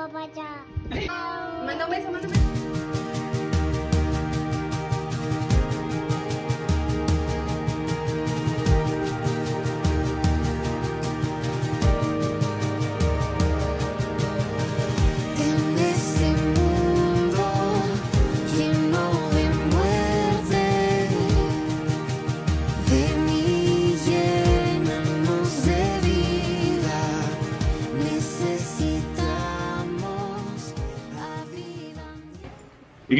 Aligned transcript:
papá 0.00 0.26
ya. 0.34 0.64
Manda 1.66 1.84
un 1.84 1.90
beso, 1.90 2.08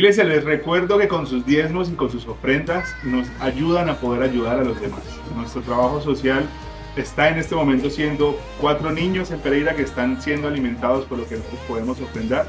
Iglesia, 0.00 0.24
les 0.24 0.44
recuerdo 0.44 0.96
que 0.96 1.08
con 1.08 1.26
sus 1.26 1.44
diezmos 1.44 1.90
y 1.90 1.92
con 1.92 2.10
sus 2.10 2.26
ofrendas 2.26 2.88
nos 3.04 3.28
ayudan 3.38 3.90
a 3.90 3.96
poder 4.00 4.22
ayudar 4.22 4.58
a 4.58 4.64
los 4.64 4.80
demás. 4.80 5.02
Nuestro 5.36 5.60
trabajo 5.60 6.00
social 6.00 6.42
está 6.96 7.28
en 7.28 7.36
este 7.36 7.54
momento 7.54 7.90
siendo 7.90 8.40
cuatro 8.62 8.90
niños 8.92 9.30
en 9.30 9.40
Pereira 9.40 9.76
que 9.76 9.82
están 9.82 10.22
siendo 10.22 10.48
alimentados 10.48 11.04
por 11.04 11.18
lo 11.18 11.28
que 11.28 11.36
nosotros 11.36 11.60
podemos 11.68 12.00
ofrendar. 12.00 12.46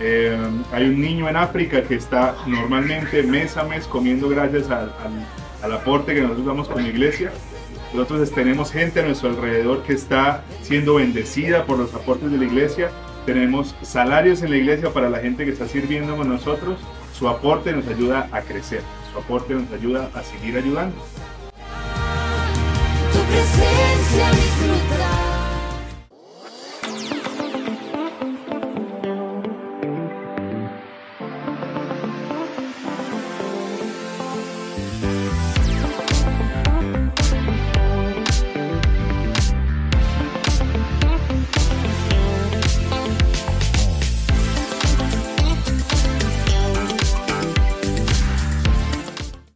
Eh, 0.00 0.36
hay 0.70 0.84
un 0.84 1.00
niño 1.00 1.30
en 1.30 1.36
África 1.36 1.82
que 1.82 1.94
está 1.94 2.36
normalmente 2.46 3.22
mes 3.22 3.56
a 3.56 3.64
mes 3.64 3.86
comiendo 3.86 4.28
gracias 4.28 4.68
al, 4.68 4.90
al- 5.02 5.26
al 5.62 5.72
aporte 5.72 6.12
que 6.14 6.20
nosotros 6.20 6.44
damos 6.44 6.68
como 6.68 6.86
iglesia. 6.86 7.32
Nosotros 7.94 8.30
tenemos 8.32 8.70
gente 8.70 9.00
a 9.00 9.04
nuestro 9.04 9.30
alrededor 9.30 9.82
que 9.84 9.94
está 9.94 10.44
siendo 10.60 10.96
bendecida 10.96 11.64
por 11.64 11.78
los 11.78 11.94
aportes 11.94 12.30
de 12.30 12.36
la 12.36 12.44
iglesia. 12.44 12.90
Tenemos 13.26 13.74
salarios 13.82 14.42
en 14.42 14.50
la 14.50 14.56
iglesia 14.56 14.92
para 14.92 15.08
la 15.08 15.20
gente 15.20 15.44
que 15.44 15.52
está 15.52 15.68
sirviendo 15.68 16.16
con 16.16 16.28
nosotros. 16.28 16.78
Su 17.12 17.28
aporte 17.28 17.72
nos 17.72 17.86
ayuda 17.86 18.28
a 18.32 18.40
crecer. 18.42 18.82
Su 19.12 19.18
aporte 19.18 19.54
nos 19.54 19.70
ayuda 19.70 20.10
a 20.14 20.22
seguir 20.22 20.56
ayudando. 20.56 20.96
Tu 23.12 23.18
presencia 23.18 24.30
disfrutar. 24.30 25.11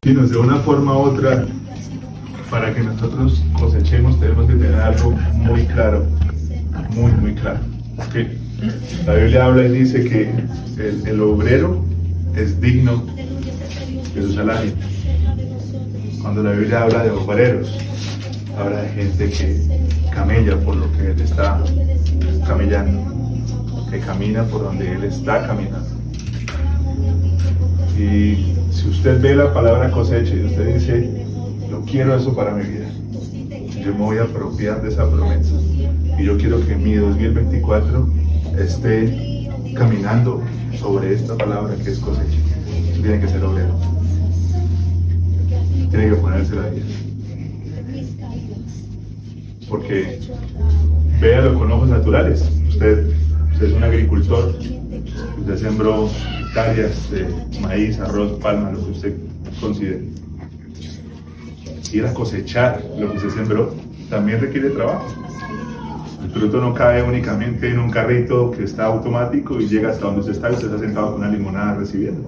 De 0.06 0.36
una 0.38 0.58
forma 0.58 0.96
u 0.96 1.00
otra, 1.00 1.44
para 2.48 2.72
que 2.72 2.80
nosotros 2.80 3.42
cosechemos, 3.58 4.20
tenemos 4.20 4.46
que 4.46 4.54
tener 4.54 4.76
algo 4.76 5.10
muy 5.32 5.66
claro, 5.66 6.06
muy, 6.90 7.10
muy 7.10 7.34
claro. 7.34 7.58
La 9.04 9.14
Biblia 9.14 9.46
habla 9.46 9.64
y 9.64 9.72
dice 9.72 10.04
que 10.04 10.32
el, 10.78 11.08
el 11.08 11.20
obrero 11.20 11.84
es 12.36 12.60
digno 12.60 13.04
de 14.14 14.22
su 14.22 14.32
salario. 14.32 14.70
Cuando 16.22 16.44
la 16.44 16.52
Biblia 16.52 16.82
habla 16.82 17.02
de 17.02 17.10
obreros, 17.10 17.76
habla 18.56 18.82
de 18.82 18.88
gente 18.90 19.28
que 19.28 20.10
camella 20.14 20.56
por 20.60 20.76
lo 20.76 20.92
que 20.92 21.10
él 21.10 21.20
está 21.20 21.60
camellando, 22.46 23.12
que 23.90 23.98
camina 23.98 24.44
por 24.44 24.62
donde 24.62 24.92
él 24.92 25.02
está 25.02 25.44
caminando. 25.48 25.96
Y 27.98 28.54
si 28.86 28.90
usted 28.90 29.20
ve 29.20 29.34
la 29.34 29.52
palabra 29.52 29.90
cosecha 29.90 30.32
y 30.32 30.44
usted 30.44 30.74
dice, 30.74 31.10
yo 31.68 31.82
quiero 31.82 32.14
eso 32.14 32.36
para 32.36 32.54
mi 32.54 32.62
vida, 32.62 32.86
yo 33.84 33.92
me 33.92 33.98
voy 33.98 34.18
a 34.18 34.22
apropiar 34.22 34.80
de 34.80 34.90
esa 34.90 35.10
promesa. 35.10 35.54
Y 36.16 36.24
yo 36.24 36.38
quiero 36.38 36.64
que 36.64 36.76
mi 36.76 36.94
2024 36.94 38.08
esté 38.60 39.50
caminando 39.74 40.40
sobre 40.78 41.14
esta 41.14 41.36
palabra 41.36 41.74
que 41.74 41.90
es 41.90 41.98
cosecha. 41.98 42.38
Tiene 42.94 43.20
que 43.20 43.26
ser 43.26 43.44
obrero. 43.44 43.74
Tiene 45.90 46.10
que 46.10 46.14
ponérsela 46.14 46.62
a 46.62 46.70
Dios. 46.70 46.86
Porque 49.68 50.20
véalo 51.20 51.58
con 51.58 51.72
ojos 51.72 51.88
naturales. 51.88 52.48
Usted, 52.68 53.08
usted 53.52 53.66
es 53.66 53.72
un 53.72 53.82
agricultor, 53.82 54.54
usted 55.40 55.56
sembró 55.56 56.08
hectáreas 56.56 57.10
de 57.10 57.26
maíz, 57.60 58.00
arroz, 58.00 58.32
palma, 58.40 58.70
lo 58.70 58.82
que 58.82 58.90
usted 58.92 59.14
considere. 59.60 60.04
Ir 61.92 62.06
a 62.06 62.14
cosechar 62.14 62.82
lo 62.98 63.10
que 63.10 63.18
usted 63.18 63.30
sembró 63.30 63.74
también 64.08 64.40
requiere 64.40 64.70
trabajo. 64.70 65.06
El 66.24 66.30
fruto 66.30 66.58
no 66.62 66.72
cae 66.72 67.02
únicamente 67.02 67.70
en 67.70 67.78
un 67.78 67.90
carrito 67.90 68.50
que 68.52 68.64
está 68.64 68.86
automático 68.86 69.60
y 69.60 69.68
llega 69.68 69.90
hasta 69.90 70.06
donde 70.06 70.20
usted 70.20 70.32
está 70.32 70.50
y 70.50 70.54
usted 70.54 70.68
está 70.68 70.78
sentado 70.78 71.12
con 71.12 71.20
una 71.20 71.30
limonada 71.30 71.74
recibiendo. 71.74 72.26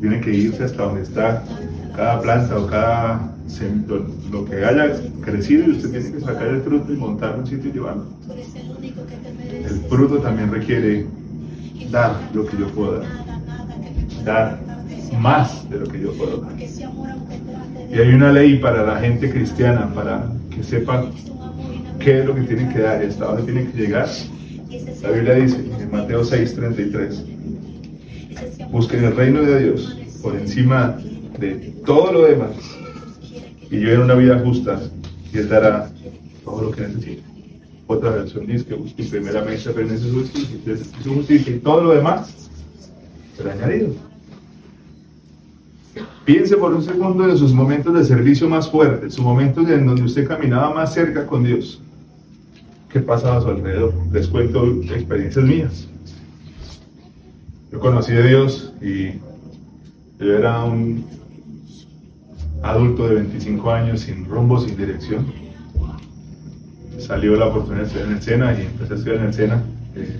Tiene 0.00 0.20
que 0.20 0.34
irse 0.34 0.64
hasta 0.64 0.82
donde 0.82 1.02
está 1.02 1.44
cada 1.94 2.20
planta 2.20 2.58
o 2.58 2.66
cada 2.66 3.34
lo, 4.32 4.44
que 4.46 4.64
haya 4.64 5.00
crecido 5.22 5.68
y 5.68 5.70
usted 5.76 5.90
tiene 5.90 6.10
que 6.10 6.20
sacar 6.20 6.48
el 6.48 6.60
fruto 6.62 6.92
y 6.92 6.96
montarlo 6.96 7.36
en 7.36 7.40
un 7.42 7.46
sitio 7.46 7.70
y 7.70 7.72
llevarlo. 7.72 8.04
El 9.64 9.80
fruto 9.88 10.18
también 10.18 10.50
requiere 10.50 11.06
dar 11.88 12.16
lo 12.34 12.44
que 12.44 12.56
yo 12.56 12.66
puedo 12.68 12.98
dar. 12.98 13.27
Dar 14.28 14.60
más 15.18 15.70
de 15.70 15.78
lo 15.78 15.86
que 15.88 16.00
yo 16.02 16.12
puedo 16.12 16.42
dar. 16.42 16.52
Y 16.60 17.94
hay 17.98 18.08
una 18.14 18.30
ley 18.30 18.58
para 18.58 18.84
la 18.84 19.00
gente 19.00 19.30
cristiana, 19.30 19.90
para 19.94 20.30
que 20.54 20.62
sepan 20.62 21.12
qué 21.98 22.18
es 22.18 22.26
lo 22.26 22.34
que 22.34 22.42
tienen 22.42 22.68
que 22.70 22.80
dar 22.80 23.02
y 23.02 23.06
hasta 23.06 23.24
dónde 23.24 23.44
tienen 23.44 23.72
que 23.72 23.78
llegar. 23.78 24.06
La 25.02 25.10
Biblia 25.12 25.32
dice 25.32 25.56
en 25.80 25.90
Mateo 25.90 26.22
6:33, 26.22 27.24
busquen 28.70 29.04
el 29.04 29.16
reino 29.16 29.40
de 29.40 29.62
Dios 29.62 29.96
por 30.20 30.36
encima 30.36 30.98
de 31.38 31.72
todo 31.86 32.12
lo 32.12 32.26
demás 32.26 32.50
y 33.70 33.78
lleven 33.78 34.02
una 34.02 34.14
vida 34.14 34.38
justa 34.40 34.78
y 35.32 35.38
Él 35.38 35.48
dará 35.48 35.90
todo 36.44 36.64
lo 36.64 36.70
que 36.70 36.82
necesiten. 36.82 37.24
Otra 37.86 38.10
versión 38.10 38.46
dice 38.46 38.66
que 38.66 38.74
busquen 38.74 39.08
primeramente 39.08 39.62
su 39.62 39.72
justicia, 40.12 40.76
su 41.02 41.14
justicia 41.14 41.56
y 41.56 41.60
todo 41.60 41.84
lo 41.84 41.94
demás 41.94 42.28
será 43.34 43.54
añadido. 43.54 44.07
Piense 46.24 46.56
por 46.56 46.74
un 46.74 46.82
segundo 46.82 47.26
de 47.26 47.36
sus 47.36 47.52
momentos 47.52 47.94
de 47.94 48.04
servicio 48.04 48.48
más 48.48 48.70
fuertes, 48.70 49.14
sus 49.14 49.24
momentos 49.24 49.68
en 49.68 49.86
donde 49.86 50.02
usted 50.02 50.26
caminaba 50.26 50.74
más 50.74 50.92
cerca 50.92 51.26
con 51.26 51.44
Dios. 51.44 51.80
¿Qué 52.90 53.00
pasaba 53.00 53.38
a 53.38 53.40
su 53.40 53.48
alrededor? 53.48 53.94
Les 54.12 54.28
cuento 54.28 54.64
experiencias 54.66 55.44
mías. 55.44 55.88
Yo 57.70 57.80
conocí 57.80 58.12
a 58.12 58.22
Dios 58.22 58.72
y 58.80 59.12
yo 60.18 60.36
era 60.36 60.64
un 60.64 61.04
adulto 62.62 63.08
de 63.08 63.16
25 63.16 63.70
años 63.70 64.00
sin 64.00 64.24
rumbo, 64.24 64.60
sin 64.60 64.76
dirección. 64.76 65.26
Salió 66.98 67.36
la 67.36 67.46
oportunidad 67.46 67.82
de 67.82 67.86
estudiar 67.86 68.08
en 68.08 68.16
el 68.16 68.22
SENA 68.22 68.58
y 68.58 68.66
empecé 68.66 68.92
a 68.92 68.96
estudiar 68.96 69.20
en 69.20 69.26
el 69.26 69.34
SENA. 69.34 69.62
eh, 69.96 70.18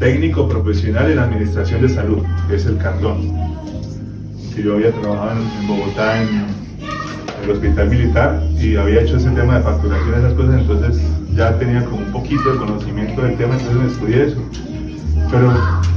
técnico 0.00 0.48
profesional 0.48 1.10
en 1.12 1.18
administración 1.18 1.82
de 1.82 1.88
salud, 1.90 2.22
que 2.48 2.56
es 2.56 2.64
el 2.64 2.78
cartón 2.78 3.18
que 4.54 4.62
yo 4.62 4.74
había 4.74 4.90
trabajado 4.92 5.40
en, 5.60 5.66
Bogotá 5.66 6.22
en, 6.22 6.60
el 7.42 7.50
hospital 7.50 7.88
militar 7.88 8.42
y 8.60 8.76
había 8.76 9.00
hecho 9.00 9.16
ese 9.16 9.30
tema 9.30 9.56
de 9.56 9.62
facturación, 9.62 10.14
esas 10.14 10.34
cosas, 10.34 10.60
entonces 10.60 11.02
ya 11.34 11.58
tenía 11.58 11.82
como 11.84 11.98
un 11.98 12.12
poquito 12.12 12.52
de 12.52 12.58
conocimiento 12.58 13.22
del 13.22 13.36
tema, 13.36 13.54
entonces 13.54 13.76
me 13.76 13.86
estudié 13.86 14.24
eso. 14.26 14.42
Pero 15.30 15.52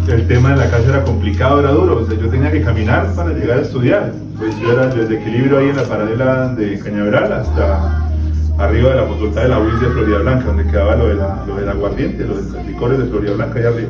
el 0.07 0.27
tema 0.27 0.51
de 0.51 0.57
la 0.57 0.69
casa 0.69 0.89
era 0.89 1.03
complicado, 1.03 1.59
era 1.59 1.71
duro, 1.71 1.97
o 1.97 2.07
sea, 2.07 2.17
yo 2.17 2.29
tenía 2.29 2.51
que 2.51 2.61
caminar 2.61 3.13
para 3.13 3.31
llegar 3.31 3.59
a 3.59 3.61
estudiar. 3.61 4.13
Pues 4.37 4.57
yo 4.59 4.71
era 4.71 4.87
desde 4.87 5.15
equilibrio 5.15 5.57
ahí 5.57 5.69
en 5.69 5.75
la 5.75 5.83
paralela 5.83 6.47
de 6.49 6.79
Cañaveral 6.79 7.33
hasta 7.33 8.09
arriba 8.57 8.91
de 8.91 8.95
la 8.95 9.07
facultad 9.07 9.41
de 9.41 9.49
la 9.49 9.59
UIS 9.59 9.81
de 9.81 9.87
Florida 9.87 10.17
Blanca, 10.19 10.45
donde 10.45 10.65
quedaba 10.65 10.95
lo, 10.95 11.07
de 11.07 11.15
la, 11.15 11.43
lo 11.45 11.55
del 11.55 11.67
aguardiente, 11.67 12.25
lo 12.25 12.35
de 12.35 12.51
los 12.51 12.65
licores 12.65 12.99
de 12.99 13.05
Florida 13.05 13.33
Blanca 13.33 13.59
allá 13.59 13.69
arriba. 13.69 13.89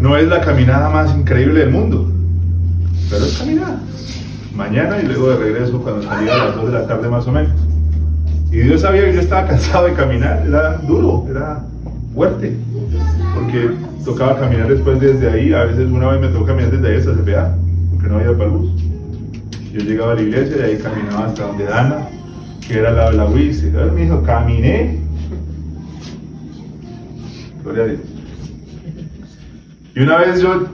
No 0.00 0.16
es 0.16 0.26
la 0.26 0.40
caminada 0.40 0.90
más 0.90 1.14
increíble 1.14 1.60
del 1.60 1.70
mundo, 1.70 2.10
pero 3.12 3.26
es 3.26 3.38
caminar. 3.38 3.76
Mañana 4.56 4.98
y 5.00 5.06
luego 5.06 5.30
de 5.30 5.36
regreso 5.36 5.80
cuando 5.82 6.02
salía 6.02 6.34
a 6.34 6.46
las 6.46 6.56
2 6.56 6.66
de 6.66 6.72
la 6.72 6.86
tarde 6.86 7.08
más 7.08 7.26
o 7.26 7.32
menos. 7.32 7.52
Y 8.50 8.56
Dios 8.56 8.80
sabía 8.80 9.04
que 9.04 9.14
yo 9.14 9.20
estaba 9.20 9.46
cansado 9.46 9.86
de 9.86 9.92
caminar, 9.92 10.44
era 10.46 10.78
duro, 10.78 11.26
era 11.30 11.64
fuerte, 12.14 12.56
porque 13.34 13.70
tocaba 14.04 14.38
caminar 14.38 14.68
después 14.68 15.00
desde 15.00 15.30
ahí, 15.30 15.52
a 15.52 15.64
veces 15.64 15.90
una 15.90 16.08
vez 16.08 16.20
me 16.20 16.28
tocó 16.28 16.46
caminar 16.46 16.70
desde 16.70 16.88
ahí 16.88 16.96
hasta 16.98 17.12
CPA, 17.12 17.54
porque 17.90 18.08
no 18.08 18.16
había 18.16 18.30
bus. 18.32 18.70
Yo 19.72 19.80
llegaba 19.80 20.12
a 20.12 20.14
la 20.16 20.22
iglesia 20.22 20.56
y 20.56 20.58
de 20.58 20.64
ahí 20.64 20.76
caminaba 20.76 21.26
hasta 21.26 21.46
donde 21.46 21.64
Dana, 21.64 22.08
que 22.66 22.78
era 22.78 22.92
la, 22.92 23.12
la 23.12 23.24
UIS, 23.24 23.62
y 23.62 23.66
me 23.70 24.02
dijo, 24.02 24.22
caminé. 24.22 25.00
Gloria 27.62 27.82
a 27.84 27.86
Dios. 27.86 28.00
Y 29.94 30.00
una 30.00 30.16
vez 30.18 30.42
yo, 30.42 30.66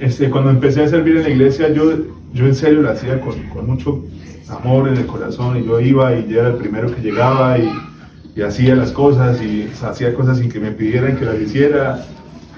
este, 0.00 0.30
cuando 0.30 0.50
empecé 0.50 0.82
a 0.82 0.88
servir 0.88 1.18
en 1.18 1.22
la 1.24 1.28
iglesia, 1.30 1.68
yo, 1.72 1.92
yo 2.32 2.46
en 2.46 2.54
serio 2.54 2.82
lo 2.82 2.90
hacía 2.90 3.20
con, 3.20 3.66
mucho 3.66 4.04
amor 4.48 4.88
en 4.88 4.96
el 4.96 5.06
corazón 5.06 5.58
y 5.58 5.66
yo 5.66 5.80
iba 5.80 6.14
y 6.16 6.26
yo 6.28 6.40
era 6.40 6.48
el 6.48 6.56
primero 6.56 6.94
que 6.94 7.02
llegaba 7.02 7.58
y, 7.58 7.70
y 8.34 8.42
hacía 8.42 8.74
las 8.74 8.92
cosas 8.92 9.42
y 9.42 9.68
hacía 9.82 10.14
cosas 10.14 10.38
sin 10.38 10.50
que 10.50 10.60
me 10.60 10.70
pidieran 10.70 11.16
que 11.16 11.24
las 11.24 11.40
hiciera. 11.40 12.04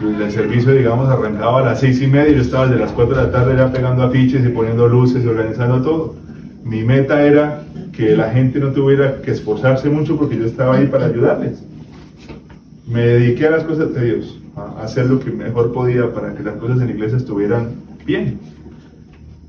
El 0.01 0.31
servicio, 0.33 0.73
digamos, 0.73 1.11
arrancaba 1.11 1.61
a 1.61 1.65
las 1.65 1.81
seis 1.81 2.01
y 2.01 2.07
media 2.07 2.31
y 2.31 2.37
yo 2.37 2.41
estaba 2.41 2.67
desde 2.67 2.81
las 2.81 2.93
cuatro 2.93 3.17
de 3.17 3.25
la 3.25 3.31
tarde 3.31 3.55
ya 3.55 3.71
pegando 3.71 4.03
afiches 4.03 4.43
y 4.47 4.49
poniendo 4.49 4.89
luces 4.89 5.23
y 5.23 5.27
organizando 5.29 5.83
todo. 5.83 6.15
Mi 6.65 6.83
meta 6.85 7.23
era 7.23 7.65
que 7.93 8.17
la 8.17 8.31
gente 8.31 8.61
no 8.61 8.69
tuviera 8.69 9.21
que 9.21 9.31
esforzarse 9.31 9.91
mucho 9.91 10.17
porque 10.17 10.39
yo 10.39 10.47
estaba 10.47 10.77
ahí 10.77 10.87
para 10.87 11.07
ayudarles. 11.07 11.63
Me 12.87 13.05
dediqué 13.05 13.47
a 13.47 13.51
las 13.51 13.65
cosas 13.65 13.93
de 13.93 14.05
Dios, 14.05 14.40
a 14.57 14.83
hacer 14.83 15.07
lo 15.07 15.21
que 15.21 15.31
mejor 15.31 15.73
podía 15.73 16.13
para 16.13 16.35
que 16.35 16.43
las 16.43 16.57
cosas 16.57 16.81
en 16.81 16.89
la 16.89 16.93
iglesia 16.93 17.19
estuvieran 17.19 17.69
bien. 18.05 18.41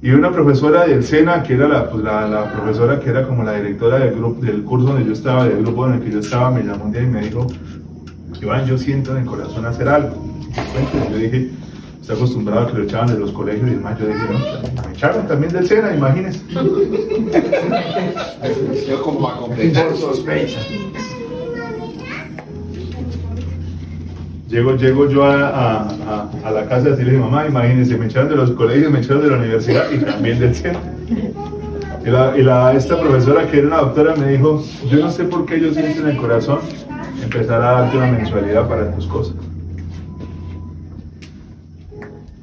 Y 0.03 0.09
una 0.11 0.31
profesora 0.31 0.87
del 0.87 1.03
SENA, 1.03 1.43
que 1.43 1.53
era 1.53 1.67
la, 1.67 1.87
pues, 1.89 2.03
la, 2.03 2.27
la 2.27 2.51
profesora 2.51 2.99
que 2.99 3.11
era 3.11 3.27
como 3.27 3.43
la 3.43 3.53
directora 3.53 3.99
del, 3.99 4.15
grupo, 4.15 4.43
del 4.43 4.63
curso 4.63 4.87
donde 4.87 5.05
yo 5.05 5.13
estaba, 5.13 5.47
del 5.47 5.61
grupo 5.61 5.85
en 5.87 5.93
el 5.93 6.01
que 6.01 6.09
yo 6.09 6.17
estaba, 6.19 6.49
me 6.49 6.63
llamó 6.63 6.85
un 6.85 6.91
día 6.91 7.03
y 7.03 7.07
me 7.07 7.21
dijo, 7.21 7.45
Iván, 8.41 8.65
yo 8.65 8.79
siento 8.79 9.11
en 9.11 9.17
el 9.19 9.25
corazón 9.25 9.63
hacer 9.65 9.87
algo. 9.87 10.15
Yo 11.11 11.17
dije, 11.17 11.51
estoy 12.01 12.15
acostumbrado 12.15 12.61
a 12.61 12.71
que 12.71 12.79
lo 12.79 12.85
echaban 12.85 13.13
de 13.13 13.19
los 13.19 13.31
colegios 13.31 13.69
y 13.69 13.75
demás. 13.75 13.99
Yo 13.99 14.07
dije, 14.07 14.19
no, 14.19 14.39
me 14.87 14.93
echaron 14.93 15.27
también 15.27 15.53
del 15.53 15.67
SENA, 15.67 15.95
imagínense. 15.95 16.41
Yo 18.89 19.03
como 19.03 19.29
a 19.29 19.37
completar 19.37 19.95
sospecha. 19.95 20.61
Llego, 24.51 24.75
llego 24.75 25.07
yo 25.09 25.23
a, 25.23 25.47
a, 25.47 25.81
a, 25.83 26.29
a 26.43 26.51
la 26.51 26.65
casa 26.65 26.89
decirle 26.89 27.11
a 27.11 27.13
mi 27.13 27.19
mamá, 27.21 27.47
imagínense, 27.47 27.97
me 27.97 28.07
echaron 28.07 28.27
de 28.27 28.35
los 28.35 28.51
colegios, 28.51 28.91
me 28.91 28.99
echaron 28.99 29.23
de 29.23 29.29
la 29.29 29.37
universidad 29.37 29.89
y 29.89 29.99
también 29.99 30.39
del 30.39 30.53
SENA. 30.53 30.79
Y, 32.05 32.09
la, 32.09 32.37
y 32.37 32.43
la, 32.43 32.73
esta 32.73 32.99
profesora, 32.99 33.47
que 33.47 33.59
era 33.59 33.67
una 33.67 33.77
doctora, 33.77 34.13
me 34.17 34.27
dijo, 34.27 34.61
yo 34.89 34.99
no 34.99 35.09
sé 35.09 35.23
por 35.23 35.45
qué 35.45 35.61
yo 35.61 35.73
siento 35.73 36.01
en 36.01 36.09
el 36.09 36.17
corazón 36.17 36.59
empezar 37.23 37.61
a 37.61 37.71
darte 37.83 37.97
una 37.97 38.07
mensualidad 38.11 38.67
para 38.67 38.91
tus 38.91 39.07
cosas. 39.07 39.35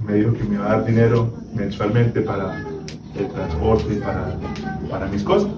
Me 0.06 0.14
dijo 0.14 0.32
que 0.32 0.44
me 0.44 0.54
iba 0.54 0.64
a 0.64 0.68
dar 0.76 0.86
dinero 0.86 1.30
mensualmente 1.54 2.22
para 2.22 2.64
el 3.18 3.28
transporte 3.28 3.92
y 3.92 3.98
para, 3.98 4.34
para 4.88 5.06
mis 5.08 5.22
cosas. 5.22 5.50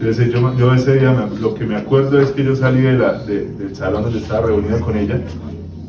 Yo, 0.00 0.72
ese 0.74 0.98
día 0.98 1.28
lo 1.40 1.54
que 1.54 1.64
me 1.64 1.76
acuerdo 1.76 2.20
es 2.20 2.30
que 2.32 2.44
yo 2.44 2.54
salí 2.56 2.82
de 2.82 2.94
la- 2.94 3.18
de- 3.24 3.46
del 3.54 3.74
salón 3.76 4.02
donde 4.04 4.18
estaba 4.18 4.46
reunido 4.46 4.80
con 4.80 4.96
ella, 4.96 5.20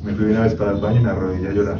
me 0.04 0.13
fui 0.13 0.25
una 0.25 0.42
vez 0.42 0.54
para 0.54 0.72
el 0.72 0.81
baño 0.81 1.00
y 1.02 1.04
me 1.04 1.10
arrodillé 1.10 1.50
a 1.50 1.54
llorar. 1.54 1.80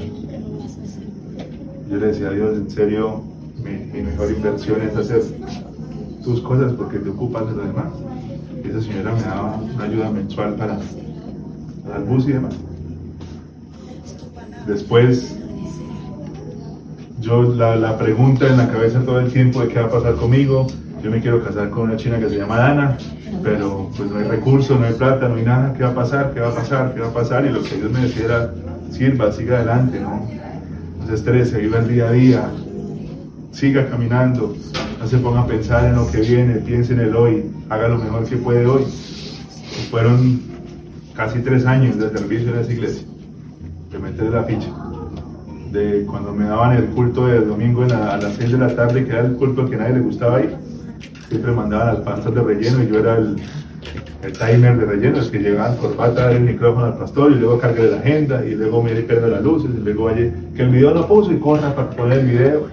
Yo 1.90 1.98
le 1.98 2.08
decía 2.08 2.28
a 2.28 2.32
Dios, 2.32 2.58
en 2.58 2.70
serio, 2.70 3.22
mi, 3.64 3.72
mi 3.94 4.02
mejor 4.02 4.32
inversión 4.32 4.82
es 4.82 4.96
hacer 4.98 5.22
tus 6.24 6.42
cosas 6.42 6.74
porque 6.74 6.98
te 6.98 7.10
ocupas 7.10 7.48
de 7.48 7.56
lo 7.56 7.62
demás. 7.62 7.86
Y 8.64 8.70
esa 8.70 8.82
señora 8.82 9.14
me 9.14 9.22
daba 9.22 9.58
una 9.76 9.84
ayuda 9.84 10.10
mensual 10.10 10.56
para, 10.56 10.80
para 11.86 11.98
el 11.98 12.04
bus 12.06 12.28
y 12.28 12.34
demás. 12.34 12.56
Después, 14.68 15.36
yo 17.22 17.44
la, 17.44 17.76
la 17.76 17.98
pregunta 18.00 18.48
en 18.48 18.58
la 18.58 18.68
cabeza 18.72 19.02
todo 19.06 19.20
el 19.20 19.32
tiempo 19.32 19.62
de 19.62 19.68
qué 19.68 19.80
va 19.80 19.86
a 19.86 19.92
pasar 19.92 20.16
conmigo. 20.16 20.66
Yo 21.06 21.12
me 21.12 21.22
quiero 21.22 21.44
casar 21.44 21.70
con 21.70 21.84
una 21.84 21.98
china 21.98 22.18
que 22.18 22.28
se 22.30 22.38
llama 22.38 22.58
Dana, 22.58 22.98
pero 23.44 23.92
pues 23.96 24.10
no 24.10 24.18
hay 24.18 24.24
recursos, 24.24 24.80
no 24.80 24.88
hay 24.88 24.96
plata, 24.96 25.30
no 25.30 25.36
hay 25.36 25.44
nada. 25.44 25.72
¿Qué 25.72 25.84
va 25.84 25.90
a 25.90 25.94
pasar? 25.94 26.34
¿Qué 26.34 26.40
va 26.40 26.48
a 26.48 26.56
pasar? 26.56 26.96
¿Qué 26.96 27.00
va 27.00 27.10
a 27.10 27.14
pasar? 27.14 27.46
Y 27.46 27.50
lo 27.50 27.62
que 27.62 27.76
Dios 27.76 27.92
me 27.92 28.00
decía 28.00 28.26
era, 28.26 28.52
sirva, 28.90 29.32
siga 29.32 29.58
adelante, 29.58 30.00
¿no? 30.00 30.28
No 31.00 31.06
se 31.06 31.14
estrese, 31.14 31.60
viva 31.60 31.78
el 31.78 31.90
día 31.90 32.08
a 32.08 32.12
día, 32.12 32.50
siga 33.52 33.88
caminando, 33.88 34.56
no 35.00 35.08
se 35.08 35.20
ponga 35.20 35.42
a 35.42 35.46
pensar 35.46 35.86
en 35.86 35.94
lo 35.94 36.10
que 36.10 36.22
viene, 36.22 36.56
piense 36.56 36.94
en 36.94 37.02
el 37.02 37.16
hoy, 37.16 37.52
haga 37.70 37.88
lo 37.88 38.00
mejor 38.00 38.26
que 38.26 38.38
puede 38.38 38.66
hoy. 38.66 38.86
Fueron 39.92 40.42
casi 41.16 41.38
tres 41.42 41.68
años 41.68 42.00
de 42.00 42.10
servicio 42.18 42.50
en 42.52 42.62
esa 42.62 42.74
iglesia, 42.74 43.08
de 43.92 44.00
meter 44.00 44.32
la 44.32 44.42
ficha. 44.42 44.74
De 45.72 46.04
cuando 46.10 46.34
me 46.34 46.46
daban 46.46 46.76
el 46.76 46.86
culto 46.86 47.28
del 47.28 47.48
domingo 47.48 47.84
a 47.84 48.18
las 48.18 48.34
6 48.40 48.54
de 48.54 48.58
la 48.58 48.76
tarde, 48.76 49.06
que 49.06 49.12
era 49.12 49.22
el 49.22 49.34
culto 49.34 49.70
que 49.70 49.78
nadie 49.78 49.94
le 49.94 50.00
gustaba 50.00 50.42
ir, 50.42 50.65
siempre 51.36 51.52
mandaban 51.52 51.90
al 51.90 52.02
pastor 52.02 52.34
de 52.34 52.42
relleno 52.42 52.84
y 52.84 52.88
yo 52.88 53.00
era 53.00 53.18
el, 53.18 53.36
timer 54.32 54.78
de 54.78 54.86
relleno, 54.86 55.20
el 55.20 55.30
que 55.30 55.40
llegaban 55.40 55.76
corbata, 55.78 56.32
el 56.32 56.42
micrófono 56.42 56.86
al 56.86 56.98
pastor 56.98 57.32
y 57.32 57.36
luego 57.36 57.60
cargue 57.60 57.92
la 57.92 57.98
agenda 57.98 58.44
y 58.46 58.56
luego 58.56 58.82
mire 58.82 59.02
prende 59.02 59.28
las 59.28 59.44
luces 59.44 59.70
y 59.76 59.84
luego 59.84 60.06
vaya 60.06 60.32
que 60.56 60.62
el 60.64 60.70
video 60.70 60.94
no 60.94 61.08
puso 61.08 61.32
y 61.32 61.38
corra 61.38 61.76
para 61.76 61.90
poner 61.92 62.20
el 62.20 62.26
video. 62.26 62.68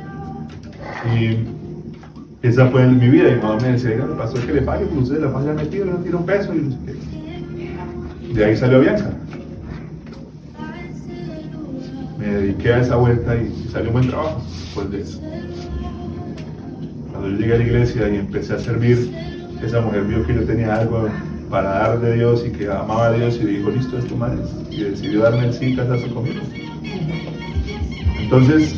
Y 1.15 2.47
esa 2.47 2.69
fue 2.69 2.87
mi 2.87 3.09
vida. 3.09 3.31
Y 3.31 3.37
mamá 3.37 3.59
me 3.61 3.73
decía, 3.73 3.91
"Oiga, 3.91 4.05
el 4.05 4.13
pastor 4.13 4.41
que 4.47 4.53
le 4.53 4.63
pague, 4.63 4.87
pues 4.87 5.03
usted 5.03 5.21
la 5.21 5.33
pasa 5.33 5.53
metido, 5.53 5.85
le 5.87 5.93
tira 6.05 6.17
un 6.17 6.25
peso 6.25 6.55
y 6.55 6.59
no 6.59 6.71
sé 6.71 6.79
qué. 6.87 8.35
De 8.35 8.45
ahí 8.45 8.57
salió 8.57 8.81
Bianca. 8.81 9.11
Me 12.19 12.27
dediqué 12.27 12.73
a 12.73 12.81
esa 12.81 12.97
vuelta 12.97 13.35
y 13.37 13.69
salió 13.71 13.89
un 13.89 13.95
buen 13.95 14.09
trabajo 14.09 14.41
después 14.49 14.91
de 14.91 15.01
eso. 15.01 15.21
Cuando 17.23 17.39
yo 17.39 17.43
llegué 17.47 17.55
a 17.55 17.59
la 17.59 17.65
iglesia 17.65 18.09
y 18.09 18.17
empecé 18.17 18.55
a 18.55 18.59
servir, 18.59 19.15
esa 19.65 19.81
mujer 19.81 20.03
vio 20.07 20.27
que 20.27 20.35
yo 20.35 20.43
tenía 20.43 20.75
algo 20.75 21.09
para 21.49 21.69
dar 21.69 22.01
de 22.01 22.17
Dios 22.17 22.43
y 22.45 22.51
que 22.51 22.69
amaba 22.69 23.07
a 23.07 23.13
Dios 23.13 23.39
y 23.41 23.47
dijo, 23.47 23.71
listo, 23.71 23.97
es 23.97 24.07
tu 24.09 24.17
madre. 24.17 24.41
Y 24.73 24.83
decidió 24.83 25.21
darme 25.21 25.47
el 25.47 25.55
sí 25.55 25.67
y 25.67 25.77
casarse 25.77 26.09
conmigo. 26.09 26.41
Entonces, 28.19 28.75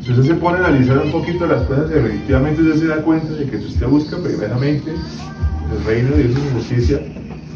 si 0.00 0.12
usted 0.12 0.26
se 0.26 0.34
pone 0.34 0.58
a 0.58 0.66
analizar 0.68 0.98
un 0.98 1.10
poquito 1.10 1.44
las 1.48 1.64
cosas, 1.64 1.90
efectivamente 1.90 2.62
usted 2.62 2.78
se 2.78 2.86
da 2.86 3.02
cuenta 3.02 3.32
de 3.32 3.46
que 3.46 3.58
si 3.58 3.66
usted 3.66 3.88
busca 3.88 4.18
primeramente 4.18 4.92
el 4.92 5.84
reino 5.84 6.10
de 6.10 6.22
Dios 6.22 6.38
y 6.38 6.40
su 6.40 6.54
justicia, 6.54 7.00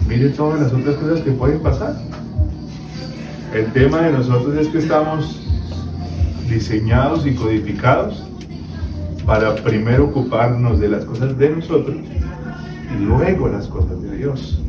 mire 0.08 0.30
todas 0.30 0.60
las 0.60 0.72
otras 0.72 0.96
cosas 0.96 1.20
que 1.20 1.30
pueden 1.30 1.60
pasar. 1.60 1.94
El 3.54 3.66
tema 3.66 4.00
de 4.00 4.10
nosotros 4.10 4.56
es 4.56 4.66
que 4.66 4.78
estamos 4.78 5.40
diseñados 6.48 7.24
y 7.28 7.34
codificados 7.36 8.24
para 9.26 9.54
primero 9.54 10.06
ocuparnos 10.06 10.80
de 10.80 10.88
las 10.88 11.04
cosas 11.04 11.36
de 11.36 11.50
nosotros 11.50 11.96
y 12.92 13.04
luego 13.04 13.48
las 13.48 13.66
cosas 13.68 14.02
de 14.02 14.16
Dios. 14.16 14.60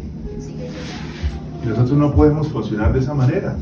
Y 1.64 1.68
nosotros 1.68 1.98
no 1.98 2.14
podemos 2.14 2.48
funcionar 2.48 2.94
de 2.94 3.00
esa 3.00 3.14
manera, 3.14 3.56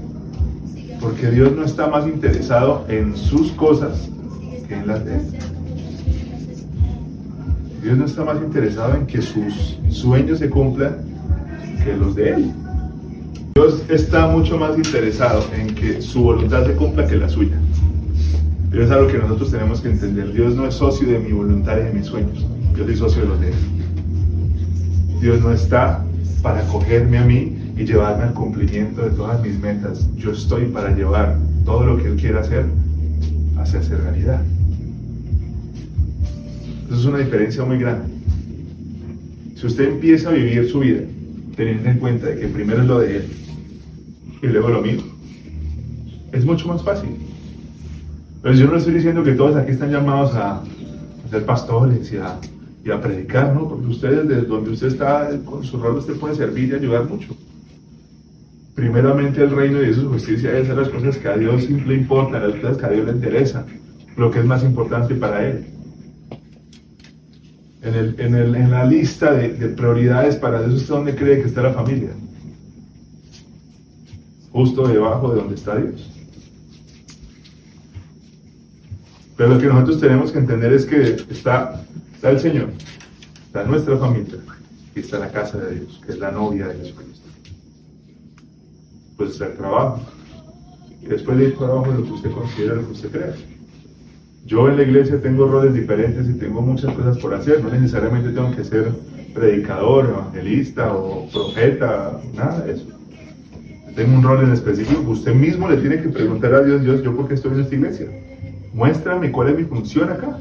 porque 1.01 1.29
Dios 1.29 1.53
no 1.55 1.63
está 1.63 1.87
más 1.87 2.07
interesado 2.07 2.85
en 2.87 3.15
sus 3.15 3.51
cosas 3.51 4.09
que 4.67 4.75
en 4.75 4.87
las 4.87 5.05
de 5.05 5.15
Él. 5.15 5.21
Dios 7.81 7.97
no 7.97 8.05
está 8.05 8.25
más 8.25 8.37
interesado 8.37 8.95
en 8.95 9.05
que 9.05 9.21
sus 9.21 9.79
sueños 9.89 10.39
se 10.39 10.49
cumplan 10.49 10.97
que 11.83 11.95
los 11.95 12.15
de 12.15 12.29
Él. 12.31 12.51
Dios 13.55 13.83
está 13.89 14.27
mucho 14.27 14.57
más 14.57 14.77
interesado 14.77 15.43
en 15.53 15.73
que 15.75 16.01
su 16.01 16.23
voluntad 16.23 16.65
se 16.65 16.73
cumpla 16.73 17.07
que 17.07 17.15
la 17.15 17.29
suya. 17.29 17.57
Pero 18.69 18.83
es 18.83 18.91
algo 18.91 19.07
que 19.07 19.17
nosotros 19.17 19.51
tenemos 19.51 19.81
que 19.81 19.89
entender. 19.89 20.31
Dios 20.31 20.55
no 20.55 20.67
es 20.67 20.75
socio 20.75 21.07
de 21.07 21.19
mi 21.19 21.31
voluntad 21.31 21.77
y 21.79 21.85
de 21.85 21.93
mis 21.93 22.05
sueños. 22.05 22.45
Yo 22.77 22.85
soy 22.85 22.95
socio 22.95 23.21
de 23.23 23.27
los 23.27 23.41
de 23.41 23.47
Él. 23.47 23.53
Dios 25.21 25.41
no 25.41 25.51
está 25.51 26.05
para 26.41 26.65
cogerme 26.67 27.17
a 27.17 27.25
mí 27.25 27.57
y 27.75 27.85
llevarme 27.85 28.23
al 28.23 28.33
cumplimiento 28.33 29.01
de 29.01 29.09
todas 29.11 29.41
mis 29.41 29.59
metas. 29.59 30.07
Yo 30.15 30.31
estoy 30.31 30.65
para 30.65 30.95
llevar 30.95 31.37
todo 31.65 31.85
lo 31.85 31.97
que 31.97 32.09
Él 32.09 32.15
quiera 32.15 32.41
hacer 32.41 32.65
hacia 33.57 33.79
hacer 33.79 34.01
realidad. 34.01 34.41
Eso 36.87 36.99
es 36.99 37.05
una 37.05 37.19
diferencia 37.19 37.63
muy 37.65 37.77
grande. 37.77 38.07
Si 39.55 39.65
usted 39.65 39.89
empieza 39.89 40.29
a 40.29 40.33
vivir 40.33 40.69
su 40.69 40.79
vida 40.79 41.01
teniendo 41.55 41.89
en 41.89 41.97
cuenta 41.97 42.27
de 42.27 42.39
que 42.39 42.47
primero 42.47 42.81
es 42.81 42.87
lo 42.87 42.99
de 42.99 43.17
Él 43.17 43.23
y 44.41 44.47
luego 44.47 44.69
lo 44.69 44.81
mío, 44.81 45.01
es 46.31 46.45
mucho 46.45 46.67
más 46.67 46.81
fácil. 46.83 47.09
Pero 48.41 48.55
yo 48.55 48.67
no 48.67 48.77
estoy 48.77 48.93
diciendo 48.93 49.23
que 49.23 49.33
todos 49.33 49.55
aquí 49.55 49.71
están 49.71 49.91
llamados 49.91 50.33
a, 50.35 50.63
ser 51.29 51.45
pastores 51.45 52.11
y 52.11 52.17
a, 52.17 53.01
predicar, 53.01 53.53
¿no? 53.53 53.69
Porque 53.69 53.85
ustedes, 53.85 54.27
desde 54.27 54.47
donde 54.47 54.71
usted 54.71 54.87
está, 54.87 55.29
con 55.45 55.63
su 55.63 55.77
rol, 55.77 55.97
usted 55.97 56.15
puede 56.15 56.33
servir 56.33 56.69
y 56.69 56.75
ayudar 56.75 57.05
mucho. 57.05 57.35
Primeramente 58.73 59.43
el 59.43 59.51
reino 59.51 59.83
y 59.83 59.93
su 59.93 60.09
justicia 60.09 60.57
es 60.57 60.63
hacer 60.63 60.77
las 60.77 60.89
cosas 60.89 61.17
que 61.17 61.27
a 61.27 61.37
Dios 61.37 61.69
le 61.69 61.93
importan, 61.93 62.41
las 62.41 62.59
cosas 62.59 62.77
que 62.77 62.85
a 62.85 62.89
Dios 62.89 63.05
le 63.05 63.11
interesan, 63.11 63.65
lo 64.15 64.31
que 64.31 64.39
es 64.39 64.45
más 64.45 64.63
importante 64.63 65.13
para 65.15 65.45
Él. 65.45 65.65
En, 67.83 67.93
el, 67.93 68.15
en, 68.19 68.35
el, 68.35 68.55
en 68.55 68.71
la 68.71 68.85
lista 68.85 69.33
de, 69.33 69.53
de 69.53 69.67
prioridades 69.67 70.35
para 70.37 70.61
Dios, 70.61 70.81
¿usted 70.81 70.93
dónde 70.95 71.15
cree 71.15 71.41
que 71.41 71.47
está 71.47 71.61
la 71.61 71.73
familia? 71.73 72.09
Justo 74.51 74.87
debajo 74.87 75.29
de 75.29 75.35
donde 75.41 75.55
está 75.55 75.75
Dios. 75.75 76.18
Pero 79.39 79.51
lo 79.53 79.57
que 79.57 79.67
nosotros 79.67 80.01
tenemos 80.01 80.33
que 80.33 80.39
entender 80.39 80.73
es 80.73 80.85
que 80.85 81.15
está, 81.29 81.81
está 82.13 82.29
el 82.29 82.41
Señor, 82.41 82.71
está 83.45 83.63
nuestra 83.63 83.97
familia 83.97 84.35
y 84.93 84.99
está 84.99 85.17
la 85.17 85.31
casa 85.31 85.57
de 85.59 85.75
Dios, 85.75 86.01
que 86.05 86.11
es 86.11 86.19
la 86.19 86.29
novia 86.29 86.67
de 86.67 86.75
Jesucristo. 86.75 87.25
pues 89.15 89.29
está 89.31 89.45
el 89.45 89.53
trabajo. 89.55 90.01
Y 91.01 91.05
después 91.05 91.37
de 91.37 91.45
ir 91.45 91.57
trabajo 91.57 91.85
lo 91.85 92.03
que 92.03 92.11
usted 92.11 92.31
considera, 92.31 92.75
lo 92.75 92.85
que 92.87 92.91
usted 92.91 93.11
crea. 93.11 93.33
Yo 94.45 94.67
en 94.67 94.75
la 94.75 94.83
iglesia 94.83 95.21
tengo 95.21 95.47
roles 95.47 95.73
diferentes 95.73 96.27
y 96.27 96.33
tengo 96.33 96.61
muchas 96.61 96.93
cosas 96.93 97.17
por 97.19 97.33
hacer. 97.33 97.63
No 97.63 97.69
necesariamente 97.69 98.31
tengo 98.31 98.53
que 98.53 98.65
ser 98.65 98.91
predicador, 99.33 100.09
evangelista 100.09 100.93
o 100.93 101.29
profeta, 101.29 102.19
nada 102.33 102.59
de 102.65 102.73
eso. 102.73 102.87
Tengo 103.95 104.17
un 104.17 104.21
rol 104.21 104.43
en 104.43 104.51
específico. 104.51 104.99
Usted 105.09 105.33
mismo 105.33 105.69
le 105.69 105.77
tiene 105.77 106.01
que 106.01 106.09
preguntar 106.09 106.53
a 106.55 106.61
Dios, 106.61 106.81
Dios, 106.81 107.01
¿yo 107.03 107.15
por 107.15 107.29
qué 107.29 107.35
estoy 107.35 107.53
en 107.53 107.61
esta 107.61 107.75
iglesia? 107.75 108.07
Muéstrame 108.73 109.31
cuál 109.31 109.49
es 109.49 109.57
mi 109.57 109.63
función 109.63 110.09
acá. 110.09 110.39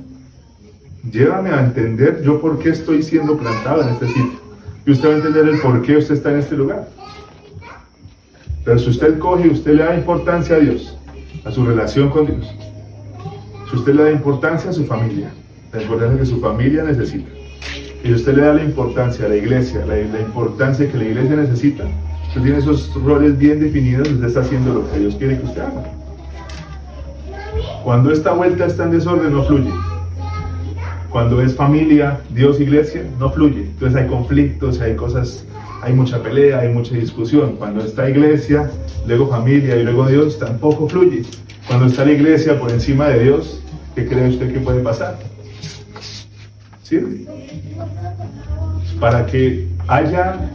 Llévame 1.11 1.51
a 1.51 1.61
entender 1.61 2.23
yo 2.23 2.41
por 2.41 2.59
qué 2.59 2.71
estoy 2.71 3.03
siendo 3.03 3.37
plantado 3.39 3.83
en 3.83 3.89
este 3.91 4.09
sitio. 4.09 4.41
Y 4.85 4.93
usted 4.93 5.09
va 5.09 5.13
a 5.13 5.17
entender 5.17 5.49
el 5.49 5.61
por 5.61 5.83
qué 5.83 5.97
usted 5.97 6.15
está 6.15 6.31
en 6.31 6.39
este 6.39 6.57
lugar. 6.57 6.89
Pero 8.65 8.79
si 8.79 8.91
usted 8.91 9.19
coge 9.19 9.49
usted 9.49 9.75
le 9.75 9.85
da 9.85 9.97
importancia 9.97 10.57
a 10.57 10.59
Dios, 10.59 10.97
a 11.45 11.51
su 11.51 11.65
relación 11.65 12.11
con 12.11 12.27
Dios, 12.27 12.55
si 13.71 13.77
usted 13.77 13.95
le 13.95 14.03
da 14.05 14.11
importancia 14.11 14.71
a 14.71 14.73
su 14.73 14.85
familia, 14.85 15.31
la 15.73 15.83
importancia 15.83 16.19
que 16.19 16.27
su 16.27 16.41
familia 16.41 16.85
necesita, 16.85 17.31
y 18.05 18.13
usted 18.13 18.35
le 18.35 18.43
da 18.43 18.55
la 18.55 18.63
importancia 18.63 19.27
a 19.27 19.29
la 19.29 19.37
iglesia, 19.37 19.85
la, 19.87 19.97
la 19.97 20.21
importancia 20.21 20.91
que 20.91 20.99
la 20.99 21.05
iglesia 21.05 21.37
necesita, 21.37 21.85
usted 22.29 22.43
tiene 22.43 22.59
esos 22.59 22.93
roles 23.03 23.39
bien 23.39 23.61
definidos, 23.61 24.09
usted 24.09 24.27
está 24.27 24.41
haciendo 24.41 24.75
lo 24.75 24.91
que 24.91 24.99
Dios 24.99 25.17
quiere 25.17 25.39
que 25.39 25.47
usted 25.47 25.63
haga. 25.63 25.93
Cuando 27.85 28.13
esta 28.13 28.33
vuelta 28.33 28.67
está 28.67 28.85
en 28.85 28.91
desorden, 28.91 29.33
no 29.33 29.45
fluye. 29.45 29.73
Cuando 31.11 31.41
es 31.41 31.55
familia, 31.55 32.21
Dios, 32.31 32.61
iglesia, 32.61 33.03
no 33.19 33.31
fluye. 33.31 33.63
Entonces 33.63 34.03
hay 34.03 34.09
conflictos, 34.09 34.81
hay 34.81 34.95
cosas, 34.95 35.45
hay 35.83 35.93
mucha 35.95 36.23
pelea, 36.23 36.61
hay 36.61 36.69
mucha 36.69 36.95
discusión. 36.95 37.57
Cuando 37.57 37.83
está 37.83 38.09
iglesia, 38.09 38.71
luego 39.07 39.29
familia 39.29 39.77
y 39.77 39.85
luego 39.85 40.07
Dios, 40.07 40.39
tampoco 40.39 40.89
fluye. 40.89 41.23
Cuando 41.67 41.87
está 41.87 42.05
la 42.05 42.13
iglesia 42.13 42.59
por 42.59 42.71
encima 42.71 43.09
de 43.09 43.25
Dios, 43.25 43.63
¿qué 43.95 44.07
cree 44.07 44.29
usted 44.29 44.53
que 44.53 44.61
puede 44.61 44.81
pasar? 44.81 45.19
¿Sí? 46.83 47.27
Para 49.01 49.27
que 49.27 49.69
haya 49.87 50.51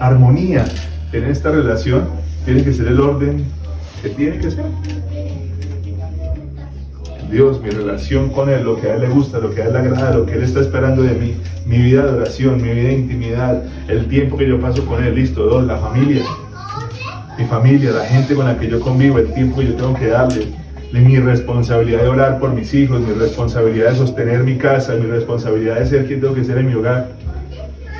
armonía 0.00 0.64
en 1.12 1.24
esta 1.24 1.50
relación, 1.50 2.04
tiene 2.44 2.62
que 2.62 2.72
ser 2.72 2.88
el 2.88 3.00
orden 3.00 3.44
que 4.02 4.10
tiene 4.10 4.38
que 4.38 4.50
ser. 4.50 4.64
Dios, 7.30 7.60
mi 7.60 7.70
relación 7.70 8.30
con 8.30 8.48
Él, 8.48 8.64
lo 8.64 8.80
que 8.80 8.88
a 8.88 8.94
Él 8.94 9.02
le 9.02 9.08
gusta, 9.08 9.38
lo 9.38 9.54
que 9.54 9.62
a 9.62 9.66
Él 9.66 9.72
le 9.72 9.78
agrada, 9.80 10.14
lo 10.16 10.26
que 10.26 10.34
Él 10.34 10.42
está 10.42 10.60
esperando 10.60 11.02
de 11.02 11.14
mí, 11.14 11.34
mi 11.64 11.78
vida 11.78 12.06
de 12.06 12.12
oración, 12.12 12.62
mi 12.62 12.70
vida 12.70 12.88
de 12.88 12.94
intimidad, 12.94 13.62
el 13.88 14.06
tiempo 14.06 14.36
que 14.36 14.48
yo 14.48 14.60
paso 14.60 14.84
con 14.86 15.02
Él, 15.02 15.14
listo, 15.14 15.44
dos, 15.44 15.64
la 15.66 15.76
familia, 15.76 16.22
mi 17.38 17.44
familia, 17.44 17.90
la 17.90 18.04
gente 18.04 18.34
con 18.34 18.46
la 18.46 18.56
que 18.56 18.68
yo 18.68 18.80
convivo, 18.80 19.18
el 19.18 19.32
tiempo 19.34 19.58
que 19.58 19.66
yo 19.66 19.74
tengo 19.74 19.94
que 19.94 20.06
darle, 20.06 20.46
mi 20.92 21.18
responsabilidad 21.18 22.02
de 22.02 22.08
orar 22.08 22.38
por 22.38 22.54
mis 22.54 22.72
hijos, 22.72 23.00
mi 23.00 23.12
responsabilidad 23.12 23.90
de 23.90 23.96
sostener 23.96 24.44
mi 24.44 24.56
casa, 24.56 24.94
mi 24.94 25.06
responsabilidad 25.06 25.78
de 25.78 25.86
ser 25.86 26.06
quien 26.06 26.20
tengo 26.20 26.34
que 26.34 26.44
ser 26.44 26.58
en 26.58 26.68
mi 26.68 26.74
hogar. 26.74 27.08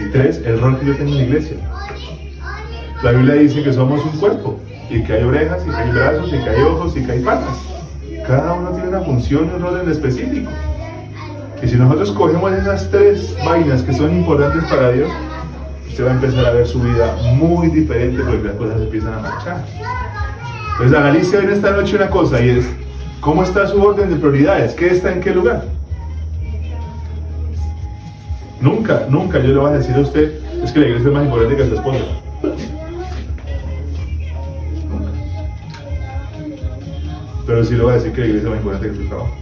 Y 0.00 0.10
tres, 0.10 0.40
el 0.44 0.60
rol 0.60 0.78
que 0.78 0.86
yo 0.86 0.96
tengo 0.96 1.10
en 1.10 1.18
la 1.18 1.24
iglesia. 1.24 1.56
La 3.02 3.12
Biblia 3.12 3.34
dice 3.34 3.62
que 3.62 3.72
somos 3.72 4.02
un 4.04 4.18
cuerpo 4.18 4.60
y 4.88 5.02
que 5.02 5.12
hay 5.12 5.24
orejas 5.24 5.62
y 5.66 5.70
que 5.70 5.76
hay 5.76 5.90
brazos 5.90 6.28
y 6.28 6.38
que 6.42 6.48
hay 6.48 6.62
ojos 6.62 6.96
y 6.96 7.02
que 7.02 7.12
hay 7.12 7.20
patas. 7.20 7.75
Cada 8.26 8.54
uno 8.54 8.70
tiene 8.70 8.88
una 8.88 9.00
función 9.02 9.46
y 9.46 9.54
un 9.54 9.62
rol 9.62 9.80
en 9.82 9.90
específico. 9.90 10.50
Y 11.62 11.68
si 11.68 11.76
nosotros 11.76 12.10
cogemos 12.10 12.52
esas 12.52 12.90
tres 12.90 13.36
vainas 13.44 13.82
que 13.82 13.92
son 13.92 14.16
importantes 14.16 14.64
para 14.64 14.90
Dios, 14.90 15.10
usted 15.88 16.06
va 16.06 16.10
a 16.10 16.14
empezar 16.14 16.44
a 16.44 16.50
ver 16.50 16.66
su 16.66 16.80
vida 16.80 17.16
muy 17.34 17.68
diferente 17.68 18.22
porque 18.22 18.48
las 18.48 18.56
cosas 18.56 18.82
empiezan 18.82 19.14
a 19.14 19.18
marchar. 19.20 19.64
Entonces 20.72 20.98
analice 20.98 21.38
en 21.38 21.50
esta 21.50 21.70
noche 21.70 21.96
una 21.96 22.10
cosa 22.10 22.40
y 22.42 22.50
es, 22.50 22.66
¿cómo 23.20 23.44
está 23.44 23.66
su 23.68 23.80
orden 23.80 24.10
de 24.10 24.16
prioridades? 24.16 24.74
¿Qué 24.74 24.88
está 24.88 25.12
en 25.12 25.20
qué 25.20 25.30
lugar? 25.30 25.64
Nunca, 28.60 29.06
nunca 29.08 29.38
yo 29.38 29.48
le 29.48 29.58
voy 29.58 29.70
a 29.70 29.74
decir 29.78 29.94
a 29.94 30.00
usted, 30.00 30.40
es 30.64 30.72
que 30.72 30.80
la 30.80 30.86
iglesia 30.86 31.08
es 31.08 31.14
más 31.14 31.24
importante 31.24 31.56
que 31.56 31.68
su 31.68 31.74
esposa. 31.76 32.25
Pero 37.46 37.64
sí 37.64 37.74
le 37.74 37.82
voy 37.82 37.92
a 37.92 37.94
decir 37.96 38.12
que 38.12 38.22
la 38.22 38.26
iglesia 38.26 38.48
es 38.48 38.50
más 38.50 38.58
importante 38.58 38.90
que 38.90 39.02
su 39.04 39.08
trabajo. 39.08 39.36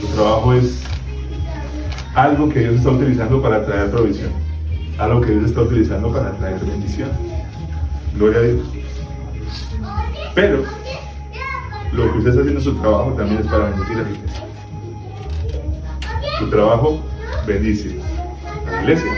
Su 0.00 0.06
trabajo 0.14 0.54
es 0.54 0.82
algo 2.14 2.48
que 2.48 2.60
Dios 2.60 2.76
está 2.76 2.90
utilizando 2.90 3.42
para 3.42 3.66
traer 3.66 3.90
provisión, 3.90 4.30
algo 4.98 5.20
que 5.20 5.32
Dios 5.32 5.44
está 5.46 5.62
utilizando 5.62 6.12
para 6.12 6.30
traer 6.38 6.60
bendición. 6.60 7.08
Gloria 8.14 8.38
a 8.38 8.42
Dios. 8.42 8.60
Pero 10.36 10.62
lo 11.92 12.12
que 12.12 12.18
usted 12.18 12.30
está 12.30 12.40
haciendo 12.42 12.60
en 12.60 12.64
su 12.64 12.74
trabajo 12.74 13.12
también 13.14 13.40
es 13.40 13.46
para 13.48 13.70
bendecir 13.70 13.96
a 13.96 14.02
la 14.02 14.10
iglesia. 14.10 14.44
Su 16.38 16.48
trabajo 16.48 17.00
bendice 17.44 18.00
a 18.68 18.70
la 18.70 18.82
iglesia, 18.82 19.12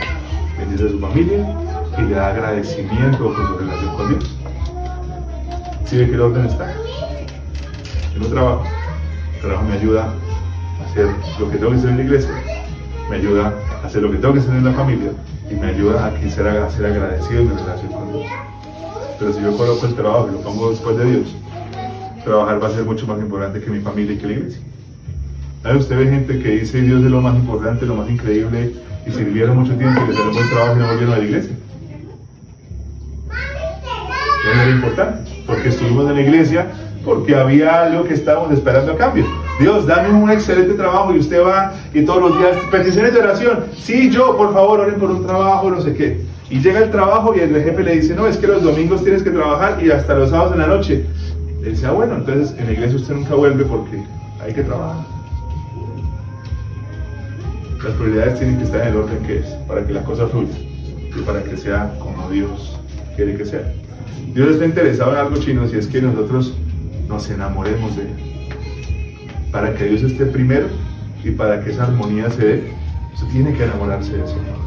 bendice 0.57 0.85
a 0.85 0.89
su 0.89 0.99
familia 0.99 1.76
y 1.97 2.01
le 2.03 2.15
da 2.15 2.27
agradecimiento 2.27 3.33
por 3.33 3.35
su 3.35 3.57
relación 3.57 3.95
con 3.95 4.09
Dios. 4.09 4.37
¿Sí 5.85 5.97
ve 5.97 6.07
que 6.07 6.13
el 6.13 6.21
orden 6.21 6.45
está? 6.45 6.73
Yo 8.13 8.19
no 8.19 8.27
trabajo. 8.27 8.63
El 9.35 9.41
trabajo 9.41 9.65
me 9.65 9.73
ayuda 9.73 10.13
a 10.79 10.89
hacer 10.89 11.07
lo 11.39 11.49
que 11.49 11.57
tengo 11.57 11.71
que 11.71 11.77
hacer 11.77 11.89
en 11.89 11.97
la 11.97 12.03
iglesia, 12.03 12.31
me 13.09 13.15
ayuda 13.15 13.53
a 13.83 13.87
hacer 13.87 14.01
lo 14.01 14.11
que 14.11 14.17
tengo 14.17 14.33
que 14.33 14.39
hacer 14.39 14.55
en 14.55 14.65
la 14.65 14.73
familia 14.73 15.11
y 15.49 15.55
me 15.55 15.67
ayuda 15.67 16.07
a, 16.07 16.13
que 16.13 16.29
ser, 16.29 16.47
agradecido 16.47 17.41
en 17.41 17.49
mi 17.49 17.55
relación 17.55 17.91
con 17.91 18.11
Dios. 18.11 18.25
Pero 19.19 19.33
si 19.33 19.41
yo 19.41 19.55
coloco 19.55 19.85
el 19.85 19.95
trabajo 19.95 20.27
y 20.29 20.33
lo 20.33 20.41
pongo 20.41 20.69
después 20.69 20.97
de 20.97 21.05
Dios, 21.05 21.35
trabajar 22.23 22.61
va 22.61 22.67
a 22.67 22.71
ser 22.71 22.83
mucho 22.83 23.07
más 23.07 23.19
importante 23.19 23.61
que 23.61 23.71
mi 23.71 23.79
familia 23.79 24.13
y 24.13 24.17
que 24.17 24.27
la 24.27 24.33
iglesia. 24.33 24.61
¿Sabe? 25.63 25.77
Usted 25.77 25.97
ve 25.97 26.07
gente 26.07 26.39
que 26.39 26.49
dice 26.49 26.81
Dios 26.81 27.03
es 27.03 27.09
lo 27.09 27.21
más 27.21 27.35
importante, 27.35 27.85
lo 27.85 27.95
más 27.95 28.09
increíble, 28.09 28.73
y 29.05 29.11
sirvieron 29.11 29.57
mucho 29.57 29.75
tiempo 29.75 30.01
y 30.03 30.07
les 30.07 30.15
dieron 30.15 30.33
buen 30.33 30.49
trabajo 30.49 30.75
y 30.75 30.79
no 30.79 30.87
volvieron 30.87 31.13
a 31.13 31.17
la 31.17 31.23
iglesia. 31.23 31.56
Eso 34.51 34.61
era 34.61 34.71
importante, 34.71 35.31
porque 35.45 35.69
estuvimos 35.69 36.07
en 36.09 36.15
la 36.15 36.21
iglesia, 36.21 36.67
porque 37.03 37.35
había 37.35 37.83
algo 37.83 38.03
que 38.03 38.13
estábamos 38.13 38.51
esperando 38.51 38.93
a 38.93 38.97
cambio. 38.97 39.25
Dios, 39.59 39.85
dame 39.87 40.09
un 40.09 40.29
excelente 40.29 40.73
trabajo 40.73 41.13
y 41.13 41.19
usted 41.19 41.41
va 41.43 41.73
y 41.93 42.03
todos 42.03 42.21
los 42.21 42.37
días, 42.37 42.57
peticiones 42.71 43.13
de 43.13 43.19
oración. 43.19 43.65
Sí, 43.75 44.09
yo, 44.09 44.37
por 44.37 44.53
favor, 44.53 44.81
oren 44.81 44.95
por 44.95 45.09
un 45.11 45.25
trabajo, 45.25 45.69
no 45.71 45.81
sé 45.81 45.93
qué. 45.93 46.21
Y 46.49 46.59
llega 46.59 46.79
el 46.79 46.91
trabajo 46.91 47.33
y 47.35 47.39
el 47.39 47.53
jefe 47.61 47.83
le 47.83 47.95
dice, 47.95 48.15
no, 48.15 48.27
es 48.27 48.37
que 48.37 48.47
los 48.47 48.63
domingos 48.63 49.03
tienes 49.03 49.23
que 49.23 49.31
trabajar 49.31 49.83
y 49.83 49.91
hasta 49.91 50.15
los 50.15 50.29
sábados 50.29 50.53
en 50.53 50.59
la 50.59 50.67
noche. 50.67 51.05
Dice, 51.63 51.85
ah, 51.87 51.91
bueno, 51.91 52.15
entonces 52.15 52.57
en 52.57 52.67
la 52.67 52.71
iglesia 52.71 52.97
usted 52.97 53.15
nunca 53.15 53.35
vuelve 53.35 53.65
porque 53.65 54.01
hay 54.41 54.53
que 54.53 54.63
trabajar. 54.63 55.05
Las 57.83 57.93
prioridades 57.93 58.39
tienen 58.39 58.57
que 58.57 58.63
estar 58.63 58.81
en 58.81 58.87
el 58.87 58.97
orden 58.97 59.19
que 59.25 59.39
es, 59.39 59.45
para 59.67 59.85
que 59.85 59.93
la 59.93 60.03
cosa 60.03 60.27
fluya 60.27 60.57
y 61.15 61.21
para 61.21 61.43
que 61.43 61.57
sea 61.57 61.93
como 61.99 62.29
Dios 62.29 62.79
quiere 63.15 63.35
que 63.35 63.45
sea. 63.45 63.73
Dios 64.33 64.49
está 64.49 64.65
interesado 64.65 65.13
en 65.13 65.17
algo 65.17 65.37
chino 65.37 65.67
si 65.67 65.77
es 65.77 65.87
que 65.87 66.01
nosotros 66.01 66.53
nos 67.07 67.29
enamoremos 67.29 67.95
de 67.95 68.03
Él. 68.03 68.09
Para 69.51 69.73
que 69.73 69.85
Dios 69.85 70.03
esté 70.03 70.25
primero 70.25 70.67
y 71.23 71.31
para 71.31 71.63
que 71.63 71.71
esa 71.71 71.83
armonía 71.83 72.29
se 72.29 72.45
dé, 72.45 72.71
usted 73.13 73.27
tiene 73.27 73.53
que 73.53 73.63
enamorarse 73.63 74.13
de 74.13 74.27
Señor. 74.27 74.57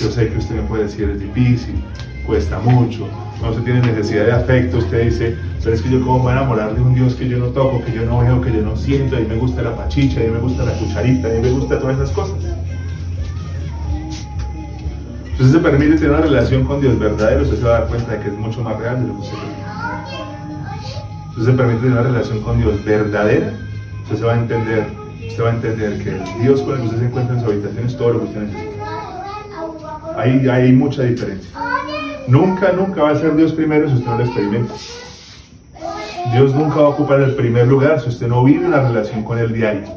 Yo 0.00 0.10
sé 0.10 0.28
que 0.28 0.38
usted 0.38 0.56
me 0.56 0.62
puede 0.62 0.84
decir 0.84 1.08
es 1.10 1.20
difícil, 1.20 1.84
cuesta 2.26 2.58
mucho, 2.58 3.06
no 3.40 3.50
usted 3.50 3.62
tiene 3.62 3.80
necesidad 3.80 4.24
de 4.24 4.32
afecto, 4.32 4.78
usted 4.78 5.04
dice, 5.04 5.36
pero 5.62 5.74
es 5.74 5.82
que 5.82 5.90
yo 5.90 6.00
cómo 6.00 6.18
me 6.18 6.22
voy 6.24 6.32
a 6.32 6.36
enamorar 6.36 6.74
de 6.74 6.80
un 6.80 6.94
Dios 6.94 7.14
que 7.14 7.28
yo 7.28 7.38
no 7.38 7.46
toco, 7.46 7.84
que 7.84 7.92
yo 7.92 8.04
no 8.04 8.20
veo, 8.20 8.40
que 8.40 8.52
yo 8.52 8.62
no 8.62 8.76
siento, 8.76 9.16
a 9.16 9.20
mí 9.20 9.26
me 9.28 9.36
gusta 9.36 9.62
la 9.62 9.76
pachicha, 9.76 10.20
a 10.20 10.24
mí 10.24 10.30
me 10.30 10.38
gusta 10.38 10.64
la 10.64 10.72
cucharita, 10.72 11.28
a 11.28 11.30
mí 11.30 11.38
me 11.40 11.50
gusta 11.50 11.78
todas 11.78 11.96
esas 11.96 12.10
cosas. 12.10 12.36
Si 15.42 15.46
usted 15.46 15.58
se 15.58 15.64
permite 15.64 15.96
tener 15.96 16.10
una 16.10 16.20
relación 16.20 16.62
con 16.62 16.80
Dios 16.80 16.96
verdadero, 16.96 17.42
usted 17.42 17.56
se 17.56 17.64
va 17.64 17.70
a 17.70 17.80
dar 17.80 17.88
cuenta 17.88 18.12
de 18.12 18.20
que 18.20 18.28
es 18.28 18.34
mucho 18.34 18.62
más 18.62 18.78
real 18.78 19.02
de 19.02 19.08
lo 19.08 19.14
que 19.14 19.22
usted 19.22 19.38
cree. 21.34 21.44
Se 21.44 21.52
permite 21.52 21.80
tener 21.80 21.92
una 21.98 22.02
relación 22.02 22.42
con 22.42 22.60
Dios 22.60 22.84
verdadera, 22.84 23.52
usted 24.04 24.18
se 24.18 24.24
va 24.24 24.34
a 24.34 24.38
entender, 24.38 24.86
usted 25.28 25.42
va 25.42 25.48
a 25.48 25.54
entender 25.54 25.98
que 25.98 26.22
Dios 26.40 26.62
con 26.62 26.74
el 26.74 26.82
que 26.82 26.84
usted 26.84 26.98
se 27.00 27.06
encuentra 27.06 27.34
en 27.34 27.40
su 27.42 27.50
habitación 27.50 27.86
es 27.86 27.96
todo 27.96 28.10
lo 28.12 28.20
que 28.20 28.26
usted 28.26 28.40
necesita. 28.42 28.86
Ahí 30.16 30.48
hay 30.48 30.72
mucha 30.72 31.02
diferencia. 31.02 31.50
Nunca, 32.28 32.70
nunca 32.70 33.02
va 33.02 33.10
a 33.10 33.16
ser 33.16 33.34
Dios 33.34 33.50
primero 33.52 33.88
si 33.88 33.94
usted 33.94 34.06
no 34.06 34.18
lo 34.18 34.24
experimenta. 34.24 34.74
Dios 36.32 36.54
nunca 36.54 36.76
va 36.76 36.86
a 36.86 36.90
ocupar 36.90 37.20
el 37.20 37.34
primer 37.34 37.66
lugar 37.66 38.00
si 38.00 38.10
usted 38.10 38.28
no 38.28 38.44
vive 38.44 38.64
una 38.64 38.80
relación 38.80 39.24
con 39.24 39.40
Él 39.40 39.52
diario. 39.52 39.88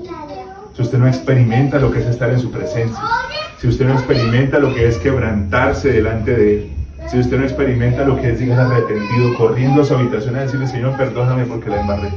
Si 0.76 0.82
usted 0.82 0.98
no 0.98 1.08
experimenta 1.08 1.78
lo 1.78 1.92
que 1.92 2.00
es 2.00 2.08
estar 2.08 2.32
en 2.32 2.40
su 2.40 2.50
presencia. 2.50 3.00
Si 3.60 3.68
usted 3.68 3.88
no 3.88 3.94
experimenta 3.94 4.60
lo 4.60 4.74
que 4.74 4.88
es 4.88 4.98
quebrantarse 4.98 5.92
delante 5.92 6.36
de 6.36 6.56
Él. 6.56 6.72
Si 7.10 7.20
usted 7.20 7.38
no 7.38 7.44
experimenta 7.44 8.04
lo 8.04 8.20
que 8.20 8.32
es 8.32 8.40
llegar 8.40 8.60
arrepentido, 8.60 9.36
corriendo 9.38 9.82
a 9.82 9.86
su 9.86 9.96
habitación 9.96 10.36
a 10.36 10.42
decirle, 10.42 10.68
Señor, 10.68 10.98
perdóname 10.98 11.46
porque 11.46 11.70
la 11.70 11.82
embarré. 11.82 12.12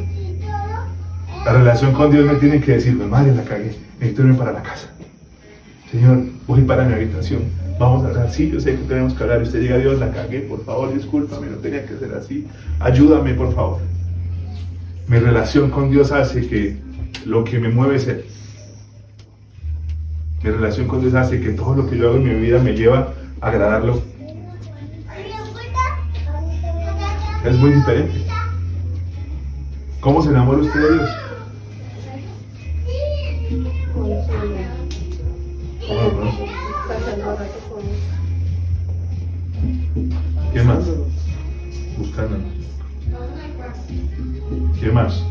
La 1.45 1.53
relación 1.53 1.93
con 1.93 2.11
Dios 2.11 2.27
me 2.27 2.35
tiene 2.35 2.61
que 2.61 2.73
decir, 2.73 2.97
pues 2.97 3.09
madre, 3.09 3.35
la 3.35 3.43
cagué, 3.43 3.73
necesito 3.99 4.23
irme 4.23 4.35
para 4.35 4.53
la 4.53 4.63
casa. 4.63 4.89
Señor, 5.91 6.19
voy 6.47 6.63
para 6.63 6.85
mi 6.85 6.95
habitación. 6.95 7.43
Vamos 7.79 8.05
a 8.05 8.09
hablar. 8.09 8.31
Sí, 8.31 8.51
yo 8.51 8.61
sé 8.61 8.73
que 8.73 8.83
tenemos 8.85 9.15
que 9.15 9.23
hablar. 9.23 9.41
Usted 9.41 9.61
llega 9.61 9.77
a 9.77 9.79
Dios, 9.79 9.99
la 9.99 10.11
cagué. 10.11 10.41
Por 10.41 10.65
favor, 10.65 10.93
discúlpame, 10.93 11.47
no 11.47 11.59
tenía 11.59 11.87
que 11.87 11.97
ser 11.97 12.13
así. 12.15 12.47
Ayúdame, 12.81 13.35
por 13.35 13.55
favor. 13.55 13.79
Mi 15.07 15.19
relación 15.19 15.71
con 15.71 15.91
Dios 15.91 16.13
hace 16.13 16.47
que 16.47 16.77
lo 17.25 17.45
que 17.45 17.59
me 17.59 17.69
mueve 17.69 17.97
es 17.97 18.09
Él. 18.09 18.25
Mi 20.43 20.51
relación 20.51 20.87
con 20.87 21.01
Dios 21.01 21.15
hace 21.15 21.41
que 21.41 21.51
todo 21.51 21.75
lo 21.75 21.91
que 21.91 21.99
yo 21.99 22.09
hago 22.09 22.17
en 22.19 22.25
mi 22.25 22.35
vida 22.35 22.61
me 22.61 22.73
lleva 22.73 23.13
a 23.41 23.49
agradarlo. 23.49 24.01
Es 27.45 27.57
muy 27.57 27.73
diferente. 27.73 28.25
¿Cómo 30.01 30.23
se 30.23 30.31
enamora 30.31 30.59
usted 30.59 30.81
de 30.81 30.95
Dios? 30.95 31.11
¿Qué 40.53 40.63
más? 40.63 40.85
Buscando. 41.99 42.37
¿Qué 44.81 44.93
más? 44.93 45.23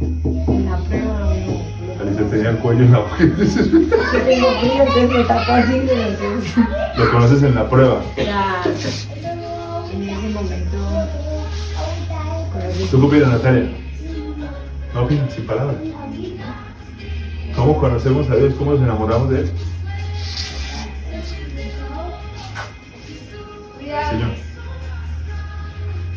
La 0.00 0.78
prueba, 0.78 1.34
Alicia 2.00 2.30
tenía 2.30 2.50
el 2.50 2.58
cuello 2.58 2.84
en 2.84 2.92
la 2.92 2.98
boca. 3.00 3.16
que 3.18 3.24
tengo 3.26 4.50
frío, 4.60 4.82
entonces 4.82 5.10
me 5.10 5.24
tapo 5.24 5.52
así, 5.52 5.72
entonces 5.74 6.54
Lo 6.96 7.10
conoces 7.10 7.42
en 7.42 7.54
la 7.54 7.68
prueba. 7.68 8.00
ya 8.16 8.62
en 8.64 10.08
ese 10.08 10.28
momento 10.28 10.78
¿Tú 12.90 13.00
qué 13.00 13.06
opinas, 13.06 13.28
Natalia? 13.30 13.68
No 14.94 15.02
opinas, 15.02 15.32
sin 15.32 15.46
palabras. 15.46 15.76
¿Cómo 17.56 17.78
conocemos 17.78 18.30
a 18.30 18.36
Dios? 18.36 18.54
¿Cómo 18.58 18.72
nos 18.72 18.80
enamoramos 18.82 19.30
de 19.30 19.40
Él? 19.40 19.50
Señor. 24.10 24.30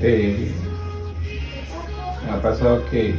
Eh, 0.02 0.52
me 2.26 2.32
ha 2.32 2.42
pasado 2.42 2.84
que 2.90 3.16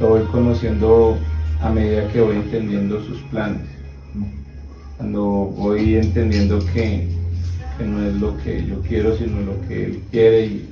lo 0.00 0.08
voy 0.08 0.22
conociendo 0.26 1.18
a 1.60 1.70
medida 1.70 2.08
que 2.08 2.20
voy 2.20 2.36
entendiendo 2.36 3.02
sus 3.04 3.20
planes. 3.22 3.62
Cuando 4.96 5.22
voy 5.22 5.96
entendiendo 5.96 6.58
que, 6.72 7.08
que 7.78 7.84
no 7.84 8.06
es 8.06 8.14
lo 8.14 8.36
que 8.38 8.64
yo 8.66 8.80
quiero, 8.82 9.16
sino 9.16 9.40
lo 9.40 9.60
que 9.68 9.84
él 9.84 10.02
quiere 10.10 10.46
y 10.46 10.68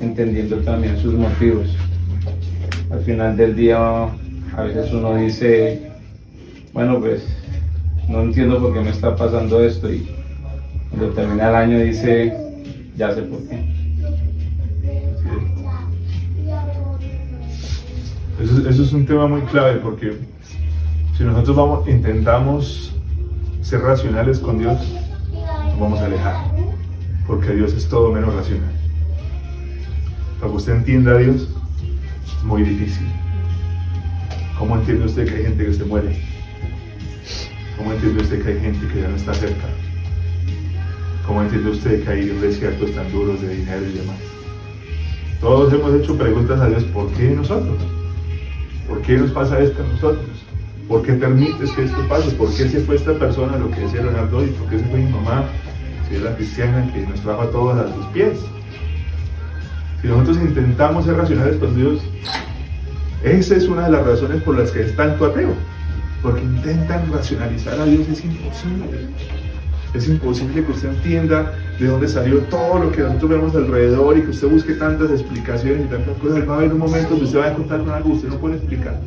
entendiendo 0.00 0.56
también 0.58 0.98
sus 0.98 1.14
motivos. 1.14 1.68
Al 2.90 3.00
final 3.00 3.36
del 3.36 3.56
día 3.56 4.04
a 4.56 4.62
veces 4.62 4.92
uno 4.92 5.16
dice, 5.16 5.90
bueno 6.72 7.00
pues 7.00 7.26
no 8.08 8.22
entiendo 8.22 8.60
por 8.60 8.72
qué 8.72 8.80
me 8.80 8.90
está 8.90 9.16
pasando 9.16 9.64
esto 9.64 9.92
y 9.92 10.06
cuando 10.90 11.08
termina 11.10 11.48
el 11.48 11.54
año 11.54 11.78
dice, 11.80 12.32
ya 12.96 13.14
sé 13.14 13.22
por 13.22 13.42
qué. 13.48 13.75
Eso, 18.38 18.68
es 18.68 18.92
un 18.92 19.06
tema 19.06 19.26
muy 19.26 19.40
clave 19.42 19.80
porque 19.80 20.18
si 21.16 21.24
nosotros 21.24 21.56
vamos, 21.56 21.88
intentamos 21.88 22.92
ser 23.62 23.80
racionales 23.80 24.38
con 24.40 24.58
Dios, 24.58 24.76
nos 25.32 25.80
vamos 25.80 25.98
a 26.00 26.04
alejar. 26.04 26.36
Porque 27.26 27.54
Dios 27.54 27.72
es 27.72 27.88
todo 27.88 28.12
menos 28.12 28.34
racional. 28.34 28.70
Para 30.38 30.50
que 30.50 30.56
usted 30.56 30.74
entienda 30.74 31.12
a 31.12 31.18
Dios, 31.18 31.48
es 32.26 32.44
muy 32.44 32.62
difícil. 32.62 33.06
¿Cómo 34.58 34.76
entiende 34.76 35.06
usted 35.06 35.26
que 35.26 35.34
hay 35.36 35.42
gente 35.44 35.66
que 35.66 35.72
se 35.72 35.84
muere? 35.84 36.22
¿Cómo 37.78 37.92
entiende 37.92 38.22
usted 38.22 38.42
que 38.42 38.50
hay 38.50 38.60
gente 38.60 38.86
que 38.86 39.00
ya 39.00 39.08
no 39.08 39.16
está 39.16 39.32
cerca? 39.32 39.66
¿Cómo 41.26 41.42
entiende 41.42 41.70
usted 41.70 42.04
que 42.04 42.10
hay 42.10 42.26
desiertos 42.26 42.92
tan 42.92 43.10
duros 43.10 43.40
de 43.40 43.48
dinero 43.48 43.82
y 43.82 43.98
demás? 43.98 44.16
Todos 45.40 45.72
hemos 45.72 45.94
hecho 45.94 46.18
preguntas 46.18 46.60
a 46.60 46.68
Dios, 46.68 46.84
¿por 46.84 47.10
qué 47.12 47.30
nosotros? 47.30 47.95
¿Por 48.88 49.02
qué 49.02 49.18
nos 49.18 49.30
pasa 49.30 49.58
esto 49.60 49.82
a 49.82 49.86
nosotros? 49.86 50.26
¿Por 50.88 51.02
qué 51.02 51.14
permites 51.14 51.70
que 51.72 51.84
esto 51.84 52.06
pase? 52.08 52.30
¿Por 52.32 52.48
qué 52.54 52.68
se 52.68 52.80
fue 52.80 52.96
esta 52.96 53.12
persona, 53.14 53.58
lo 53.58 53.70
que 53.70 53.80
decía 53.80 54.02
Leonardo, 54.02 54.44
y 54.44 54.48
por 54.48 54.68
qué 54.68 54.78
se 54.78 54.84
fue 54.84 55.00
mi 55.00 55.10
mamá, 55.10 55.44
si 56.08 56.16
es 56.16 56.22
la 56.22 56.36
cristiana 56.36 56.92
que 56.92 57.00
nos 57.00 57.20
trajo 57.20 57.42
a 57.42 57.50
todos 57.50 57.78
a 57.78 57.92
sus 57.92 58.06
pies? 58.06 58.38
Si 60.00 60.08
nosotros 60.08 60.36
intentamos 60.36 61.04
ser 61.04 61.16
racionales 61.16 61.56
con 61.56 61.74
Dios, 61.74 62.00
esa 63.24 63.56
es 63.56 63.64
una 63.64 63.86
de 63.86 63.92
las 63.92 64.06
razones 64.06 64.42
por 64.42 64.56
las 64.56 64.70
que 64.70 64.82
es 64.82 64.94
tanto 64.94 65.26
ateo. 65.26 65.54
Porque 66.22 66.42
intentan 66.42 67.12
racionalizar 67.12 67.80
a 67.80 67.84
Dios, 67.84 68.06
es 68.08 68.24
imposible. 68.24 69.08
Es 69.96 70.08
imposible 70.08 70.62
que 70.62 70.72
usted 70.72 70.90
entienda 70.90 71.54
de 71.80 71.86
dónde 71.86 72.06
salió 72.06 72.40
todo 72.40 72.78
lo 72.78 72.92
que 72.92 73.00
nosotros 73.00 73.30
vemos 73.30 73.54
alrededor 73.54 74.18
y 74.18 74.22
que 74.22 74.30
usted 74.30 74.46
busque 74.46 74.74
tantas 74.74 75.10
explicaciones 75.10 75.86
y 75.86 75.88
tantas 75.88 76.18
cosas. 76.18 76.46
Va 76.46 76.52
a 76.52 76.56
haber 76.58 76.72
un 76.74 76.80
momento 76.80 77.10
donde 77.10 77.24
usted 77.24 77.38
va 77.38 77.44
a 77.46 77.50
encontrar 77.52 77.80
con 77.80 77.90
algo 77.90 78.10
que 78.10 78.16
usted 78.16 78.28
no 78.28 78.36
puede 78.36 78.56
explicar. 78.56 79.00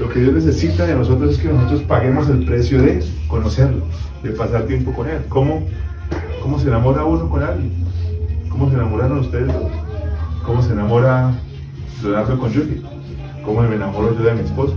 Lo 0.00 0.08
que 0.08 0.18
Dios 0.18 0.34
necesita 0.34 0.86
de 0.86 0.96
nosotros 0.96 1.34
es 1.34 1.38
que 1.38 1.48
nosotros 1.48 1.82
paguemos 1.82 2.28
el 2.28 2.44
precio 2.44 2.82
de 2.82 3.04
conocerlo, 3.28 3.84
de 4.24 4.30
pasar 4.30 4.64
tiempo 4.64 4.92
con 4.92 5.08
Él. 5.08 5.20
¿Cómo, 5.28 5.68
cómo 6.42 6.58
se 6.58 6.66
enamora 6.66 7.04
uno 7.04 7.30
con 7.30 7.44
alguien? 7.44 7.70
¿Cómo 8.48 8.68
se 8.68 8.74
enamoraron 8.74 9.20
ustedes 9.20 9.46
dos? 9.46 9.70
¿Cómo 10.44 10.62
se 10.62 10.72
enamora 10.72 11.32
Leonardo 12.02 12.38
con 12.40 12.52
Julie? 12.52 12.82
¿Cómo 13.44 13.62
me 13.62 13.76
enamoro 13.76 14.18
yo 14.18 14.24
de 14.24 14.34
mi 14.34 14.40
esposa? 14.40 14.74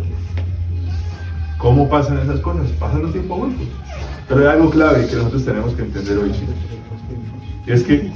¿Cómo 1.58 1.90
pasan 1.90 2.20
esas 2.20 2.40
cosas? 2.42 2.68
Pasando 2.80 3.10
tiempo 3.10 3.36
juntos. 3.36 3.68
Pero 4.30 4.42
hay 4.42 4.48
algo 4.48 4.70
clave 4.70 5.08
que 5.08 5.16
nosotros 5.16 5.44
tenemos 5.44 5.74
que 5.74 5.82
entender 5.82 6.20
hoy, 6.20 6.32
chicos. 6.32 6.56
Y 7.66 7.72
es 7.72 7.84
que 7.84 8.12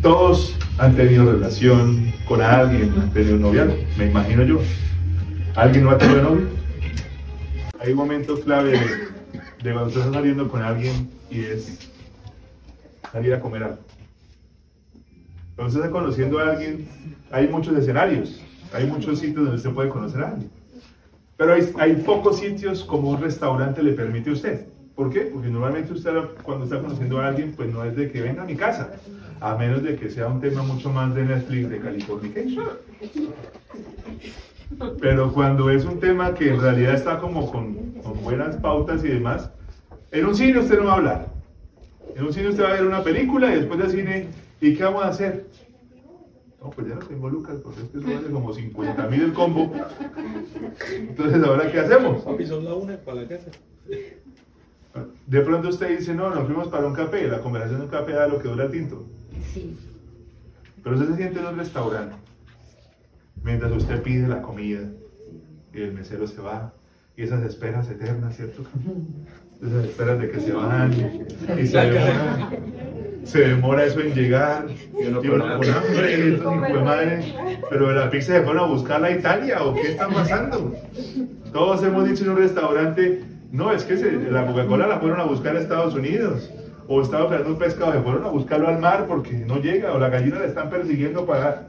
todos 0.00 0.56
han 0.78 0.94
tenido 0.94 1.32
relación 1.32 2.12
con 2.28 2.40
alguien, 2.40 2.94
han 2.96 3.12
tenido 3.12 3.34
un 3.34 3.42
noviazgo, 3.42 3.74
me 3.98 4.06
imagino 4.06 4.44
yo. 4.44 4.60
¿Alguien 5.56 5.84
no 5.84 5.90
ha 5.90 5.98
tenido 5.98 6.22
novio? 6.22 6.46
Hay 7.80 7.90
un 7.90 7.96
momento 7.96 8.38
clave 8.40 8.70
de, 8.70 8.78
de 9.64 9.72
cuando 9.72 9.88
estás 9.88 10.12
saliendo 10.12 10.48
con 10.48 10.62
alguien 10.62 11.10
y 11.28 11.40
es 11.40 11.90
salir 13.10 13.34
a 13.34 13.40
comer 13.40 13.64
algo. 13.64 13.78
Cuando 15.56 15.74
estás 15.74 15.90
conociendo 15.90 16.38
a 16.38 16.52
alguien, 16.52 16.88
hay 17.32 17.48
muchos 17.48 17.76
escenarios, 17.76 18.40
hay 18.72 18.86
muchos 18.86 19.18
sitios 19.18 19.42
donde 19.42 19.56
usted 19.56 19.70
puede 19.70 19.88
conocer 19.88 20.22
a 20.22 20.28
alguien. 20.28 20.50
Pero 21.36 21.54
hay, 21.54 21.68
hay 21.80 21.96
pocos 21.96 22.38
sitios 22.38 22.84
como 22.84 23.10
un 23.10 23.20
restaurante 23.20 23.82
le 23.82 23.92
permite 23.92 24.30
a 24.30 24.34
usted. 24.34 24.66
¿Por 25.00 25.10
qué? 25.10 25.20
Porque 25.20 25.48
normalmente 25.48 25.94
usted 25.94 26.12
cuando 26.42 26.66
está 26.66 26.78
conociendo 26.78 27.22
a 27.22 27.28
alguien, 27.28 27.54
pues 27.56 27.72
no 27.72 27.82
es 27.84 27.96
de 27.96 28.12
que 28.12 28.20
venga 28.20 28.42
a 28.42 28.44
mi 28.44 28.54
casa, 28.54 28.92
a 29.40 29.56
menos 29.56 29.82
de 29.82 29.96
que 29.96 30.10
sea 30.10 30.26
un 30.26 30.42
tema 30.42 30.62
mucho 30.62 30.90
más 30.90 31.14
de 31.14 31.24
Netflix, 31.24 31.70
de 31.70 31.78
Californication. 31.78 32.68
Pero 35.00 35.32
cuando 35.32 35.70
es 35.70 35.86
un 35.86 36.00
tema 36.00 36.34
que 36.34 36.50
en 36.50 36.60
realidad 36.60 36.96
está 36.96 37.18
como 37.18 37.50
con, 37.50 37.92
con 38.02 38.22
buenas 38.22 38.56
pautas 38.56 39.02
y 39.02 39.08
demás, 39.08 39.50
en 40.10 40.26
un 40.26 40.34
cine 40.34 40.58
usted 40.58 40.78
no 40.78 40.84
va 40.84 40.92
a 40.92 40.96
hablar. 40.96 41.26
En 42.14 42.26
un 42.26 42.32
cine 42.34 42.48
usted 42.48 42.62
va 42.62 42.68
a 42.68 42.72
ver 42.74 42.84
una 42.84 43.02
película 43.02 43.50
y 43.54 43.56
después 43.56 43.80
del 43.80 43.90
cine, 43.92 44.26
¿y 44.60 44.74
qué 44.74 44.84
vamos 44.84 45.04
a 45.04 45.08
hacer? 45.08 45.46
No, 46.60 46.68
pues 46.68 46.88
ya 46.88 46.96
no 46.96 47.06
tengo 47.06 47.30
lucas, 47.30 47.56
porque 47.64 47.80
es 47.80 47.88
que 47.88 47.98
eso 48.00 48.06
vale 48.06 48.30
como 48.30 48.52
50 48.52 49.06
mil 49.06 49.22
el 49.22 49.32
combo. 49.32 49.72
Entonces, 50.92 51.42
¿ahora 51.42 51.72
qué 51.72 51.80
hacemos? 51.80 52.22
Papi, 52.22 52.44
son 52.44 52.66
la 52.66 52.74
una 52.74 52.98
para 52.98 53.22
la 53.22 53.28
casa. 53.28 53.50
De 55.30 55.40
pronto 55.42 55.68
usted 55.68 55.96
dice, 55.96 56.12
no, 56.12 56.34
nos 56.34 56.44
fuimos 56.44 56.66
para 56.66 56.88
un 56.88 56.92
café, 56.92 57.28
la 57.28 57.38
conversación 57.38 57.78
de 57.78 57.84
un 57.84 57.90
café 57.92 58.14
da 58.14 58.26
lo 58.26 58.40
que 58.40 58.48
dura 58.48 58.64
el 58.64 58.72
tinto. 58.72 59.06
Sí. 59.54 59.78
Pero 60.82 60.96
usted 60.96 61.10
se 61.10 61.16
siente 61.18 61.38
en 61.38 61.46
un 61.46 61.56
restaurante, 61.56 62.16
mientras 63.40 63.70
usted 63.70 64.02
pide 64.02 64.26
la 64.26 64.42
comida 64.42 64.80
y 65.72 65.82
el 65.82 65.92
mesero 65.92 66.26
se 66.26 66.40
va, 66.40 66.72
y 67.16 67.22
esas 67.22 67.44
esperas 67.44 67.88
eternas, 67.88 68.34
¿cierto? 68.34 68.64
Esas 69.64 69.84
esperas 69.84 70.18
de 70.18 70.30
que 70.32 70.40
se 70.40 70.52
van 70.52 70.92
y 70.92 71.64
se 71.64 71.78
demora, 71.78 72.50
se 73.22 73.38
demora 73.38 73.84
eso 73.84 74.00
en 74.00 74.12
llegar. 74.12 74.66
Y 75.00 75.06
uno 75.06 75.20
con 75.20 75.42
hambre, 75.42 76.16
de 76.16 76.80
madre, 76.82 77.34
pero 77.70 77.92
la 77.92 78.10
pizza 78.10 78.32
se 78.32 78.42
fueron 78.42 78.64
a 78.64 78.66
buscarla 78.66 79.06
a 79.06 79.12
Italia, 79.12 79.62
¿o 79.62 79.74
qué 79.74 79.92
está 79.92 80.08
pasando? 80.08 80.74
Todos 81.52 81.84
hemos 81.84 82.08
dicho 82.08 82.24
en 82.24 82.30
un 82.30 82.38
restaurante, 82.38 83.22
no, 83.52 83.72
es 83.72 83.84
que 83.84 83.96
se- 83.96 84.30
la 84.30 84.46
Coca-Cola 84.46 84.86
la 84.86 84.98
fueron 85.00 85.20
a 85.20 85.24
buscar 85.24 85.56
a 85.56 85.60
Estados 85.60 85.94
Unidos. 85.94 86.50
O 86.88 87.02
estaba 87.02 87.28
creando 87.28 87.50
un 87.50 87.58
pescado, 87.58 87.92
se 87.92 88.00
fueron 88.00 88.24
a 88.24 88.28
buscarlo 88.28 88.68
al 88.68 88.80
mar 88.80 89.06
porque 89.06 89.32
no 89.46 89.58
llega, 89.60 89.92
o 89.92 89.98
la 89.98 90.08
gallina 90.08 90.40
la 90.40 90.46
están 90.46 90.70
persiguiendo 90.70 91.24
para... 91.24 91.68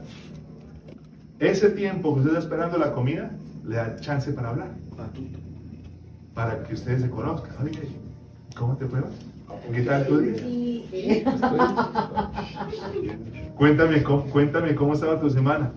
Ese 1.38 1.70
tiempo 1.70 2.12
que 2.14 2.20
usted 2.20 2.32
está 2.32 2.40
esperando 2.44 2.78
la 2.78 2.92
comida, 2.92 3.30
le 3.66 3.76
da 3.76 3.96
chance 4.00 4.32
para 4.32 4.50
hablar, 4.50 4.68
para 6.34 6.62
que 6.64 6.74
ustedes 6.74 7.02
se 7.02 7.10
conozcan. 7.10 7.52
Oye, 7.62 7.78
¿cómo 8.56 8.76
te 8.76 8.86
fue? 8.86 9.00
¿Qué 9.72 9.82
tal 9.82 10.06
tu 10.06 10.18
día? 10.18 10.42
Cuéntame, 13.56 14.02
cómo- 14.02 14.24
cuéntame 14.24 14.74
cómo 14.74 14.94
estaba 14.94 15.20
tu 15.20 15.30
semana. 15.30 15.72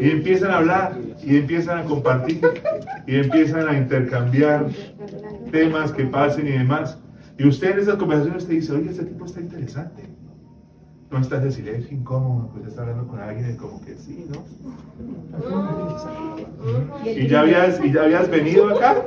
Y 0.00 0.10
empiezan 0.10 0.50
a 0.50 0.58
hablar, 0.58 0.98
y 1.22 1.36
empiezan 1.36 1.78
a 1.78 1.84
compartir, 1.84 2.40
y 3.06 3.16
empiezan 3.16 3.68
a 3.68 3.76
intercambiar 3.78 4.66
temas 5.52 5.92
que 5.92 6.04
pasen 6.04 6.46
y 6.48 6.52
demás. 6.52 6.98
Y 7.38 7.46
usted 7.46 7.72
en 7.72 7.78
esas 7.80 7.96
conversaciones 7.96 8.46
te 8.46 8.54
dice, 8.54 8.72
oye, 8.72 8.90
este 8.90 9.04
tipo 9.04 9.24
está 9.26 9.40
interesante. 9.40 10.02
No 11.10 11.18
estás 11.18 11.42
en 11.44 11.52
silencio 11.52 11.96
incómodo, 11.96 12.50
pues 12.52 12.66
está 12.66 12.82
hablando 12.82 13.06
con 13.06 13.20
alguien 13.20 13.56
como 13.56 13.80
que 13.82 13.94
sí, 13.94 14.26
¿no? 14.28 14.44
¿Y 17.06 17.26
ya 17.28 17.40
habías, 17.40 17.82
y 17.82 17.92
ya 17.92 18.02
habías 18.02 18.28
venido 18.28 18.68
acá? 18.76 19.04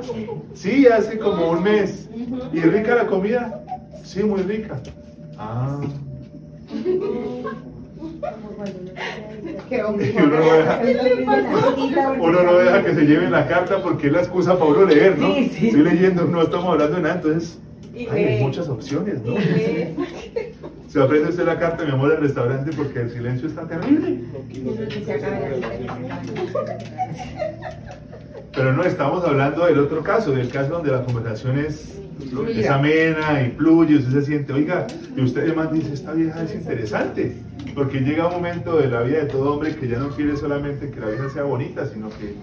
Sí, 0.54 0.86
hace 0.86 1.18
como 1.18 1.50
un 1.50 1.62
mes. 1.62 2.08
¿Y 2.52 2.60
rica 2.60 2.94
la 2.96 3.06
comida? 3.06 3.62
Sí, 4.02 4.22
muy 4.24 4.42
rica. 4.42 4.80
Ah. 5.38 5.78
Uno 9.72 10.26
no 10.26 10.52
deja, 10.52 10.82
uno 12.20 12.42
no 12.42 12.54
deja 12.58 12.84
que 12.84 12.94
se 12.94 13.02
lleven 13.02 13.32
la 13.32 13.46
carta 13.48 13.82
porque 13.82 14.08
es 14.08 14.12
la 14.12 14.20
excusa 14.20 14.58
para 14.58 14.70
uno 14.70 14.84
leer, 14.84 15.18
¿no? 15.18 15.34
Sí, 15.34 15.50
sí. 15.54 15.66
Estoy 15.68 15.82
leyendo, 15.82 16.24
no 16.24 16.42
estamos 16.42 16.66
hablando 16.66 16.96
de 16.96 17.02
nada, 17.02 17.14
entonces 17.16 17.58
hay 18.10 18.40
muchas 18.40 18.68
opciones, 18.68 19.22
¿no? 19.22 19.34
Se 20.88 20.98
ofrece 20.98 21.30
usted 21.30 21.46
la 21.46 21.58
carta, 21.58 21.84
mi 21.84 21.90
amor, 21.90 22.10
del 22.10 22.20
restaurante 22.20 22.70
porque 22.76 23.00
el 23.00 23.10
silencio 23.10 23.48
está 23.48 23.66
terrible. 23.66 24.20
Pero 28.54 28.72
no, 28.74 28.84
estamos 28.84 29.24
hablando 29.24 29.64
del 29.66 29.78
otro 29.78 30.02
caso, 30.02 30.32
del 30.32 30.50
caso 30.50 30.74
donde 30.74 30.92
la 30.92 31.02
conversación 31.02 31.58
es, 31.58 31.98
es 32.48 32.68
amena 32.68 33.42
y 33.42 33.50
fluye, 33.56 33.96
usted 33.96 34.12
se 34.12 34.22
siente, 34.26 34.52
oiga, 34.52 34.86
y 35.16 35.22
usted 35.22 35.42
además 35.42 35.72
dice, 35.72 35.92
esta 35.92 36.12
vieja 36.12 36.42
es 36.42 36.54
interesante, 36.54 37.36
porque 37.74 38.00
llega 38.00 38.26
un 38.28 38.34
momento 38.34 38.76
de 38.76 38.88
la 38.88 39.02
vida 39.02 39.18
de 39.18 39.26
todo 39.26 39.54
hombre 39.54 39.74
que 39.76 39.88
ya 39.88 39.98
no 39.98 40.10
quiere 40.10 40.36
solamente 40.36 40.90
que 40.90 41.00
la 41.00 41.06
vieja 41.08 41.30
sea 41.30 41.42
bonita, 41.44 41.86
sino 41.86 42.08
que, 42.10 42.34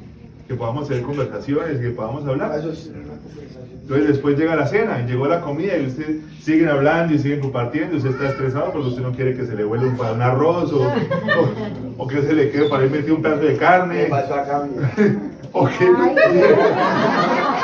que 0.48 0.56
podamos 0.56 0.90
hacer 0.90 1.04
conversaciones, 1.04 1.80
que 1.80 1.90
podamos 1.90 2.28
hablar. 2.28 2.62
Entonces 2.62 4.08
después 4.08 4.38
llega 4.38 4.56
la 4.56 4.68
cena, 4.68 5.02
y 5.02 5.08
llegó 5.10 5.28
la 5.28 5.42
comida 5.42 5.78
y 5.78 5.88
usted 5.88 6.18
siguen 6.44 6.70
hablando 6.70 7.14
y 7.14 7.20
siguen 7.20 7.40
compartiendo, 7.40 7.98
usted 7.98 8.12
está 8.12 8.30
estresado 8.30 8.72
porque 8.72 8.90
usted 8.90 9.02
no 9.02 9.12
quiere 9.12 9.36
que 9.36 9.46
se 9.46 9.56
le 9.56 9.64
vuelva 9.64 9.88
un, 9.88 10.16
un 10.16 10.22
arroz 10.22 10.72
o, 10.74 10.82
o, 10.84 12.04
o 12.04 12.08
que 12.08 12.22
se 12.22 12.34
le 12.34 12.52
quede 12.52 12.70
para 12.70 12.86
ir 12.86 12.92
metido 12.92 13.16
un 13.16 13.22
pedazo 13.22 13.42
de 13.42 13.58
carne. 13.58 14.06
pasó 14.06 14.36
acá? 14.36 14.68
O 15.52 15.66
que, 15.66 15.72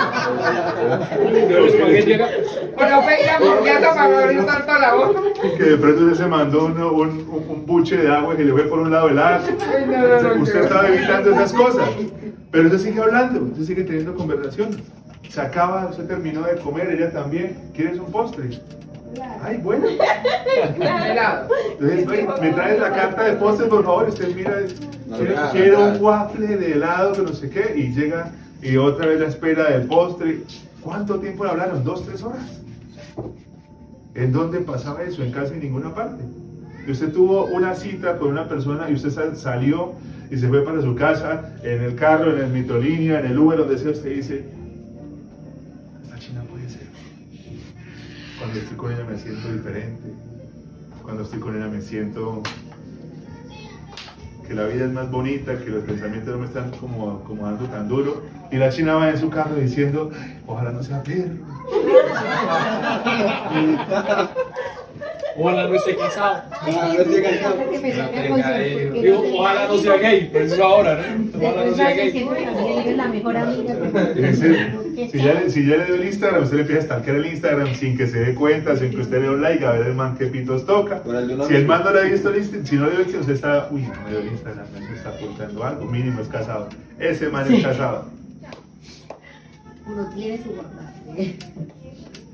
Bueno, 2.75 3.01
pues 3.03 3.19
confianza 3.39 3.93
para 3.95 4.23
abrir 4.23 4.45
tanto 4.45 4.73
la 4.73 4.93
boca. 4.95 5.19
que 5.57 5.63
de 5.63 5.77
pronto 5.77 6.03
usted 6.05 6.23
se 6.23 6.27
mandó 6.29 6.65
un, 6.65 6.81
un, 6.81 7.45
un 7.49 7.65
buche 7.65 7.97
de 7.97 8.13
agua 8.13 8.35
que 8.35 8.43
le 8.43 8.51
fue 8.51 8.63
por 8.63 8.79
un 8.79 8.91
lado 8.91 9.07
del 9.07 9.19
agua. 9.19 9.41
Ay, 9.75 9.85
no, 9.87 9.97
no, 10.07 10.35
no, 10.35 10.41
Usted 10.43 10.61
estaba 10.63 10.87
evitando 10.87 11.31
esas 11.31 11.53
cosas. 11.53 11.89
Pero 12.51 12.65
usted 12.65 12.79
sigue 12.79 13.01
hablando, 13.01 13.41
usted 13.43 13.63
sigue 13.63 13.83
teniendo 13.83 14.15
conversaciones. 14.15 14.77
Se 15.29 15.41
acaba, 15.41 15.87
usted 15.89 16.05
terminó 16.05 16.41
de 16.43 16.55
comer, 16.57 16.89
ella 16.91 17.11
también. 17.11 17.71
¿Quieres 17.73 17.99
un 17.99 18.11
postre? 18.11 18.49
Ay, 19.43 19.57
bueno. 19.57 19.85
Helado. 20.79 21.47
Entonces, 21.79 22.07
"Oye, 22.07 22.27
me 22.41 22.49
traes 22.51 22.79
la 22.79 22.91
carta 22.91 23.23
de 23.23 23.33
postres, 23.33 23.69
por 23.69 23.83
favor. 23.83 24.07
Usted 24.09 24.35
mira, 24.35 24.53
quiero, 25.17 25.35
quiero 25.51 25.79
un 25.85 26.01
waffle 26.01 26.57
de 26.57 26.71
helado, 26.73 27.13
que 27.13 27.21
no 27.21 27.33
sé 27.33 27.49
qué. 27.49 27.73
Y 27.75 27.93
llega 27.93 28.31
y 28.67 28.77
otra 28.77 29.05
vez 29.07 29.19
la 29.19 29.27
espera 29.27 29.69
del 29.71 29.87
postre. 29.87 30.43
¿Cuánto 30.81 31.19
tiempo 31.19 31.43
le 31.45 31.51
hablaron? 31.51 31.83
¿Dos, 31.83 32.05
tres 32.05 32.21
horas? 32.23 32.61
¿En 34.13 34.31
dónde 34.31 34.59
pasaba 34.59 35.03
eso? 35.03 35.23
En 35.23 35.31
casi 35.31 35.55
ninguna 35.55 35.93
parte. 35.93 36.23
Y 36.87 36.91
usted 36.91 37.11
tuvo 37.11 37.45
una 37.45 37.73
cita 37.75 38.17
con 38.17 38.29
una 38.29 38.47
persona 38.47 38.89
y 38.89 38.93
usted 38.93 39.09
sal- 39.09 39.35
salió 39.35 39.93
y 40.29 40.37
se 40.37 40.47
fue 40.47 40.63
para 40.63 40.81
su 40.81 40.95
casa, 40.95 41.55
en 41.63 41.81
el 41.81 41.95
carro, 41.95 42.31
en 42.35 42.43
el 42.45 42.51
mitrolínea, 42.51 43.19
en 43.19 43.25
el 43.27 43.37
Uber, 43.39 43.59
donde 43.59 43.77
sea, 43.77 43.91
usted 43.91 44.15
dice, 44.15 44.45
esta 46.03 46.17
china 46.19 46.43
puede 46.49 46.69
ser. 46.69 46.87
Cuando 48.39 48.59
estoy 48.59 48.77
con 48.77 48.91
ella 48.91 49.05
me 49.05 49.17
siento 49.17 49.51
diferente. 49.51 50.13
Cuando 51.03 51.23
estoy 51.23 51.39
con 51.39 51.55
ella 51.55 51.67
me 51.67 51.81
siento 51.81 52.41
que 54.47 54.53
la 54.53 54.65
vida 54.65 54.85
es 54.85 54.91
más 54.91 55.09
bonita, 55.09 55.57
que 55.57 55.69
los 55.69 55.83
pensamientos 55.83 56.33
no 56.33 56.39
me 56.39 56.45
están 56.47 56.71
como, 56.71 57.21
como 57.23 57.45
dando 57.45 57.65
tan 57.65 57.87
duro. 57.87 58.23
Y 58.51 58.57
la 58.57 58.69
china 58.69 58.95
va 58.95 59.09
en 59.09 59.17
su 59.17 59.29
carro 59.29 59.55
diciendo, 59.55 60.11
ojalá 60.45 60.71
no 60.71 60.83
sea 60.83 61.01
perro. 61.03 61.35
Ojalá 65.37 65.67
no 65.67 65.75
esté 65.75 65.95
casado. 65.97 66.43
Ah, 66.49 66.93
no 66.95 67.01
estoy 67.01 67.21
cansado. 67.21 67.55
Digo, 68.93 69.23
ojalá 69.37 69.67
no 69.67 69.77
sea 69.77 69.97
gay, 69.97 70.29
por 70.31 70.41
eso 70.41 70.63
ahora, 70.63 70.95
¿no? 71.17 71.37
Ojalá 71.37 71.65
no 71.65 71.75
sea 71.75 71.91
gay. 71.91 72.27
es 72.87 72.95
la 72.97 73.07
mejor 73.09 73.35
amiga. 73.37 73.75
Y 74.15 74.21
dice, 74.21 74.71
si, 75.11 75.17
ya, 75.19 75.33
le- 75.33 75.49
si 75.49 75.67
ya 75.67 75.75
le 75.77 75.85
dio 75.85 75.95
el 75.95 76.05
Instagram, 76.05 76.43
usted 76.43 76.55
le 76.55 76.61
empieza 76.61 76.81
a 76.81 76.85
stalkear 76.85 77.17
el 77.17 77.25
Instagram 77.25 77.75
sin 77.75 77.97
que 77.97 78.07
se 78.07 78.19
dé 78.19 78.33
cuenta, 78.33 78.77
sin 78.77 78.91
que 78.91 78.97
usted 79.01 79.17
le 79.17 79.23
dé 79.23 79.29
un 79.29 79.41
like, 79.41 79.65
a 79.65 79.71
ver 79.73 79.87
el 79.87 79.93
man 79.95 80.17
que 80.17 80.27
pitos 80.27 80.65
toca. 80.65 81.01
Si 81.47 81.55
el 81.55 81.65
man 81.67 81.81
no 81.83 81.91
le 81.91 81.99
ha 81.99 82.03
visto 82.03 82.29
el 82.29 82.37
Instagram, 82.37 82.65
si 82.65 82.75
no 82.77 82.85
le 82.85 82.91
dio 82.91 82.99
el 83.01 83.05
Instagram, 83.07 83.21
usted 83.21 83.33
está, 83.33 83.67
uy, 83.71 83.81
no 83.81 84.01
me 84.05 84.09
dio 84.11 84.19
el 84.19 84.27
Instagram, 84.27 84.65
me 84.89 84.95
está 84.95 85.09
ocultando 85.11 85.63
algo, 85.65 85.85
mínimo 85.85 86.21
es 86.21 86.27
casado. 86.29 86.69
Ese 86.97 87.27
man 87.29 87.53
es 87.53 87.61
casado. 87.63 88.05
Uno 89.85 90.09
tiene 90.15 90.37
su 90.41 90.49
guardaje. 90.51 91.35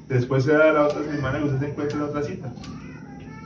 Después 0.07 0.43
se 0.43 0.51
da 0.53 0.71
la 0.71 0.83
otra 0.87 1.01
semana 1.03 1.39
que 1.39 1.45
usted 1.45 1.59
se 1.59 1.65
encuentra 1.67 1.97
en 1.97 2.03
otra 2.03 2.21
cita. 2.21 2.51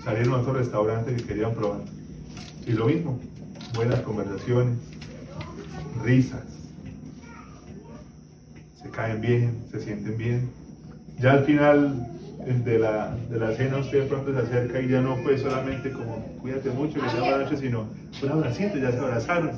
Salieron 0.06 0.36
a 0.36 0.38
otro 0.38 0.54
restaurante 0.54 1.16
que 1.16 1.24
querían 1.24 1.56
probar. 1.56 1.80
Y 2.68 2.74
lo 2.74 2.86
mismo, 2.86 3.20
buenas 3.74 4.02
conversaciones, 4.02 4.78
risas. 6.04 6.44
Se 8.82 8.88
caen 8.92 9.20
bien, 9.20 9.66
se 9.72 9.80
sienten 9.80 10.16
bien. 10.16 10.52
Ya 11.20 11.32
al 11.32 11.44
final 11.44 12.08
de 12.46 12.78
la, 12.78 13.18
de 13.32 13.40
la 13.40 13.56
cena 13.56 13.78
usted 13.78 14.08
pronto 14.08 14.32
se 14.32 14.42
acerca 14.42 14.80
y 14.80 14.90
ya 14.90 15.02
no 15.02 15.16
fue 15.18 15.40
solamente 15.40 15.92
como 15.92 16.24
cuídate 16.40 16.70
mucho, 16.70 17.02
que 17.02 17.10
sea 17.10 17.22
buena 17.22 17.38
noche, 17.40 17.58
sino 17.58 17.88
un 18.22 18.30
abracito, 18.30 18.78
ya 18.78 18.92
se 18.92 19.00
abrazaron. 19.00 19.52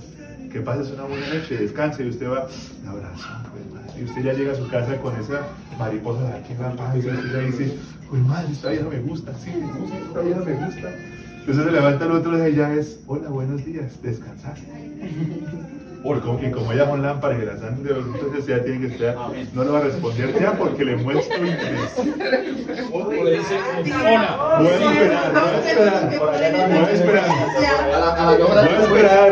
Que 0.49 0.61
pases 0.61 0.93
una 0.93 1.03
buena 1.03 1.27
noche, 1.33 1.57
descanse 1.57 2.05
y 2.05 2.07
usted 2.07 2.29
va, 2.29 2.47
un 2.83 2.87
abrazo, 2.87 3.27
pues, 3.51 3.97
y 3.99 4.05
usted 4.05 4.23
ya 4.23 4.31
llega 4.31 4.53
a 4.53 4.55
su 4.55 4.65
casa 4.69 4.95
con 5.01 5.13
esa 5.19 5.41
mariposa 5.77 6.21
de 6.21 6.37
aquí 6.37 6.53
en 6.53 6.61
la 6.61 6.71
panza 6.71 6.97
y 6.97 7.45
dice, 7.47 7.77
uy 8.11 8.19
madre, 8.19 8.51
esta 8.51 8.69
vieja 8.69 8.85
me 8.89 8.99
gusta, 8.99 9.33
sí, 9.33 9.51
me 9.51 9.79
gusta, 9.79 9.97
esta 9.97 10.21
vieja 10.21 10.39
me 10.41 10.53
gusta. 10.53 10.89
Entonces 11.39 11.65
se 11.65 11.71
levanta 11.71 12.05
el 12.05 12.11
otro 12.11 12.35
día 12.35 12.49
y 12.49 12.55
ya 12.55 12.73
es, 12.73 12.99
hola, 13.07 13.29
buenos 13.29 13.63
días, 13.65 14.01
descansaste. 14.01 14.67
Como, 16.03 16.39
y 16.41 16.51
como 16.51 16.71
ella 16.71 16.83
es 16.83 16.89
un 16.89 17.01
lámpara 17.01 17.37
y 17.37 17.45
las 17.45 17.59
dan 17.59 17.83
de 17.83 17.89
entonces 17.89 18.45
ya 18.45 18.63
tiene 18.63 18.79
que 18.79 18.93
esperar. 18.93 19.17
No 19.53 19.63
le 19.63 19.69
va 19.71 19.79
a 19.79 19.81
responder 19.81 20.39
ya 20.39 20.53
porque 20.53 20.85
le 20.85 20.95
muestro 20.95 21.45
interés. 21.45 21.95
O 22.93 23.11
le 23.11 23.39
dice, 23.39 23.59
hola. 24.05 24.57
Voy 24.59 24.67
a 24.67 24.73
esperar, 24.73 25.33
voy 25.33 25.49
a 25.49 25.59
esperar. 25.59 26.07
Voy 26.69 26.77
a 26.77 26.91
esperar. 26.91 27.31
Voy 28.55 28.67
a 28.67 28.81
esperar. 28.81 29.27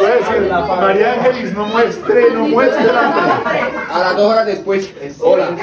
A 0.00 0.14
decir, 0.14 0.52
María 0.80 1.12
Ángelis, 1.14 1.52
no 1.54 1.66
muestre, 1.66 2.30
no 2.32 2.48
muestre 2.48 2.84
la 2.84 3.42
A 3.90 3.98
las 3.98 4.16
dos 4.16 4.32
horas 4.32 4.46
después. 4.46 4.92
Hola. 5.18 5.56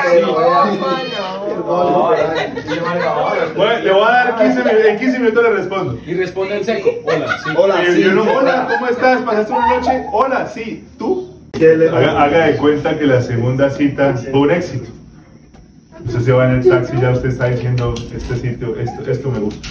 Le 3.83 3.91
voy 3.91 4.03
a 4.07 4.11
dar 4.11 4.35
15 4.37 4.63
minutos, 4.63 4.85
en 4.87 4.99
15 4.99 5.19
minutos 5.19 5.43
le 5.43 5.49
respondo. 5.51 5.99
Y 6.05 6.13
responde 6.13 6.57
el 6.57 6.65
seco. 6.65 6.89
Hola, 7.05 7.37
sí. 7.43 7.49
Hola, 7.55 7.83
Y 7.83 7.93
sí. 7.93 8.03
yo 8.03 8.11
no, 8.13 8.23
hola, 8.23 8.67
¿cómo 8.69 8.87
estás? 8.87 9.21
¿Pasaste 9.21 9.53
una 9.53 9.75
noche? 9.77 10.03
Hola, 10.11 10.47
sí, 10.47 10.85
¿tú? 10.97 11.33
Haga, 11.55 12.21
haga 12.23 12.45
de 12.47 12.57
cuenta 12.57 12.97
que 12.97 13.05
la 13.07 13.21
segunda 13.21 13.69
cita 13.69 14.13
fue 14.15 14.39
un 14.39 14.51
éxito. 14.51 14.89
Usted 16.05 16.19
se 16.21 16.31
va 16.31 16.45
en 16.49 16.59
el 16.61 16.69
taxi 16.69 16.95
y 16.95 17.01
ya 17.01 17.09
usted 17.11 17.29
está 17.29 17.45
diciendo, 17.47 17.93
este 18.15 18.35
sitio, 18.37 18.75
esto, 18.79 19.11
esto 19.11 19.31
me 19.31 19.39
gusta. 19.39 19.67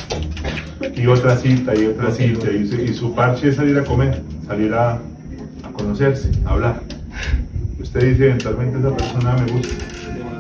Y 0.95 1.07
otra 1.07 1.37
cita, 1.37 1.75
y 1.75 1.87
otra 1.87 2.11
cita, 2.11 2.51
y, 2.51 2.67
su- 2.67 2.81
y 2.81 2.93
su 2.95 3.15
parche 3.15 3.49
es 3.49 3.57
salir 3.57 3.79
a 3.79 3.85
comer, 3.85 4.21
salir 4.47 4.75
a, 4.75 4.95
a 4.95 5.73
conocerse, 5.73 6.31
a 6.45 6.51
hablar. 6.51 6.81
Usted 7.81 8.01
dice, 8.01 8.25
eventualmente 8.27 8.79
esa 8.79 8.97
persona 8.97 9.35
me 9.35 9.53
gusta. 9.53 9.75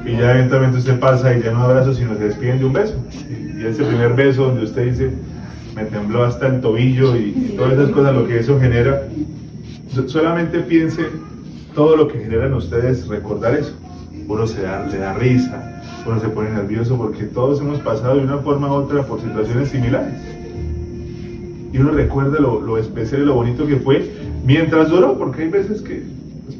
Y 0.06 0.12
ya 0.12 0.32
eventualmente 0.34 0.78
usted 0.78 0.98
pasa 1.00 1.36
y 1.36 1.42
ya 1.42 1.50
no 1.50 1.62
abrazo, 1.62 1.92
sino 1.94 2.16
se 2.16 2.24
despiden 2.24 2.58
de 2.60 2.64
un 2.64 2.72
beso. 2.72 2.94
Y, 3.28 3.64
ese 3.64 3.82
primer 3.84 4.14
beso 4.14 4.44
donde 4.44 4.64
usted 4.64 4.90
dice, 4.90 5.10
me 5.74 5.84
tembló 5.84 6.24
hasta 6.24 6.46
el 6.46 6.60
tobillo 6.60 7.16
y, 7.16 7.54
todas 7.56 7.72
esas 7.72 7.90
cosas, 7.90 8.14
lo 8.14 8.26
que 8.26 8.38
eso 8.38 8.60
genera, 8.60 9.02
so- 9.92 10.08
solamente 10.08 10.60
piense 10.60 11.06
todo 11.74 11.96
lo 11.96 12.06
que 12.06 12.18
generan 12.20 12.54
ustedes 12.54 13.08
recordar 13.08 13.54
eso. 13.54 13.72
Uno 14.28 14.46
se 14.46 14.62
da, 14.62 14.86
le 14.86 14.98
da 14.98 15.12
risa, 15.14 15.82
uno 16.06 16.20
se 16.20 16.28
pone 16.28 16.50
nervioso 16.50 16.96
porque 16.96 17.24
todos 17.24 17.60
hemos 17.60 17.80
pasado 17.80 18.16
de 18.16 18.24
una 18.24 18.38
forma 18.38 18.68
u 18.68 18.74
otra 18.74 19.02
por 19.02 19.20
situaciones 19.20 19.70
similares. 19.70 20.14
Y 21.72 21.78
uno 21.78 21.90
recuerda 21.90 22.38
lo, 22.40 22.60
lo 22.60 22.78
especial 22.78 23.22
y 23.22 23.24
lo 23.26 23.34
bonito 23.34 23.66
que 23.66 23.76
fue 23.76 24.10
mientras 24.44 24.88
duró, 24.88 25.18
porque 25.18 25.42
hay 25.42 25.48
veces 25.48 25.82
que 25.82 26.04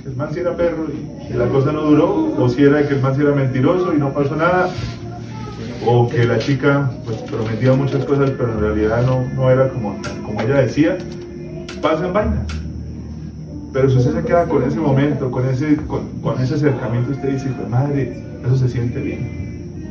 que 0.06 0.10
el 0.10 0.16
man 0.16 0.28
sí 0.32 0.40
era 0.40 0.56
perro 0.56 0.86
y, 0.88 1.32
la 1.34 1.48
cosa 1.48 1.72
no 1.72 1.82
duró, 1.82 2.32
o 2.38 2.48
si 2.48 2.62
era 2.62 2.86
que 2.86 2.94
el 2.94 3.00
man 3.00 3.14
sí 3.16 3.22
era 3.22 3.32
mentiroso 3.32 3.92
y 3.92 3.98
no 3.98 4.12
pasó 4.12 4.36
nada, 4.36 4.70
o 5.84 6.08
que 6.08 6.24
la 6.24 6.38
chica 6.38 6.90
pues 7.04 7.18
prometía 7.22 7.72
muchas 7.72 8.04
cosas 8.04 8.30
pero 8.30 8.52
en 8.52 8.60
realidad 8.60 9.04
no, 9.04 9.24
no 9.34 9.50
era 9.50 9.68
como, 9.68 10.00
como 10.24 10.40
ella 10.40 10.60
decía, 10.60 10.96
pasan 11.82 12.12
vainas. 12.12 12.46
Pero 13.72 13.90
si 13.90 13.98
usted 13.98 14.14
se 14.14 14.22
queda 14.22 14.46
con 14.46 14.62
ese 14.62 14.78
momento, 14.78 15.30
con 15.30 15.46
ese, 15.48 15.76
con, 15.76 16.40
ese 16.40 16.54
acercamiento, 16.54 17.10
usted 17.10 17.32
dice, 17.32 17.48
pues 17.56 17.68
madre, 17.68 18.24
eso 18.44 18.56
se 18.56 18.68
siente 18.68 19.00
bien. 19.00 19.90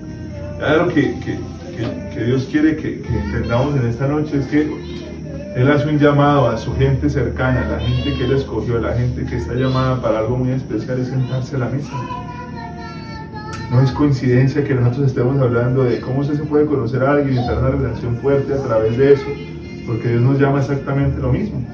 Algo 0.66 0.88
que, 0.88 1.20
que, 1.20 1.38
que, 1.76 2.16
que 2.16 2.24
Dios 2.24 2.48
quiere 2.50 2.78
que, 2.78 3.02
que 3.02 3.20
entendamos 3.20 3.76
en 3.76 3.88
esta 3.88 4.08
noche 4.08 4.40
es 4.40 4.48
que 4.48 4.95
Él 5.56 5.72
hace 5.72 5.88
un 5.88 5.98
llamado 5.98 6.50
a 6.50 6.58
su 6.58 6.76
gente 6.76 7.10
cercana, 7.10 7.66
a 7.66 7.70
la 7.70 7.80
gente 7.80 8.14
que 8.18 8.26
Él 8.26 8.34
escogió, 8.34 8.78
a 8.78 8.82
la 8.82 8.94
gente 8.94 9.24
que 9.24 9.38
está 9.38 9.54
llamada 9.54 10.02
para 10.02 10.20
algo 10.20 10.36
muy 10.36 10.52
especial, 10.52 11.00
es 11.00 11.08
sentarse 11.08 11.56
a 11.56 11.60
la 11.60 11.70
mesa. 11.70 11.94
No 13.72 13.80
es 13.80 13.90
coincidencia 13.92 14.66
que 14.66 14.76
nosotros 14.76 15.08
estemos 15.08 15.42
hablando 15.42 15.86
de 15.86 16.02
cómo 16.02 16.26
se 16.26 16.36
puede 16.44 16.66
conocer 16.66 17.04
a 17.04 17.14
alguien 17.14 17.42
y 17.42 17.48
tener 17.48 17.60
una 17.60 17.70
relación 17.70 18.18
fuerte 18.18 18.54
a 18.54 18.58
través 18.58 18.98
de 18.98 19.14
eso, 19.14 19.24
porque 19.88 20.10
Dios 20.10 20.24
nos 20.24 20.42
llama 20.42 20.60
exactamente 20.60 21.22
lo 21.22 21.32
mismo. 21.32 21.66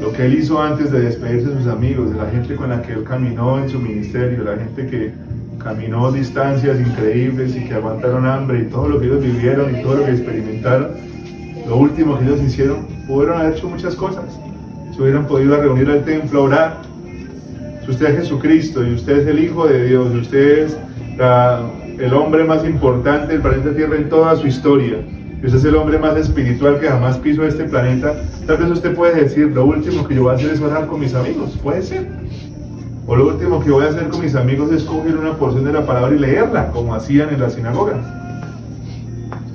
Lo 0.00 0.10
que 0.14 0.24
Él 0.24 0.38
hizo 0.38 0.62
antes 0.62 0.90
de 0.90 1.00
despedirse 1.00 1.50
de 1.50 1.58
sus 1.58 1.66
amigos, 1.66 2.10
de 2.10 2.16
la 2.16 2.30
gente 2.30 2.56
con 2.56 2.70
la 2.70 2.80
que 2.80 2.94
Él 2.94 3.04
caminó 3.04 3.58
en 3.58 3.68
su 3.68 3.78
ministerio, 3.78 4.42
la 4.42 4.56
gente 4.56 4.86
que 4.86 5.12
caminó 5.62 6.10
distancias 6.10 6.80
increíbles 6.80 7.54
y 7.54 7.68
que 7.68 7.74
aguantaron 7.74 8.24
hambre 8.24 8.60
y 8.60 8.70
todo 8.70 8.88
lo 8.88 8.98
que 8.98 9.04
ellos 9.04 9.22
vivieron 9.22 9.76
y 9.76 9.82
todo 9.82 9.96
lo 9.96 10.06
que 10.06 10.12
experimentaron, 10.12 11.09
lo 11.70 11.76
último 11.76 12.18
que 12.18 12.24
ellos 12.24 12.42
hicieron, 12.42 12.78
pudieron 13.06 13.38
haber 13.38 13.56
hecho 13.56 13.68
muchas 13.68 13.94
cosas. 13.94 14.24
Se 14.92 15.00
hubieran 15.00 15.24
podido 15.28 15.56
reunir 15.56 15.88
al 15.88 16.04
templo 16.04 16.40
a 16.40 16.42
orar, 16.42 16.76
si 17.84 17.92
usted 17.92 18.06
es 18.06 18.22
Jesucristo 18.22 18.84
y 18.84 18.92
usted 18.92 19.20
es 19.20 19.28
el 19.28 19.38
Hijo 19.38 19.68
de 19.68 19.84
Dios, 19.86 20.08
y 20.12 20.18
usted 20.18 20.64
es 20.64 20.76
el 22.00 22.12
hombre 22.12 22.42
más 22.42 22.64
importante 22.64 23.34
del 23.34 23.40
planeta 23.40 23.72
Tierra 23.72 23.94
en 23.94 24.08
toda 24.08 24.34
su 24.34 24.48
historia, 24.48 24.98
y 25.40 25.46
usted 25.46 25.58
es 25.58 25.64
el 25.64 25.76
hombre 25.76 25.96
más 25.96 26.16
espiritual 26.16 26.80
que 26.80 26.88
jamás 26.88 27.18
pisó 27.18 27.44
este 27.44 27.62
planeta, 27.64 28.14
tal 28.48 28.56
vez 28.56 28.70
usted 28.70 28.92
puede 28.92 29.22
decir, 29.22 29.52
lo 29.52 29.64
último 29.64 30.08
que 30.08 30.16
yo 30.16 30.24
voy 30.24 30.32
a 30.32 30.34
hacer 30.34 30.50
es 30.50 30.60
orar 30.60 30.88
con 30.88 30.98
mis 30.98 31.14
amigos, 31.14 31.56
puede 31.62 31.82
ser. 31.82 32.08
O 33.06 33.14
lo 33.14 33.28
último 33.28 33.60
que 33.62 33.70
voy 33.70 33.84
a 33.84 33.90
hacer 33.90 34.08
con 34.08 34.22
mis 34.22 34.34
amigos 34.34 34.72
es 34.72 34.82
coger 34.82 35.16
una 35.16 35.34
porción 35.34 35.64
de 35.64 35.72
la 35.72 35.86
palabra 35.86 36.12
y 36.16 36.18
leerla, 36.18 36.72
como 36.72 36.96
hacían 36.96 37.28
en 37.28 37.38
las 37.40 37.54
sinagogas. 37.54 38.04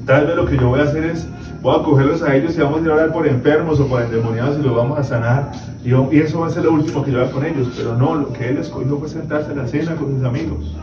Tal 0.06 0.28
vez 0.28 0.36
lo 0.38 0.46
que 0.46 0.56
yo 0.56 0.70
voy 0.70 0.80
a 0.80 0.84
hacer 0.84 1.04
es, 1.04 1.28
voy 1.66 1.80
a 1.80 1.84
cogerlos 1.84 2.22
a 2.22 2.36
ellos 2.36 2.56
y 2.56 2.60
vamos 2.62 2.80
a 2.80 2.84
ir 2.84 2.90
a 2.92 2.94
orar 2.94 3.12
por 3.12 3.28
enfermos 3.28 3.80
o 3.80 3.88
por 3.88 4.00
endemoniados 4.04 4.60
y 4.60 4.62
los 4.62 4.76
vamos 4.76 5.00
a 5.00 5.04
sanar. 5.04 5.52
Y, 5.84 5.90
yo- 5.90 6.08
y 6.12 6.20
eso 6.20 6.42
va 6.42 6.48
a 6.48 6.50
ser 6.52 6.64
lo 6.64 6.74
último 6.74 7.04
que 7.04 7.12
yo 7.12 7.20
haga 7.22 7.32
con 7.32 7.44
ellos. 7.44 7.74
Pero 7.76 7.98
no, 7.98 8.14
lo 8.14 8.32
que 8.34 8.50
él 8.50 8.60
escogió 8.60 9.00
fue 9.00 9.10
sentarse 9.10 9.52
a 9.52 9.56
la 9.56 9.68
cena 9.68 9.96
con 9.96 10.16
sus 10.16 10.24
amigos. 10.24 10.76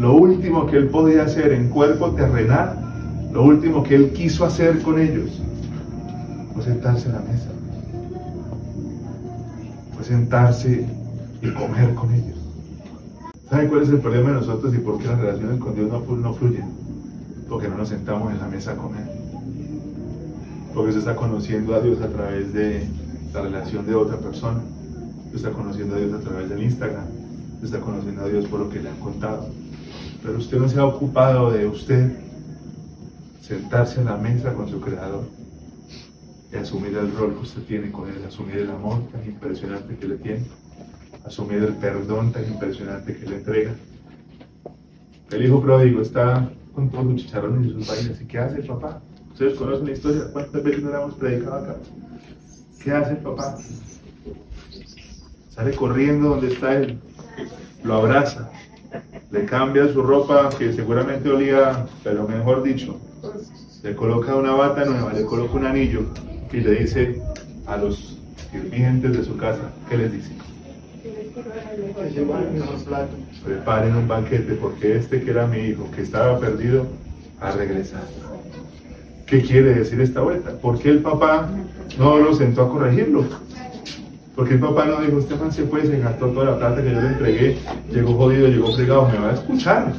Lo 0.00 0.14
último 0.14 0.66
que 0.66 0.78
él 0.78 0.88
podía 0.88 1.22
hacer 1.22 1.52
en 1.52 1.68
cuerpo 1.68 2.10
terrenal, 2.10 2.76
lo 3.32 3.44
último 3.44 3.84
que 3.84 3.94
él 3.94 4.10
quiso 4.12 4.44
hacer 4.44 4.82
con 4.82 4.98
ellos, 4.98 5.30
fue 6.54 6.64
sentarse 6.64 7.08
a 7.10 7.12
la 7.12 7.20
mesa. 7.20 7.50
Fue 9.94 10.04
sentarse 10.04 10.86
y 11.40 11.50
comer 11.52 11.94
con 11.94 12.12
ellos. 12.12 12.36
¿Sabe 13.48 13.68
cuál 13.68 13.82
es 13.82 13.90
el 13.90 13.98
problema 13.98 14.30
de 14.30 14.34
nosotros 14.38 14.74
y 14.74 14.78
por 14.78 14.98
qué 14.98 15.06
las 15.06 15.20
relaciones 15.20 15.60
con 15.60 15.76
Dios 15.76 15.88
no, 15.88 16.16
no 16.16 16.34
fluyen? 16.34 16.64
Porque 17.48 17.68
no 17.68 17.76
nos 17.78 17.90
sentamos 17.90 18.32
en 18.32 18.40
la 18.40 18.48
mesa 18.48 18.72
a 18.72 18.74
comer. 18.74 19.23
Porque 20.74 20.92
se 20.92 20.98
está 20.98 21.14
conociendo 21.14 21.74
a 21.74 21.80
Dios 21.80 22.00
a 22.02 22.08
través 22.08 22.52
de 22.52 22.86
la 23.32 23.42
relación 23.42 23.86
de 23.86 23.94
otra 23.94 24.18
persona. 24.18 24.60
Se 25.30 25.36
está 25.36 25.50
conociendo 25.50 25.94
a 25.94 25.98
Dios 25.98 26.12
a 26.12 26.20
través 26.20 26.48
del 26.48 26.62
Instagram. 26.62 27.06
Se 27.60 27.66
está 27.66 27.80
conociendo 27.80 28.22
a 28.22 28.28
Dios 28.28 28.46
por 28.46 28.60
lo 28.60 28.68
que 28.68 28.80
le 28.80 28.90
han 28.90 28.98
contado. 28.98 29.48
Pero 30.22 30.38
usted 30.38 30.58
no 30.58 30.68
se 30.68 30.78
ha 30.80 30.84
ocupado 30.84 31.52
de 31.52 31.66
usted 31.66 32.16
sentarse 33.40 34.00
a 34.00 34.04
la 34.04 34.16
mesa 34.16 34.54
con 34.54 34.68
su 34.68 34.80
Creador 34.80 35.24
y 36.52 36.56
asumir 36.56 36.96
el 36.96 37.14
rol 37.14 37.34
que 37.34 37.40
usted 37.40 37.62
tiene 37.62 37.92
con 37.92 38.08
Él, 38.08 38.24
asumir 38.26 38.56
el 38.56 38.70
amor 38.70 39.02
tan 39.12 39.24
impresionante 39.24 39.96
que 39.96 40.08
le 40.08 40.16
tiene, 40.16 40.44
asumir 41.24 41.58
el 41.58 41.74
perdón 41.74 42.32
tan 42.32 42.46
impresionante 42.46 43.16
que 43.16 43.26
le 43.28 43.36
entrega. 43.36 43.74
El 45.30 45.44
hijo 45.44 45.60
pródigo 45.60 46.00
está 46.00 46.50
con 46.74 46.90
todos 46.90 47.04
sus 47.04 47.22
chicharrones 47.22 47.66
y 47.66 47.72
sus 47.72 47.86
vainas. 47.86 48.20
¿Y 48.20 48.24
qué 48.24 48.38
hace 48.38 48.62
papá? 48.62 49.00
Ustedes 49.34 49.58
conocen 49.58 49.86
la 49.86 49.92
historia. 49.92 50.22
¿Cuántas 50.32 50.62
veces 50.62 50.82
no 50.84 50.90
la 50.90 51.02
hemos 51.02 51.14
predicado 51.14 51.56
acá? 51.56 51.76
¿Qué 52.82 52.92
hace 52.92 53.10
el 53.10 53.16
papá? 53.16 53.56
Sale 55.50 55.74
corriendo 55.74 56.28
donde 56.28 56.52
está 56.52 56.76
él, 56.76 57.00
lo 57.82 57.94
abraza, 57.94 58.50
le 59.32 59.44
cambia 59.44 59.92
su 59.92 60.02
ropa 60.02 60.50
que 60.56 60.72
seguramente 60.72 61.28
olía, 61.28 61.84
pero 62.04 62.28
mejor 62.28 62.62
dicho, 62.62 63.00
le 63.82 63.96
coloca 63.96 64.36
una 64.36 64.52
bata 64.52 64.84
nueva, 64.84 65.12
le 65.12 65.24
coloca 65.24 65.54
un 65.54 65.66
anillo 65.66 66.02
y 66.52 66.58
le 66.58 66.70
dice 66.72 67.20
a 67.66 67.76
los 67.76 68.18
sirvientes 68.52 69.16
de 69.16 69.24
su 69.24 69.36
casa, 69.36 69.72
¿qué 69.88 69.96
les 69.96 70.12
dice? 70.12 70.30
Preparen 73.44 73.96
un 73.96 74.06
banquete 74.06 74.54
porque 74.54 74.96
este 74.96 75.22
que 75.22 75.30
era 75.30 75.46
mi 75.48 75.58
hijo, 75.58 75.90
que 75.90 76.02
estaba 76.02 76.38
perdido, 76.38 76.86
ha 77.40 77.50
regresado. 77.50 78.33
¿Qué 79.26 79.40
quiere 79.40 79.74
decir 79.74 80.00
esta 80.00 80.20
vuelta? 80.20 80.52
¿Por 80.52 80.78
qué 80.78 80.90
el 80.90 80.98
papá 80.98 81.48
no 81.98 82.18
lo 82.18 82.34
sentó 82.34 82.62
a 82.62 82.68
corregirlo? 82.68 83.24
Porque 84.36 84.54
el 84.54 84.60
papá 84.60 84.84
no 84.84 85.00
dijo, 85.00 85.18
este 85.18 85.36
man 85.36 85.50
se 85.50 85.64
fue, 85.64 85.86
se 85.86 85.98
gastó 85.98 86.26
toda 86.26 86.46
la 86.46 86.58
plata 86.58 86.82
que 86.82 86.92
yo 86.92 87.00
le 87.00 87.08
entregué, 87.08 87.58
llegó 87.90 88.14
jodido, 88.14 88.48
llegó 88.48 88.72
fregado, 88.74 89.08
me 89.08 89.18
va 89.18 89.30
a 89.30 89.34
escuchar. 89.34 89.92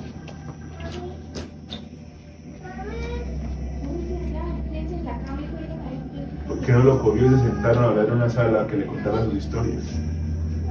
¿Por 6.47 6.59
qué 6.59 6.71
no 6.73 6.83
lo 6.83 7.01
cogió 7.01 7.25
y 7.25 7.29
se 7.29 7.37
sentaron 7.37 7.83
a 7.83 7.87
hablar 7.87 8.05
en 8.07 8.13
una 8.13 8.29
sala 8.29 8.67
que 8.67 8.77
le 8.77 8.85
contara 8.85 9.23
sus 9.25 9.35
historias? 9.35 9.83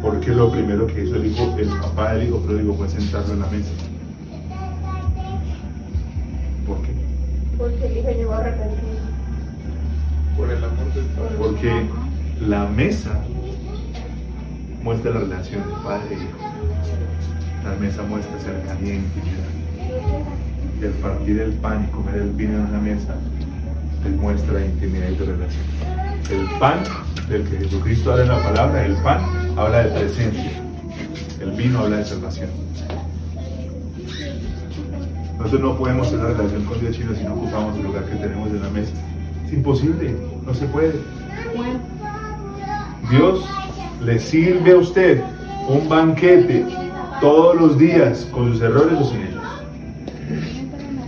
Porque 0.01 0.31
lo 0.31 0.53
primero 0.53 0.87
que 0.87 1.05
hizo 1.05 1.17
el 1.17 1.27
hijo, 1.27 1.57
el 1.59 1.69
papá 1.69 2.15
del 2.15 2.29
hijo 2.29 2.39
pródigo 2.41 2.75
fue 2.75 2.89
sentarlo 2.89 3.33
en 3.33 3.41
la 3.41 3.47
mesa. 3.47 3.71
Porque 7.65 7.87
el 7.87 7.97
hijo 7.97 8.11
llegó 8.11 8.35
arrepentido. 8.35 8.99
Por 10.37 10.51
el 10.51 10.63
amor 10.63 10.93
del 10.93 11.05
Padre. 11.07 11.35
Porque 11.39 11.87
la 12.47 12.67
mesa 12.67 13.13
muestra 14.83 15.13
la 15.13 15.21
relación 15.21 15.63
de 15.67 15.75
padre 15.83 16.09
e 16.11 16.15
hijo. 16.15 16.39
La 17.65 17.75
mesa 17.77 18.03
muestra 18.03 18.39
cercanía 18.39 18.93
e 18.93 18.97
intimidad. 18.97 19.49
Y 20.79 20.85
el 20.85 20.93
partir 20.93 21.41
el 21.41 21.53
pan 21.55 21.89
y 21.89 21.91
comer 21.91 22.17
el 22.17 22.33
vino 22.33 22.53
en 22.53 22.67
una 22.67 22.81
mesa 22.81 23.15
demuestra 24.03 24.63
intimidad 24.63 25.09
y 25.09 25.17
de 25.17 25.25
relación. 25.25 25.65
El 26.31 26.59
pan 26.59 26.81
del 27.31 27.49
que 27.49 27.57
Jesucristo 27.57 28.13
habla 28.13 28.25
en 28.25 28.29
la 28.29 28.43
palabra, 28.43 28.85
el 28.85 28.97
pan 28.97 29.23
habla 29.57 29.85
de 29.85 30.01
presencia. 30.01 30.53
El 31.41 31.53
vino 31.53 31.79
habla 31.79 31.97
de 31.97 32.05
salvación. 32.05 32.64
Nosotros 35.45 35.73
no 35.73 35.77
podemos 35.77 36.11
tener 36.11 36.25
una 36.25 36.35
relación 36.35 36.65
con 36.65 36.81
Dios 36.81 36.97
chino 36.97 37.15
si 37.15 37.23
no 37.23 37.35
ocupamos 37.35 37.77
el 37.77 37.83
lugar 37.83 38.05
que 38.07 38.17
tenemos 38.17 38.49
en 38.49 38.63
la 38.63 38.71
mesa. 38.71 38.93
Es 39.47 39.53
imposible, 39.53 40.17
no 40.43 40.55
se 40.55 40.65
puede. 40.69 40.95
Dios 43.11 43.45
le 44.03 44.19
sirve 44.21 44.73
a 44.73 44.79
usted 44.79 45.23
un 45.69 45.87
banquete 45.87 46.65
todos 47.21 47.61
los 47.61 47.79
días 47.79 48.27
con 48.33 48.53
sus 48.53 48.63
errores 48.63 48.99
o 48.99 49.05
sin 49.05 49.21
ellos. 49.21 49.43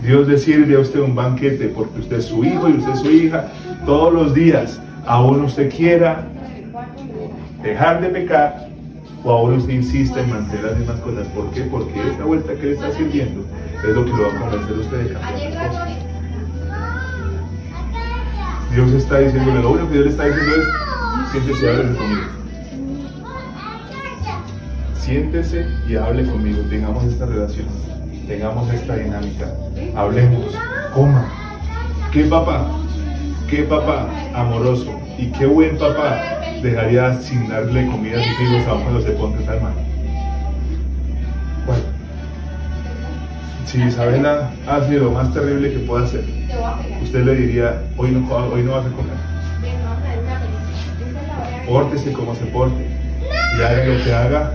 Dios 0.03 0.29
le 0.29 0.37
sirve 0.37 0.77
a 0.77 0.81
usted 0.81 1.01
un 1.01 1.15
banquete 1.15 1.69
porque 1.69 2.01
usted 2.01 2.19
es 2.19 2.27
su 2.27 2.45
hijo 2.45 2.69
y 2.69 2.73
usted 2.75 2.93
es 2.93 3.01
su 3.01 3.11
hija 3.11 3.49
todos 3.87 4.13
los 4.13 4.35
días. 4.35 4.79
Aún 5.07 5.47
usted 5.47 5.75
quiera 5.75 6.27
dejar 7.63 8.03
de 8.03 8.09
pecar 8.11 8.66
aún 9.33 9.55
usted 9.55 9.73
insista 9.73 10.21
en 10.21 10.31
mantener 10.31 10.65
las 10.65 10.79
mismas 10.79 11.01
cosas. 11.01 11.27
¿Por 11.29 11.51
qué? 11.51 11.63
Porque 11.63 12.09
esta 12.11 12.25
vuelta 12.25 12.55
que 12.55 12.67
le 12.67 12.73
está 12.73 12.93
sirviendo 12.93 13.45
es 13.83 13.95
lo 13.95 14.05
que 14.05 14.11
lo 14.11 14.23
va 14.23 14.29
a 14.29 14.41
convencer 14.41 14.77
a 14.77 14.81
usted 14.81 14.99
de 14.99 15.13
cambiar 15.13 15.69
cosas. 15.69 15.89
Dios 18.73 18.93
está 18.93 19.19
diciéndole, 19.21 19.63
lo 19.63 19.71
único 19.71 19.89
que 19.89 19.95
Dios 19.95 20.05
le 20.05 20.11
está 20.11 20.25
diciendo 20.27 20.53
es, 20.57 21.33
siéntese 21.33 21.65
y 21.65 21.69
hable 21.69 21.97
conmigo. 21.97 22.23
Siéntese 24.99 25.67
y 25.89 25.97
hable 25.97 26.27
conmigo, 26.27 26.63
tengamos 26.69 27.05
esta 27.05 27.27
relación, 27.27 27.67
tengamos 28.27 28.73
esta 28.73 28.97
dinámica, 28.97 29.47
hablemos, 29.95 30.55
coma. 30.93 31.27
¿Qué 32.13 32.25
papá? 32.25 32.67
¿Qué 33.49 33.63
papá 33.63 34.09
amoroso? 34.35 35.06
Y 35.19 35.27
qué 35.33 35.47
buen 35.47 35.79
papá 35.79 36.41
dejaría 36.63 37.15
sin 37.21 37.49
darle 37.49 37.87
comida 37.87 38.19
a 38.19 38.23
sus 38.23 38.41
hijos 38.41 38.67
aun 38.69 38.83
cuando 38.83 39.01
se 39.01 39.11
ponga 39.13 39.39
mal. 39.61 39.73
Bueno, 41.67 41.83
si 43.65 43.83
Isabela 43.83 44.51
hace 44.69 44.99
lo 44.99 45.11
más 45.13 45.33
terrible 45.33 45.73
que 45.73 45.79
pueda 45.81 46.05
hacer, 46.05 46.25
usted 47.03 47.25
le 47.25 47.35
diría, 47.35 47.83
hoy 47.97 48.11
no, 48.11 48.35
hoy 48.35 48.63
no 48.63 48.73
vas 48.73 48.87
a 48.87 48.91
comer. 48.91 49.17
Pórtese 51.67 52.13
como 52.13 52.35
se 52.35 52.45
porte. 52.47 52.87
y 53.59 53.63
haga 53.63 53.85
lo 53.85 54.05
que 54.05 54.13
haga, 54.13 54.53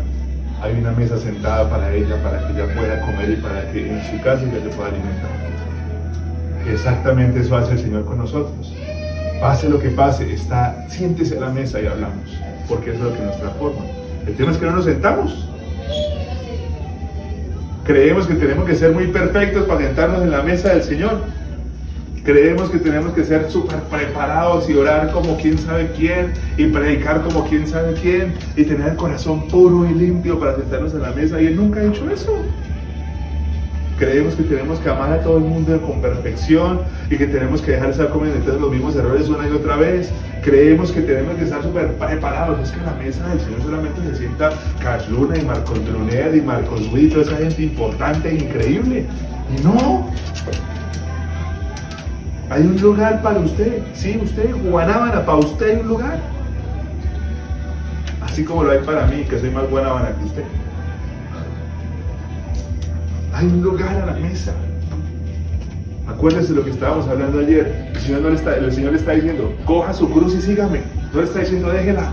hay 0.61 0.73
una 0.79 0.91
mesa 0.91 1.17
sentada 1.17 1.69
para 1.69 1.91
ella, 1.91 2.21
para 2.23 2.47
que 2.47 2.53
ella 2.53 2.73
pueda 2.75 3.01
comer 3.01 3.31
y 3.31 3.35
para 3.37 3.71
que 3.71 3.89
en 3.89 4.03
su 4.03 4.23
casa 4.23 4.43
ella 4.43 4.63
se 4.63 4.69
pueda 4.75 4.89
alimentar. 4.89 5.29
Exactamente 6.71 7.39
eso 7.39 7.57
hace 7.57 7.73
el 7.73 7.79
Señor 7.79 8.05
con 8.05 8.19
nosotros. 8.19 8.71
Pase 9.41 9.67
lo 9.67 9.79
que 9.79 9.89
pase, 9.89 10.31
está, 10.31 10.85
siéntese 10.87 11.35
a 11.35 11.41
la 11.41 11.49
mesa 11.49 11.81
y 11.81 11.87
hablamos, 11.87 12.37
porque 12.69 12.91
eso 12.91 12.99
es 12.99 13.05
lo 13.05 13.17
que 13.17 13.25
nos 13.25 13.37
transforma. 13.39 13.81
El 14.27 14.35
tema 14.35 14.51
es 14.51 14.57
que 14.59 14.65
no 14.67 14.73
nos 14.73 14.85
sentamos. 14.85 15.49
Creemos 17.83 18.27
que 18.27 18.35
tenemos 18.35 18.65
que 18.65 18.75
ser 18.75 18.91
muy 18.91 19.07
perfectos 19.07 19.65
para 19.65 19.81
sentarnos 19.81 20.21
en 20.21 20.29
la 20.29 20.43
mesa 20.43 20.69
del 20.69 20.83
Señor. 20.83 21.23
Creemos 22.23 22.69
que 22.69 22.77
tenemos 22.77 23.13
que 23.13 23.23
ser 23.23 23.49
súper 23.49 23.79
preparados 23.79 24.69
y 24.69 24.75
orar 24.75 25.11
como 25.11 25.35
quién 25.37 25.57
sabe 25.57 25.91
quién 25.97 26.33
y 26.55 26.67
predicar 26.67 27.23
como 27.23 27.43
quién 27.49 27.67
sabe 27.67 27.95
quién 27.99 28.35
y 28.55 28.63
tener 28.63 28.89
el 28.89 28.95
corazón 28.95 29.47
puro 29.47 29.89
y 29.89 29.93
limpio 29.95 30.39
para 30.39 30.55
sentarnos 30.55 30.93
en 30.93 31.01
la 31.01 31.11
mesa 31.13 31.41
y 31.41 31.47
Él 31.47 31.55
nunca 31.55 31.79
ha 31.79 31.85
hecho 31.85 32.07
eso. 32.11 32.37
Creemos 34.01 34.33
que 34.33 34.41
tenemos 34.41 34.79
que 34.79 34.89
amar 34.89 35.11
a 35.13 35.21
todo 35.21 35.37
el 35.37 35.43
mundo 35.43 35.79
con 35.79 36.01
perfección 36.01 36.81
y 37.07 37.17
que 37.17 37.27
tenemos 37.27 37.61
que 37.61 37.73
dejar 37.73 37.85
de 37.85 37.91
estar 37.91 38.09
cometiendo 38.09 38.57
los 38.57 38.71
mismos 38.71 38.95
errores 38.95 39.29
una 39.29 39.47
y 39.47 39.51
otra 39.51 39.75
vez. 39.75 40.11
Creemos 40.41 40.91
que 40.91 41.01
tenemos 41.01 41.35
que 41.35 41.43
estar 41.43 41.61
súper 41.61 41.93
preparados. 41.93 42.59
Es 42.61 42.71
que 42.71 42.79
en 42.79 42.85
la 42.87 42.93
mesa 42.93 43.27
del 43.27 43.39
Señor 43.39 43.61
solamente 43.61 44.01
se 44.09 44.15
sienta 44.15 44.49
Cash 44.81 45.07
Luna 45.07 45.37
y 45.37 45.45
Marcos 45.45 45.85
Brunet 45.85 46.35
y 46.35 46.41
Marcos 46.41 46.91
Witt, 46.91 47.13
toda 47.13 47.25
esa 47.25 47.37
gente 47.37 47.61
importante 47.61 48.29
e 48.29 48.33
increíble. 48.43 49.05
Y 49.55 49.61
no, 49.63 50.09
hay 52.49 52.63
un 52.63 52.81
lugar 52.81 53.21
para 53.21 53.37
usted, 53.37 53.83
sí, 53.93 54.19
usted, 54.19 54.49
Guanábana, 54.67 55.23
para 55.23 55.37
usted 55.37 55.75
hay 55.75 55.81
un 55.81 55.89
lugar. 55.89 56.19
Así 58.19 58.43
como 58.43 58.63
lo 58.63 58.71
hay 58.71 58.79
para 58.79 59.05
mí, 59.05 59.25
que 59.29 59.37
soy 59.37 59.51
más 59.51 59.69
Guanábana 59.69 60.09
que 60.17 60.25
usted. 60.25 60.43
Hay 63.33 63.47
un 63.47 63.61
lugar 63.61 63.95
a 63.95 64.05
la 64.05 64.13
mesa. 64.13 64.53
Acuérdese 66.07 66.49
de 66.49 66.55
lo 66.55 66.65
que 66.65 66.71
estábamos 66.71 67.07
hablando 67.07 67.39
ayer. 67.39 67.91
El 67.93 68.01
Señor, 68.01 68.21
le 68.21 68.35
está, 68.35 68.55
el 68.55 68.71
Señor 68.71 68.91
le 68.93 68.99
está 68.99 69.11
diciendo, 69.11 69.53
coja 69.65 69.93
su 69.93 70.09
cruz 70.09 70.35
y 70.35 70.41
sígame. 70.41 70.81
No 71.13 71.21
le 71.21 71.27
está 71.27 71.39
diciendo, 71.39 71.69
déjela. 71.69 72.11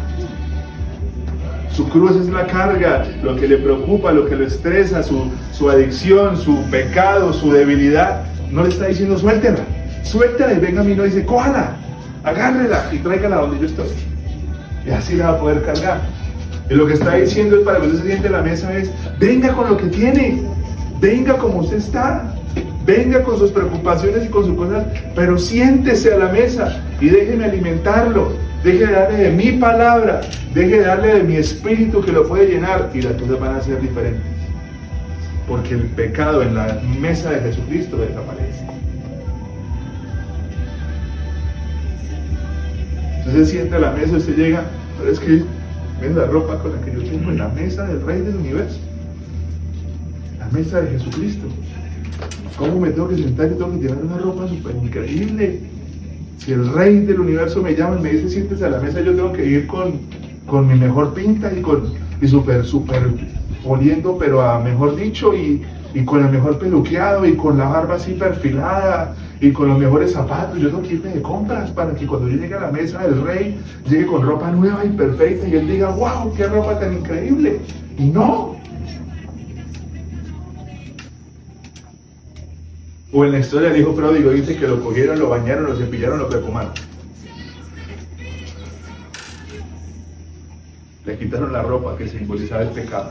Su 1.73 1.89
cruz 1.89 2.17
es 2.17 2.29
la 2.29 2.47
carga, 2.47 3.07
lo 3.23 3.37
que 3.37 3.47
le 3.47 3.59
preocupa, 3.59 4.13
lo 4.13 4.27
que 4.27 4.37
lo 4.37 4.45
estresa, 4.45 5.03
su, 5.03 5.31
su 5.53 5.71
adicción, 5.71 6.37
su 6.37 6.63
pecado, 6.71 7.33
su 7.33 7.53
debilidad. 7.53 8.25
No 8.51 8.65
le 8.65 8.71
está 8.71 8.87
diciendo, 8.87 9.17
suéltela 9.19 9.65
suéltela 10.09 10.55
y 10.55 10.59
venga 10.59 10.81
a 10.81 10.85
mí 10.85 10.95
no 10.95 11.05
dice, 11.05 11.25
cójala, 11.25 11.77
agárrela 12.25 12.89
y 12.93 12.99
tráigala 12.99 13.37
donde 13.37 13.61
yo 13.61 13.67
estoy. 13.67 13.89
Y 14.87 14.91
así 14.91 15.17
la 15.17 15.33
va 15.33 15.37
a 15.37 15.41
poder 15.41 15.63
cargar. 15.63 16.01
Y 16.71 16.75
lo 16.75 16.87
que 16.87 16.95
está 16.95 17.15
diciendo 17.15 17.57
es 17.57 17.65
para 17.65 17.81
que 17.81 17.89
usted 17.89 18.23
se 18.23 18.31
la 18.31 18.43
mesa 18.43 18.77
es, 18.77 18.91
venga 19.19 19.53
con 19.53 19.69
lo 19.69 19.77
que 19.77 19.87
tiene, 19.87 20.43
venga 21.01 21.39
como 21.39 21.61
usted 21.61 21.79
está, 21.79 22.35
venga 22.85 23.23
con 23.23 23.39
sus 23.39 23.51
preocupaciones 23.51 24.27
y 24.27 24.29
con 24.29 24.45
sus 24.45 24.57
cosas, 24.57 24.87
pero 25.15 25.39
siéntese 25.39 26.15
a 26.15 26.19
la 26.19 26.29
mesa 26.29 26.83
y 27.01 27.09
déjeme 27.09 27.45
alimentarlo, 27.45 28.33
deje 28.65 28.87
de 28.87 28.93
darle 28.93 29.17
de 29.19 29.31
mi 29.31 29.53
palabra, 29.53 30.21
deje 30.55 30.79
de 30.79 30.85
darle 30.85 31.15
de 31.15 31.23
mi 31.23 31.37
espíritu 31.37 32.01
que 32.01 32.13
lo 32.13 32.27
puede 32.27 32.47
llenar 32.49 32.91
y 32.95 33.03
las 33.03 33.15
cosas 33.15 33.41
van 33.41 33.57
a 33.57 33.61
ser 33.61 33.81
diferentes. 33.81 34.23
Porque 35.47 35.75
el 35.75 35.85
pecado 35.85 36.43
en 36.43 36.55
la 36.55 36.81
mesa 36.99 37.31
de 37.31 37.41
Jesucristo 37.41 37.97
desaparece. 37.97 38.67
Entonces 43.19 43.51
sienta 43.51 43.77
a 43.77 43.81
la 43.81 43.91
mesa, 43.93 44.17
usted 44.17 44.37
llega, 44.37 44.65
pero 44.99 45.13
es 45.13 45.21
que 45.21 45.43
ven 46.01 46.17
la 46.17 46.25
ropa 46.25 46.59
con 46.59 46.73
la 46.73 46.81
que 46.81 46.93
yo 46.93 47.03
tengo 47.03 47.31
en 47.31 47.39
la 47.39 47.49
mesa 47.49 47.85
del 47.85 48.01
Rey 48.03 48.21
del 48.23 48.37
Universo. 48.37 48.79
Mesa 50.53 50.81
de 50.81 50.99
Jesucristo. 50.99 51.47
¿Cómo 52.57 52.81
me 52.81 52.91
tengo 52.91 53.09
que 53.09 53.17
sentar? 53.17 53.51
Yo 53.51 53.57
tengo 53.57 53.73
que 53.73 53.87
llevar 53.87 54.05
una 54.05 54.19
ropa 54.19 54.49
súper 54.49 54.77
increíble. 54.77 55.61
Si 56.39 56.53
el 56.53 56.73
Rey 56.73 57.01
del 57.01 57.21
Universo 57.21 57.63
me 57.63 57.75
llama 57.75 57.97
y 57.99 58.03
me 58.03 58.13
dice 58.13 58.29
siéntese 58.31 58.65
a 58.65 58.71
la 58.71 58.81
mesa, 58.81 59.01
yo 59.01 59.15
tengo 59.15 59.33
que 59.33 59.45
ir 59.45 59.67
con, 59.67 60.01
con 60.47 60.67
mi 60.67 60.75
mejor 60.75 61.15
pinta 61.15 61.53
y 61.53 61.61
con 61.61 61.93
y 62.21 62.27
súper, 62.27 62.65
súper 62.65 63.09
oliendo, 63.65 64.17
pero 64.19 64.43
a 64.43 64.59
mejor 64.59 64.97
dicho, 64.97 65.35
y, 65.35 65.63
y 65.95 66.05
con 66.05 66.25
el 66.25 66.31
mejor 66.31 66.59
peluqueado 66.59 67.25
y 67.27 67.35
con 67.35 67.59
la 67.59 67.69
barba 67.69 67.95
así 67.95 68.13
perfilada 68.13 69.15
y 69.41 69.53
con 69.53 69.69
los 69.69 69.79
mejores 69.79 70.13
zapatos. 70.13 70.59
Yo 70.59 70.69
tengo 70.69 70.83
que 70.83 70.95
irme 70.95 71.11
de 71.11 71.23
compras 71.23 71.71
para 71.71 71.95
que 71.95 72.07
cuando 72.07 72.29
yo 72.29 72.37
llegue 72.37 72.55
a 72.55 72.61
la 72.61 72.73
mesa 72.73 73.03
del 73.03 73.23
rey 73.23 73.59
llegue 73.89 74.07
con 74.07 74.27
ropa 74.27 74.51
nueva 74.51 74.85
y 74.85 74.91
perfecta 74.91 75.47
y 75.49 75.55
él 75.55 75.69
diga, 75.69 75.91
wow, 75.91 76.33
qué 76.37 76.47
ropa 76.47 76.79
tan 76.79 76.95
increíble. 76.95 77.61
Y 77.99 78.07
no. 78.07 78.58
O 83.11 83.25
en 83.25 83.33
la 83.33 83.39
historia 83.39 83.71
del 83.71 83.81
hijo 83.81 83.95
pródigo 83.95 84.31
dice 84.31 84.57
que 84.57 84.69
lo 84.69 84.85
cogieron, 84.85 85.19
lo 85.19 85.31
bañaron, 85.31 85.65
lo 85.65 85.77
cepillaron, 85.77 86.19
lo 86.19 86.29
perfumaron. 86.29 86.73
Le 91.07 91.19
quitaron 91.19 91.53
la 91.53 91.63
ropa 91.63 91.97
que 91.97 92.07
simbolizaba 92.07 92.63
el 92.63 92.69
pecado. 92.69 93.11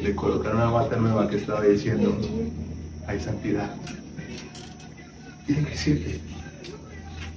Le 0.00 0.14
colocaron 0.14 0.58
una 0.58 0.70
bata 0.70 0.96
nueva 0.96 1.28
que 1.28 1.36
estaba 1.36 1.62
diciendo, 1.62 2.16
hay 3.08 3.18
santidad. 3.18 3.74
Tiene 5.46 5.64
que 5.64 5.76
sirve. 5.76 6.20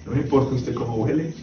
No 0.05 0.11
me 0.11 0.19
importa 0.19 0.53
usted 0.53 0.75
cómo 0.75 0.97
huele, 0.97 1.33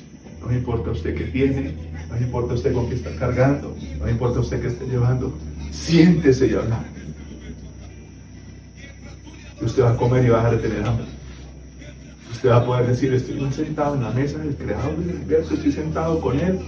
no 0.41 0.47
me 0.47 0.55
importa 0.55 0.93
usted 0.93 1.17
qué 1.17 1.25
tiene, 1.25 1.75
no 2.09 2.15
me 2.15 2.21
importa 2.21 2.55
usted 2.55 2.73
con 2.73 2.89
qué 2.89 2.95
está 2.95 3.11
cargando, 3.17 3.77
no 3.99 4.05
me 4.05 4.13
importa 4.13 4.39
usted 4.39 4.61
qué 4.61 4.69
esté 4.69 4.87
llevando. 4.87 5.37
Siéntese 5.73 6.47
y 6.47 6.55
habla. 6.55 6.85
Usted 9.65 9.83
va 9.83 9.93
a 9.93 9.97
comer 9.97 10.25
y 10.25 10.29
va 10.29 10.41
a 10.41 10.45
dejar 10.45 10.61
de 10.61 10.69
tener 10.69 10.87
hambre. 10.87 11.07
Usted 12.33 12.51
va 12.51 12.57
a 12.57 12.67
poder 12.67 12.87
decir, 12.87 13.13
estoy 13.15 13.53
sentado 13.53 13.95
en 13.95 14.03
la 14.03 14.11
mesa 14.11 14.39
del 14.39 14.57
creador 14.57 14.97
del 14.97 15.17
universo, 15.17 15.55
estoy 15.55 15.71
sentado 15.71 16.21
con 16.21 16.41
él, 16.41 16.59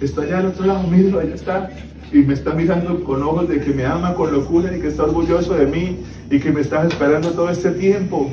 está 0.00 0.22
allá 0.22 0.38
al 0.38 0.46
otro 0.46 0.64
lado, 0.64 0.84
miro, 0.84 1.20
allá 1.20 1.34
está, 1.34 1.70
y 2.12 2.18
me 2.18 2.34
está 2.34 2.54
mirando 2.54 3.02
con 3.04 3.22
ojos 3.22 3.48
de 3.48 3.60
que 3.60 3.72
me 3.74 3.84
ama 3.84 4.14
con 4.14 4.32
locura 4.32 4.74
y 4.74 4.80
que 4.80 4.88
está 4.88 5.04
orgulloso 5.04 5.54
de 5.54 5.66
mí 5.66 5.98
y 6.30 6.38
que 6.38 6.50
me 6.50 6.62
está 6.62 6.86
esperando 6.86 7.30
todo 7.30 7.50
este 7.50 7.70
tiempo. 7.72 8.30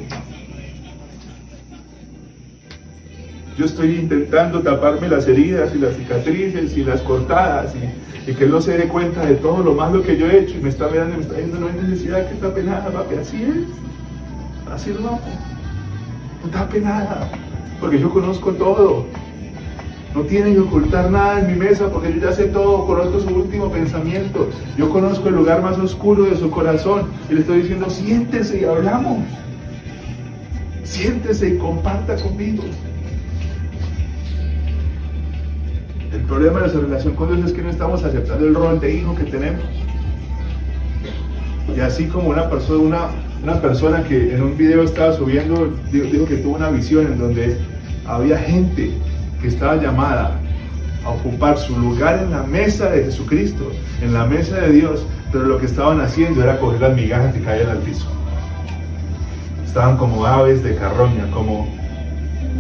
Yo 3.58 3.66
estoy 3.66 4.00
intentando 4.00 4.62
taparme 4.62 5.08
las 5.08 5.28
heridas 5.28 5.74
y 5.74 5.80
las 5.80 5.96
cicatrices 5.96 6.76
y 6.78 6.84
las 6.84 7.02
cortadas 7.02 7.74
y, 7.76 8.34
que 8.34 8.44
él 8.44 8.52
no 8.52 8.60
se 8.60 8.78
dé 8.78 8.88
cuenta 8.88 9.26
de 9.26 9.36
todo 9.36 9.64
lo 9.64 9.74
malo 9.74 10.02
que 10.02 10.18
yo 10.18 10.28
he 10.28 10.40
hecho 10.40 10.58
y 10.58 10.62
me 10.62 10.70
está 10.70 10.88
mirando 10.88 11.14
y 11.14 11.18
me 11.18 11.24
está 11.24 11.36
diciendo 11.36 11.60
no 11.60 11.68
hay 11.68 11.88
necesidad 11.88 12.28
que 12.28 12.36
tape 12.36 12.64
nada, 12.64 12.90
papi, 12.90 13.16
así 13.16 13.44
es, 13.44 13.85
así 14.76 14.92
no, 14.92 15.20
no 16.44 16.50
tape 16.52 16.82
nada, 16.82 17.30
porque 17.80 18.00
yo 18.00 18.10
conozco 18.12 18.52
todo. 18.52 19.06
No 20.14 20.22
tiene 20.22 20.54
que 20.54 20.60
ocultar 20.60 21.12
nada 21.12 21.40
en 21.42 21.48
mi 21.48 21.56
mesa 21.56 21.90
porque 21.90 22.14
yo 22.14 22.22
ya 22.22 22.32
sé 22.32 22.46
todo, 22.46 22.86
conozco 22.86 23.20
su 23.20 23.36
último 23.36 23.70
pensamiento. 23.70 24.50
Yo 24.78 24.90
conozco 24.90 25.28
el 25.28 25.36
lugar 25.36 25.62
más 25.62 25.78
oscuro 25.78 26.24
de 26.24 26.38
su 26.38 26.50
corazón 26.50 27.08
y 27.30 27.34
le 27.34 27.42
estoy 27.42 27.62
diciendo, 27.64 27.90
siéntese 27.90 28.62
y 28.62 28.64
hablamos. 28.64 29.20
Siéntese 30.86 31.50
y 31.50 31.58
comparta 31.58 32.16
conmigo. 32.16 32.64
El 36.14 36.22
problema 36.22 36.54
de 36.54 36.60
nuestra 36.62 36.82
relación 36.82 37.16
con 37.16 37.36
Dios 37.36 37.50
es 37.50 37.54
que 37.54 37.62
no 37.62 37.70
estamos 37.70 38.02
aceptando 38.06 38.48
el 38.48 38.56
rol 38.56 38.80
de 38.80 38.96
hijo 38.96 39.14
que 39.16 39.26
tenemos. 39.26 39.66
Y 41.76 41.80
así 41.82 42.08
como 42.08 42.30
una 42.30 42.50
persona, 42.50 42.80
una, 42.82 43.10
una 43.46 43.62
persona 43.62 44.04
que 44.04 44.34
en 44.34 44.42
un 44.42 44.58
video 44.58 44.82
estaba 44.82 45.14
subiendo, 45.14 45.72
dijo, 45.92 46.26
que 46.26 46.38
tuvo 46.38 46.56
una 46.56 46.72
visión 46.72 47.06
en 47.06 47.20
donde 47.20 47.56
había 48.08 48.40
gente 48.40 48.92
que 49.40 49.48
estaba 49.48 49.76
llamada 49.76 50.40
a 51.06 51.10
ocupar 51.12 51.56
su 51.60 51.78
lugar 51.78 52.24
en 52.24 52.32
la 52.32 52.42
mesa 52.42 52.90
de 52.90 53.04
Jesucristo, 53.04 53.72
en 54.02 54.16
la 54.16 54.26
mesa 54.26 54.58
de 54.58 54.72
Dios, 54.72 55.06
pero 55.32 55.46
lo 55.46 55.60
que 55.60 55.68
estaban 55.68 56.02
haciendo 56.02 56.42
era 56.42 56.60
coger 56.60 56.82
las 56.82 56.96
migajas 56.96 57.36
que 57.36 57.42
caían 57.42 57.70
al 57.70 57.78
piso. 57.78 58.08
Estaban 59.64 59.98
como 59.98 60.26
aves 60.26 60.64
de 60.64 60.76
carroña, 60.76 61.30
como 61.30 61.72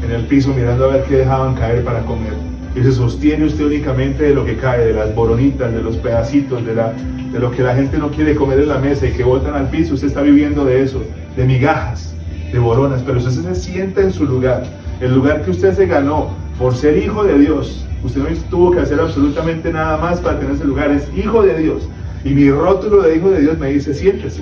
en 0.03 0.11
el 0.11 0.27
piso 0.27 0.53
mirando 0.53 0.85
a 0.85 0.93
ver 0.93 1.03
qué 1.05 1.15
dejaban 1.15 1.55
caer 1.55 1.83
para 1.83 2.01
comer. 2.01 2.33
Y 2.75 2.83
se 2.83 2.91
sostiene 2.91 3.45
usted 3.45 3.65
únicamente 3.65 4.25
de 4.25 4.35
lo 4.35 4.45
que 4.45 4.55
cae, 4.55 4.85
de 4.85 4.93
las 4.93 5.15
boronitas, 5.15 5.73
de 5.73 5.81
los 5.81 5.97
pedacitos, 5.97 6.63
de, 6.63 6.75
la, 6.75 6.93
de 7.35 7.41
lo 7.41 7.51
que 7.51 7.63
la 7.63 7.75
gente 7.75 7.97
no 7.97 8.11
quiere 8.11 8.33
comer 8.33 8.61
en 8.61 8.69
la 8.69 8.77
mesa 8.77 9.05
y 9.07 9.11
que 9.11 9.21
botan 9.21 9.55
al 9.55 9.69
piso. 9.69 9.95
Usted 9.95 10.07
está 10.07 10.21
viviendo 10.21 10.63
de 10.63 10.81
eso, 10.81 11.03
de 11.35 11.43
migajas, 11.43 12.15
de 12.49 12.57
boronas, 12.59 13.01
pero 13.05 13.17
usted 13.17 13.31
se 13.31 13.55
sienta 13.55 13.99
en 13.99 14.13
su 14.13 14.23
lugar, 14.23 14.63
el 15.01 15.13
lugar 15.13 15.43
que 15.43 15.51
usted 15.51 15.75
se 15.75 15.85
ganó 15.85 16.29
por 16.57 16.73
ser 16.77 16.97
hijo 16.97 17.25
de 17.25 17.37
Dios. 17.37 17.85
Usted 18.05 18.21
no 18.21 18.29
tuvo 18.49 18.71
que 18.71 18.79
hacer 18.79 19.01
absolutamente 19.01 19.69
nada 19.73 19.97
más 19.97 20.21
para 20.21 20.39
tener 20.39 20.55
ese 20.55 20.63
lugar, 20.63 20.91
es 20.91 21.09
hijo 21.13 21.43
de 21.43 21.57
Dios. 21.57 21.89
Y 22.23 22.29
mi 22.29 22.49
rótulo 22.49 23.01
de 23.01 23.17
hijo 23.17 23.29
de 23.29 23.41
Dios 23.41 23.57
me 23.57 23.67
dice, 23.67 23.93
siéntese. 23.93 24.41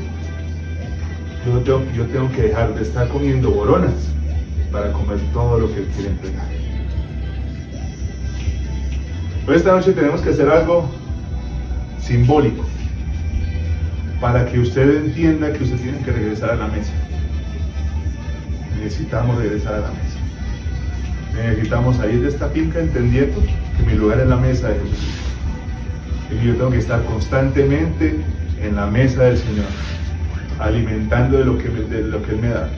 Yo 1.47 1.59
tengo, 1.61 1.81
yo 1.97 2.05
tengo 2.05 2.31
que 2.31 2.43
dejar 2.43 2.75
de 2.75 2.83
estar 2.83 3.07
comiendo 3.07 3.49
boronas 3.49 4.13
para 4.71 4.93
comer 4.93 5.17
todo 5.33 5.57
lo 5.57 5.73
que 5.73 5.79
Él 5.79 5.87
quiere 5.95 6.11
entregar. 6.11 6.45
Hoy 9.47 9.55
esta 9.55 9.71
noche 9.71 9.93
tenemos 9.93 10.21
que 10.21 10.29
hacer 10.29 10.47
algo 10.47 10.87
simbólico 11.99 12.63
para 14.23 14.45
que 14.45 14.57
usted 14.57 15.03
entienda 15.03 15.51
que 15.51 15.65
usted 15.65 15.75
tiene 15.79 15.97
que 15.97 16.09
regresar 16.09 16.51
a 16.51 16.55
la 16.55 16.67
mesa. 16.67 16.93
Necesitamos 18.81 19.37
regresar 19.37 19.73
a 19.73 19.79
la 19.81 19.89
mesa. 19.89 20.17
Necesitamos 21.35 21.97
salir 21.97 22.21
de 22.21 22.29
esta 22.29 22.47
finca 22.47 22.79
entendiendo 22.79 23.41
que 23.41 23.83
mi 23.85 23.97
lugar 23.97 24.21
es 24.21 24.27
la 24.27 24.37
mesa 24.37 24.69
de 24.69 24.75
Jesús. 24.75 25.09
Y 26.31 26.39
que 26.39 26.45
yo 26.45 26.55
tengo 26.55 26.69
que 26.69 26.77
estar 26.77 27.03
constantemente 27.03 28.15
en 28.61 28.77
la 28.77 28.87
mesa 28.87 29.23
del 29.23 29.37
Señor, 29.37 29.65
alimentando 30.57 31.39
de 31.39 31.43
lo 31.43 31.57
que, 31.57 31.67
de 31.67 32.03
lo 32.03 32.23
que 32.23 32.31
Él 32.31 32.37
me 32.37 32.47
da 32.47 32.69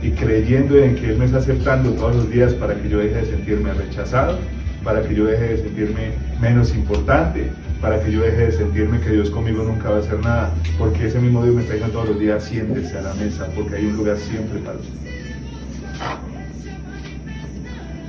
y 0.00 0.10
creyendo 0.12 0.78
en 0.78 0.96
que 0.96 1.10
Él 1.10 1.18
me 1.18 1.26
está 1.26 1.36
aceptando 1.36 1.90
todos 1.90 2.16
los 2.16 2.30
días 2.30 2.54
para 2.54 2.76
que 2.76 2.88
yo 2.88 3.00
deje 3.00 3.16
de 3.16 3.26
sentirme 3.26 3.74
rechazado, 3.74 4.38
para 4.84 5.02
que 5.02 5.14
yo 5.14 5.24
deje 5.24 5.56
de 5.56 5.62
sentirme 5.62 6.12
menos 6.40 6.74
importante, 6.74 7.50
para 7.80 8.02
que 8.02 8.12
yo 8.12 8.20
deje 8.20 8.46
de 8.46 8.52
sentirme 8.52 9.00
que 9.00 9.10
Dios 9.10 9.30
conmigo 9.30 9.64
nunca 9.64 9.90
va 9.90 9.96
a 9.96 10.00
hacer 10.00 10.20
nada, 10.20 10.52
porque 10.78 11.06
ese 11.06 11.18
mismo 11.18 11.42
Dios 11.42 11.54
me 11.54 11.62
está 11.62 11.74
diciendo 11.74 11.98
todos 11.98 12.10
los 12.10 12.20
días, 12.20 12.44
siéntese 12.44 12.98
a 12.98 13.02
la 13.02 13.14
mesa, 13.14 13.48
porque 13.54 13.76
hay 13.76 13.86
un 13.86 13.96
lugar 13.96 14.18
siempre 14.18 14.58
para 14.60 14.78
usted. 14.78 14.92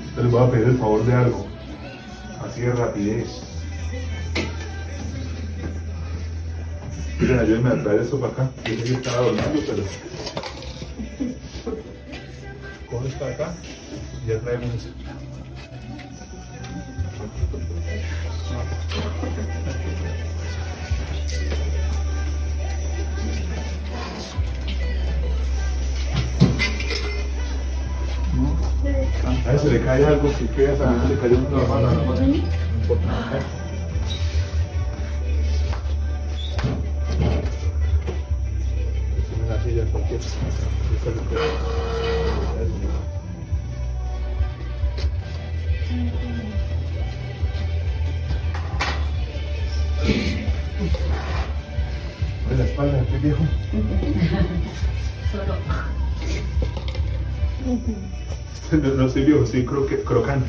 Entonces 0.09 0.23
les 0.23 0.31
voy 0.31 0.43
a 0.43 0.51
pedir 0.51 0.67
el 0.67 0.77
favor 0.77 1.05
de 1.05 1.13
algo, 1.13 1.47
así 2.45 2.61
de 2.61 2.71
rapidez. 2.73 3.41
Miren, 7.19 7.39
ayúdenme 7.39 7.69
a 7.69 7.83
traer 7.83 8.01
esto 8.01 8.19
para 8.19 8.33
acá. 8.33 8.49
Yo 8.65 8.75
sé 8.75 8.83
que 8.83 8.93
estaba 8.93 9.17
dormido, 9.21 9.63
pero. 9.67 9.83
Coge 12.89 13.09
para 13.17 13.31
acá 13.33 13.53
y 14.25 14.29
ya 14.29 14.39
traemos 14.39 14.75
eso. 14.75 14.89
A 29.45 29.51
ver, 29.51 29.59
se 29.59 29.71
le 29.71 29.81
cae 29.83 30.05
algo, 30.05 30.31
si 30.37 30.45
queda 30.47 30.75
también 30.75 31.01
se 31.03 31.09
le 31.15 31.21
cayó 31.21 31.37
una 31.37 31.67
mano. 31.67 31.89
No 32.15 32.25
importa. 32.25 33.39
Es 39.17 39.27
una 39.45 39.63
silla 39.63 39.85
cualquiera. 39.91 40.23
Esta 40.23 41.09
es 41.09 41.15
De 52.49 52.57
la 52.57 52.63
espalda, 52.65 53.03
qué 53.11 53.17
viejo. 53.19 53.43
Este 58.63 58.77
No, 58.77 58.93
no 59.03 59.09
soy 59.09 59.23
viejo, 59.23 59.45
soy 59.45 59.65
croque- 59.65 60.03
crocante. 60.03 60.47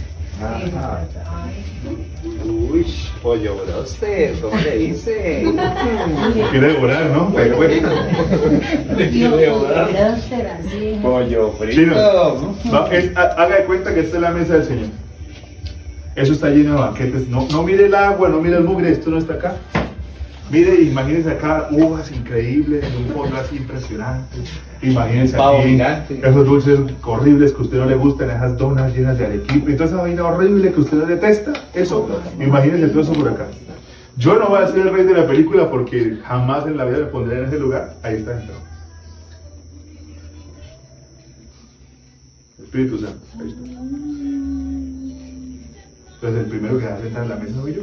Uy, 2.45 2.87
pollo 3.23 3.57
broster, 3.65 4.35
¿cómo 4.41 4.57
le 4.59 4.77
dice? 4.79 5.45
Quiere 6.51 6.73
devorar, 6.75 7.07
¿no? 7.11 7.33
Pero 7.35 7.57
bueno. 7.57 7.89
Pollo 11.03 11.55
Chino, 11.61 11.95
frito. 11.95 12.55
va, 12.73 12.89
es- 12.93 13.17
ha- 13.17 13.23
haga 13.43 13.57
de 13.57 13.65
cuenta 13.65 13.95
que 13.95 14.01
esta 14.01 14.17
es 14.17 14.23
la 14.23 14.31
mesa 14.31 14.55
del 14.55 14.65
Señor. 14.65 14.89
Eso 16.15 16.33
está 16.35 16.49
lleno 16.51 16.75
de 16.75 16.81
banquetes. 16.81 17.29
No, 17.29 17.47
no 17.51 17.63
mire 17.63 17.87
el 17.87 17.95
agua, 17.95 18.29
no 18.29 18.41
mire 18.41 18.57
el 18.57 18.65
mugre, 18.65 18.91
esto 18.93 19.11
no 19.11 19.19
está 19.19 19.35
acá. 19.35 19.57
Mire, 20.49 20.81
imagínense 20.81 21.31
acá 21.31 21.67
uvas 21.73 22.11
increíbles, 22.13 22.85
en 22.85 22.97
un 22.97 23.09
fondo 23.09 23.37
así 23.37 23.57
impresionante. 23.57 24.37
Imagínense 24.81 25.37
aquí 25.37 25.81
esos 26.23 26.47
dulces 26.47 26.79
horribles 27.03 27.53
que 27.53 27.59
a 27.59 27.63
usted 27.63 27.79
no 27.79 27.87
le 27.87 27.97
gustan, 27.97 28.31
esas 28.31 28.57
donas 28.57 28.95
llenas 28.95 29.19
de 29.19 29.27
arequipe, 29.27 29.73
y 29.73 29.75
toda 29.75 29.89
esa 29.89 29.97
vaina 29.97 30.25
horrible 30.25 30.73
que 30.73 30.81
usted 30.81 30.99
detesta. 31.05 31.53
Eso, 31.75 32.09
imagínense 32.39 32.89
todo 32.89 33.01
eso 33.01 33.13
por 33.13 33.29
acá. 33.29 33.47
Yo 34.17 34.39
no 34.39 34.49
voy 34.49 34.63
a 34.63 34.69
ser 34.69 34.79
el 34.79 34.93
rey 34.93 35.05
de 35.05 35.15
la 35.15 35.27
película 35.27 35.69
porque 35.69 36.19
jamás 36.25 36.65
en 36.67 36.77
la 36.77 36.85
vida 36.85 36.99
me 36.99 37.07
pondré 37.07 37.41
en 37.41 37.47
ese 37.47 37.59
lugar. 37.59 37.97
Ahí 38.03 38.15
está 38.15 38.39
sentado. 38.39 38.61
Espíritu 42.63 42.99
Santo, 42.99 43.21
ahí 43.41 43.49
está. 43.49 43.63
Entonces 46.15 46.45
el 46.45 46.47
primero 46.47 46.79
que 46.79 46.87
va 46.87 46.95
a 46.95 47.01
sentar 47.01 47.25
en 47.25 47.29
la 47.29 47.37
mesa 47.37 47.61
soy 47.61 47.75
yo. 47.75 47.83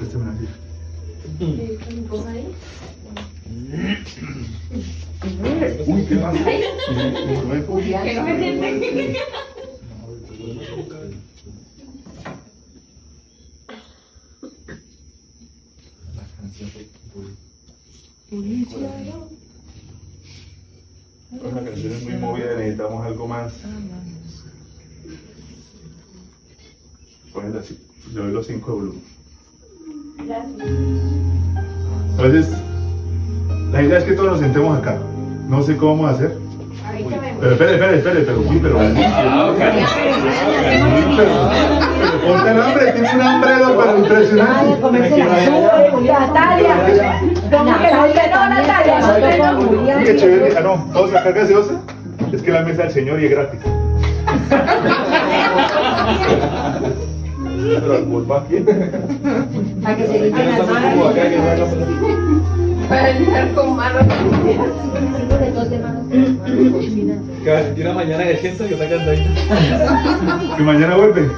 Este 0.00 0.16
me 0.18 0.26
la. 0.26 0.63
Uy, 5.86 6.06
qué 6.06 6.14
mal. 6.16 6.34
No 6.34 7.52
hay 7.52 7.62
público. 7.62 7.98
La 21.42 21.62
canción 21.64 21.92
es 21.92 22.02
muy 22.04 22.14
movida, 22.14 22.56
necesitamos 22.56 23.06
algo 23.06 23.28
más. 23.28 23.52
Ponela 27.32 27.60
así, 27.60 27.78
le 28.12 28.20
doy 28.20 28.32
los 28.32 28.46
5 28.46 28.70
de 28.70 28.76
volumen. 28.76 29.13
Entonces, 32.10 32.48
la 33.72 33.82
idea 33.82 33.98
es 33.98 34.04
que 34.04 34.12
todos 34.12 34.30
nos 34.32 34.40
sentemos 34.40 34.78
acá. 34.78 34.96
No 35.48 35.62
sé 35.62 35.76
cómo 35.76 36.02
vamos 36.02 36.10
a 36.10 36.14
hacer. 36.14 36.38
Pero 37.40 37.52
espere, 37.52 37.74
espere, 37.74 37.96
espere, 37.98 38.20
pero 38.20 38.40
uy, 38.40 38.58
pero. 38.62 38.78
pero 41.16 41.32
ponte 42.26 42.50
el 42.50 42.62
hambre, 42.62 42.92
tiene 42.92 43.10
un 43.14 43.20
hambre 43.20 43.50
pero 43.58 43.98
impresionante. 43.98 44.80
Natalia, 46.04 46.74
¿cómo 47.50 47.78
que 47.78 47.90
no 47.90 48.06
no, 48.30 48.48
Natalia? 48.48 50.04
Qué 50.04 50.16
chévere. 50.16 50.56
Ah, 50.56 50.60
no, 50.60 50.86
vamos 50.92 51.10
a 51.10 51.14
sacar 51.18 51.32
gaseosa. 51.32 51.74
Es 52.32 52.42
que 52.42 52.50
la 52.52 52.62
mesa 52.62 52.82
del 52.84 52.92
señor 52.92 53.20
y 53.20 53.26
es 53.26 53.30
gratis. 53.30 53.60
Pero 57.56 57.94
al 57.94 58.04
vulva 58.04 58.40
aquí. 58.40 58.56
Para 59.82 59.96
que 59.96 60.06
se 60.06 60.20
limpien 60.20 60.50
las 60.50 60.68
manos. 60.68 61.14
Para 62.88 63.10
entrar 63.10 63.52
con 63.54 63.76
manos. 63.76 64.02
De 65.40 65.50
dos 65.52 65.70
de 65.70 65.78
manos. 65.78 66.04
Que 67.44 67.82
una 67.82 67.92
mañana 67.92 68.24
de 68.24 68.36
siento 68.38 68.66
que 68.66 68.74
está 68.74 68.88
cantando 68.88 69.22
Que 70.56 70.62
mañana 70.62 70.96
vuelve. 70.96 71.30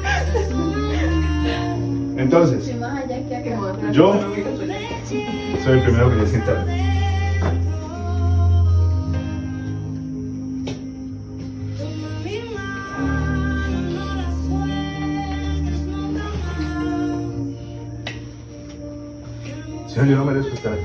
Entonces, 2.17 2.65
que 2.65 2.73
yo 3.93 4.15
soy 5.65 5.79
el 5.79 5.83
primero 5.83 6.09
que 6.11 6.17
voy 6.17 6.25
a 6.25 6.29
sentar. 6.29 6.86
Yo 19.97 20.05
no 20.05 20.27
merezco 20.27 20.53
estar 20.53 20.75
acá. 20.75 20.83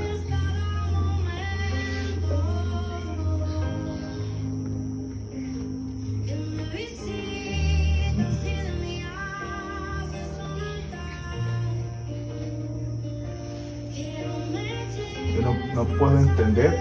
Yo 15.36 15.42
no, 15.42 15.76
no 15.76 15.86
puedo 15.98 16.18
entender 16.18 16.80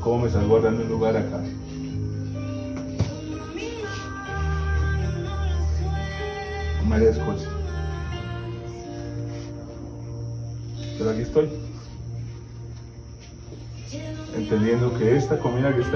cómo 0.00 0.20
me 0.20 0.28
estás 0.28 0.46
guardando 0.46 0.82
un 0.84 0.88
lugar 0.88 1.16
acá. 1.16 1.33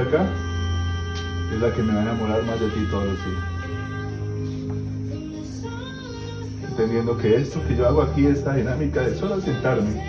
Acá 0.00 0.26
es 1.52 1.60
la 1.60 1.72
que 1.72 1.82
me 1.82 1.94
va 1.94 2.00
a 2.00 2.02
enamorar 2.02 2.42
más 2.44 2.60
de 2.60 2.68
ti 2.68 2.86
todos 2.90 3.04
los 3.04 3.16
días. 3.24 3.58
Entendiendo 6.68 7.16
que 7.18 7.36
esto 7.36 7.60
que 7.66 7.76
yo 7.76 7.88
hago 7.88 8.02
aquí, 8.02 8.26
esta 8.26 8.54
dinámica 8.54 9.00
de 9.00 9.16
solo 9.16 9.40
sentarme, 9.40 10.00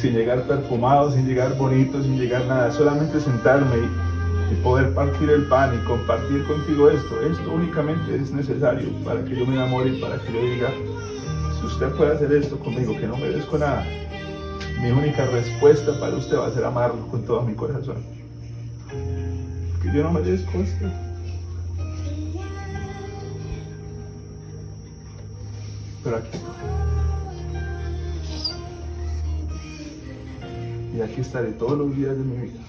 sin 0.00 0.14
llegar 0.14 0.42
perfumado, 0.42 1.10
sin 1.12 1.26
llegar 1.26 1.56
bonito, 1.56 2.02
sin 2.02 2.18
llegar 2.18 2.44
nada, 2.46 2.72
solamente 2.72 3.20
sentarme 3.20 3.76
y, 3.76 4.54
y 4.54 4.56
poder 4.62 4.92
partir 4.92 5.30
el 5.30 5.46
pan 5.46 5.74
y 5.74 5.84
compartir 5.86 6.44
contigo 6.44 6.90
esto. 6.90 7.20
Esto 7.22 7.52
únicamente 7.52 8.16
es 8.16 8.32
necesario 8.32 8.88
para 9.04 9.24
que 9.24 9.36
yo 9.36 9.46
me 9.46 9.54
enamore 9.54 9.90
y 9.90 10.00
para 10.00 10.18
que 10.18 10.32
yo 10.32 10.40
diga, 10.40 10.70
que 11.60 11.66
usted 11.66 11.88
puede 11.90 12.12
hacer 12.12 12.32
esto 12.32 12.58
conmigo, 12.58 12.96
que 12.98 13.06
no 13.06 13.16
merezco 13.16 13.56
nada, 13.56 13.84
mi 14.80 14.90
única 14.90 15.24
respuesta 15.26 15.98
para 15.98 16.16
usted 16.16 16.36
va 16.36 16.48
a 16.48 16.50
ser 16.50 16.64
amarlo 16.64 17.06
con 17.08 17.24
todo 17.24 17.42
mi 17.42 17.54
corazón. 17.54 18.23
Yo 19.94 20.02
no 20.02 20.10
merezco 20.10 20.58
esto. 20.58 20.86
Pero 26.02 26.16
aquí. 26.16 26.38
Y 30.96 31.00
aquí 31.00 31.20
estaré 31.20 31.52
todos 31.52 31.78
los 31.78 31.96
días 31.96 32.18
de 32.18 32.24
mi 32.24 32.36
vida. 32.38 32.60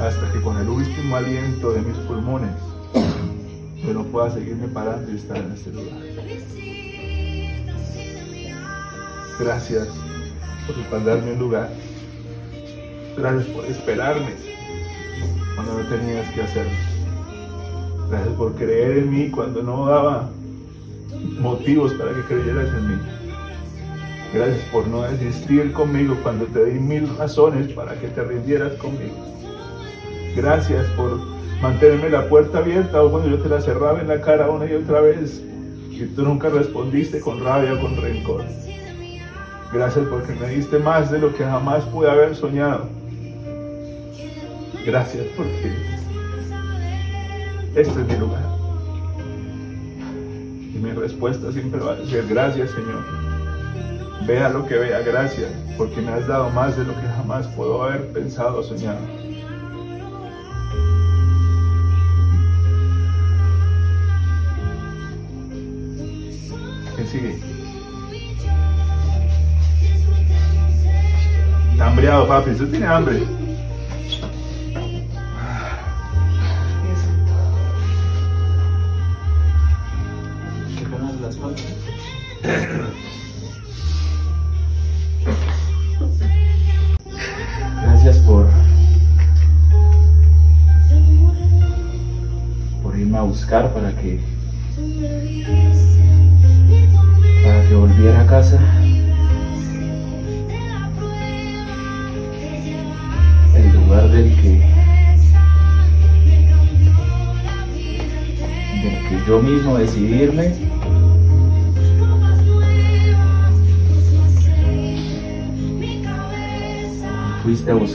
Hasta 0.00 0.32
que 0.32 0.40
con 0.40 0.56
el 0.56 0.66
último 0.66 1.16
aliento 1.16 1.72
de 1.72 1.82
mis 1.82 1.98
pulmones 1.98 2.56
yo 3.84 3.92
no 3.92 4.02
pueda 4.04 4.30
seguirme 4.30 4.68
parando 4.68 5.12
y 5.12 5.16
estar 5.16 5.36
en 5.36 5.52
este 5.52 5.72
lugar. 5.72 6.00
Gracias 9.38 9.88
por 10.66 10.74
respaldarme 10.74 11.32
un 11.32 11.38
lugar. 11.38 11.70
Gracias 13.14 13.46
por 13.48 13.66
esperarme 13.66 14.45
cuando 15.66 15.82
no 15.82 15.88
tenías 15.88 16.28
que 16.32 16.42
hacerlo. 16.42 16.72
Gracias 18.08 18.34
por 18.34 18.54
creer 18.54 18.98
en 18.98 19.10
mí 19.10 19.30
cuando 19.30 19.62
no 19.62 19.86
daba 19.86 20.30
motivos 21.40 21.92
para 21.94 22.12
que 22.14 22.22
creyeras 22.22 22.68
en 22.68 22.88
mí. 22.88 22.94
Gracias 24.32 24.60
por 24.70 24.86
no 24.86 25.02
desistir 25.02 25.72
conmigo 25.72 26.16
cuando 26.22 26.46
te 26.46 26.64
di 26.66 26.78
mil 26.78 27.16
razones 27.16 27.72
para 27.72 27.94
que 27.94 28.08
te 28.08 28.22
rindieras 28.22 28.74
conmigo. 28.74 29.14
Gracias 30.36 30.86
por 30.90 31.18
mantenerme 31.60 32.10
la 32.10 32.28
puerta 32.28 32.58
abierta 32.58 33.02
o 33.02 33.10
cuando 33.10 33.28
yo 33.28 33.38
te 33.38 33.48
la 33.48 33.60
cerraba 33.60 34.00
en 34.00 34.08
la 34.08 34.20
cara 34.20 34.50
una 34.50 34.66
y 34.66 34.74
otra 34.74 35.00
vez 35.00 35.42
y 35.90 36.04
tú 36.14 36.22
nunca 36.22 36.48
respondiste 36.48 37.20
con 37.20 37.42
rabia 37.42 37.74
o 37.74 37.80
con 37.80 37.96
rencor. 37.96 38.44
Gracias 39.72 40.06
porque 40.08 40.32
me 40.34 40.48
diste 40.48 40.78
más 40.78 41.10
de 41.10 41.18
lo 41.18 41.34
que 41.34 41.44
jamás 41.44 41.84
pude 41.84 42.08
haber 42.08 42.36
soñado. 42.36 42.95
Gracias 44.86 45.26
porque 45.36 45.72
este 47.74 48.00
es 48.00 48.06
mi 48.06 48.16
lugar. 48.18 48.44
Y 50.72 50.78
mi 50.78 50.92
respuesta 50.92 51.50
siempre 51.50 51.80
va 51.80 51.94
a 51.94 52.06
ser 52.06 52.24
gracias 52.28 52.70
Señor. 52.70 53.04
Vea 54.28 54.48
lo 54.48 54.64
que 54.64 54.76
vea, 54.76 55.00
gracias, 55.00 55.50
porque 55.76 56.00
me 56.00 56.12
has 56.12 56.28
dado 56.28 56.50
más 56.50 56.76
de 56.76 56.84
lo 56.84 56.94
que 56.94 57.06
jamás 57.16 57.48
puedo 57.48 57.82
haber 57.82 58.12
pensado 58.12 58.60
o 58.60 58.62
soñado. 58.62 59.00
¿Quién 66.94 67.08
sigue? 67.08 67.40
Está 71.72 71.86
hambreado, 71.88 72.28
papi. 72.28 72.50
Usted 72.50 72.70
tiene 72.70 72.86
hambre. 72.86 73.45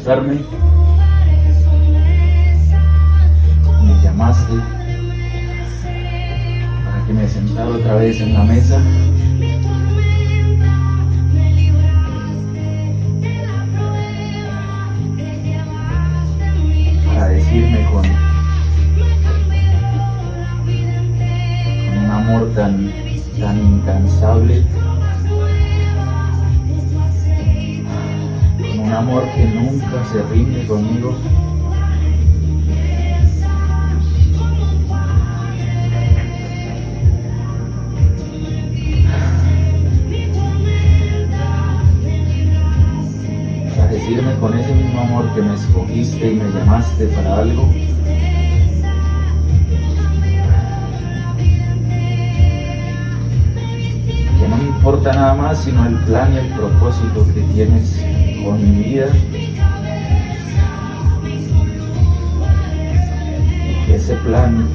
इस 0.01 0.07
घर 0.07 0.19
में 0.19 0.60
mismo 45.31 45.31
amor 45.31 45.33
que 45.33 45.41
me 45.41 45.55
escogiste 45.55 46.31
y 46.31 46.35
me 46.35 46.49
llamaste 46.51 47.05
para 47.07 47.37
algo. 47.39 47.69
Que 54.39 54.47
no 54.47 54.57
me 54.57 54.63
importa 54.63 55.13
nada 55.13 55.35
más 55.35 55.63
sino 55.63 55.85
el 55.85 55.95
plan 55.99 56.33
y 56.33 56.37
el 56.37 56.47
propósito 56.47 57.25
que 57.33 57.41
tienes 57.53 58.03
con 58.43 58.61
mi 58.61 58.83
vida. 58.83 59.07
Y 63.69 63.85
que 63.85 63.95
ese 63.95 64.15
plan, 64.15 64.67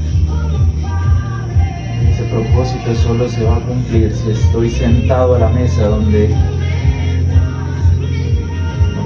ese 2.11 2.25
propósito 2.25 2.95
solo 2.95 3.29
se 3.29 3.45
va 3.45 3.57
a 3.57 3.61
cumplir 3.61 4.15
si 4.15 4.31
estoy 4.31 4.71
sentado 4.71 5.35
a 5.37 5.39
la 5.39 5.49
mesa 5.49 5.87
donde 5.89 6.35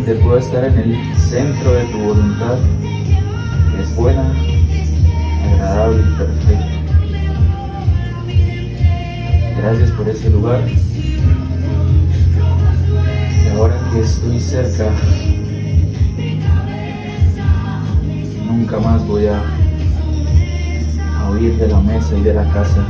donde 0.00 0.14
puedo 0.22 0.38
estar 0.38 0.64
en 0.64 0.78
el 0.78 1.16
centro 1.16 1.74
de 1.74 1.84
tu 1.86 1.98
voluntad, 1.98 2.56
es 3.78 3.94
buena, 3.94 4.32
agradable 5.52 6.02
y 6.02 6.16
perfecta. 6.16 6.66
Gracias 9.58 9.90
por 9.90 10.08
ese 10.08 10.30
lugar. 10.30 10.62
Y 13.44 13.48
ahora 13.48 13.76
que 13.92 14.00
estoy 14.00 14.40
cerca, 14.40 14.90
nunca 18.46 18.78
más 18.78 19.06
voy 19.06 19.26
a, 19.26 19.42
a 21.18 21.30
huir 21.30 21.56
de 21.58 21.68
la 21.68 21.80
mesa 21.80 22.16
y 22.16 22.22
de 22.22 22.34
la 22.34 22.50
casa. 22.52 22.86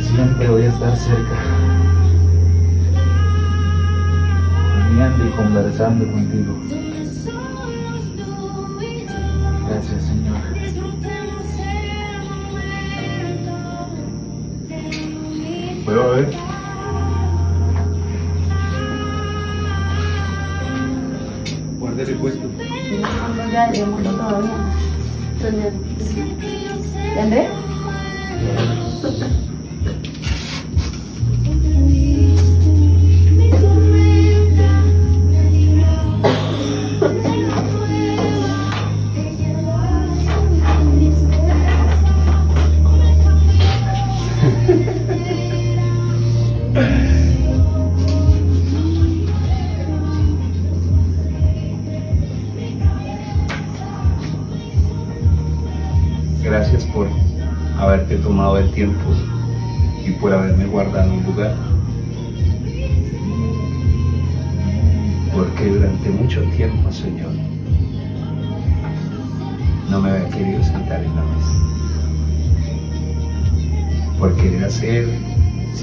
Siempre 0.00 0.48
voy 0.48 0.62
a 0.62 0.68
estar 0.68 0.96
cerca. 0.96 1.55
Comiendo 4.96 5.26
y 5.26 5.30
conversando 5.30 6.06
contigo. 6.10 6.54
Gracias, 9.68 10.04
Señor. 10.04 10.36
¿Puedo 15.84 16.10
ver? 16.12 16.45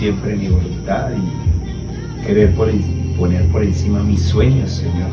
Siempre 0.04 0.36
mi 0.36 0.50
voluntad 0.50 1.12
y 1.16 2.26
querer 2.26 2.54
por 2.56 2.70
poner 3.18 3.48
por 3.48 3.64
encima 3.64 4.04
mis 4.04 4.22
sueños, 4.22 4.70
Señor. 4.70 5.08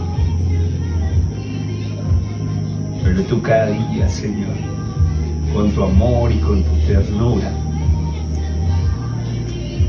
Pero 3.05 3.22
tú 3.22 3.41
cada 3.41 3.66
día, 3.66 4.09
Señor, 4.09 4.57
con 5.55 5.70
tu 5.70 5.84
amor 5.84 6.32
y 6.32 6.38
con 6.38 6.64
tu 6.64 6.74
ternura, 6.88 7.53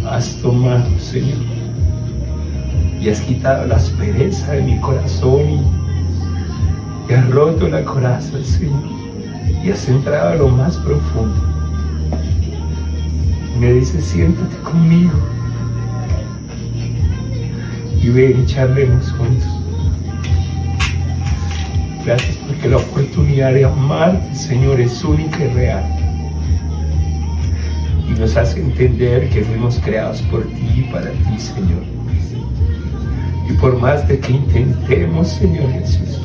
has 0.08 0.36
tomado, 0.36 0.88
Señor, 1.00 1.40
y 3.02 3.10
has 3.10 3.22
quitado 3.22 3.66
la 3.66 3.78
aspereza 3.78 4.52
de 4.52 4.62
mi 4.62 4.80
corazón 4.82 5.50
y, 5.50 5.62
y 7.10 7.14
has 7.16 7.28
roto 7.28 7.68
la 7.68 7.84
coraza, 7.84 8.38
Señor, 8.44 8.84
y 9.64 9.72
has 9.72 9.90
entrado 9.90 10.30
a 10.30 10.36
lo 10.36 10.48
más 10.50 10.78
profundo. 10.78 11.61
Me 13.60 13.74
dice, 13.74 14.02
siéntate 14.02 14.56
conmigo 14.64 15.12
y 18.02 18.10
ven 18.10 18.42
y 18.42 18.46
charlemos 18.46 19.12
juntos. 19.12 19.48
Gracias 22.04 22.36
porque 22.48 22.68
la 22.68 22.78
oportunidad 22.78 23.54
de 23.54 23.66
amarte, 23.66 24.34
Señor, 24.34 24.82
es 24.82 25.04
única 25.04 25.46
y 25.46 25.48
real. 25.50 25.86
Y 28.10 28.20
nos 28.20 28.36
hace 28.36 28.60
entender 28.60 29.30
que 29.30 29.44
fuimos 29.44 29.80
creados 29.80 30.22
por 30.24 30.44
ti 30.44 30.88
y 30.88 30.92
para 30.92 31.12
ti, 31.12 31.38
Señor. 31.38 31.84
Y 33.48 33.54
por 33.54 33.80
más 33.80 34.08
de 34.08 34.20
que 34.20 34.32
intentemos, 34.32 35.28
Señor 35.28 35.72
Jesús, 35.74 36.22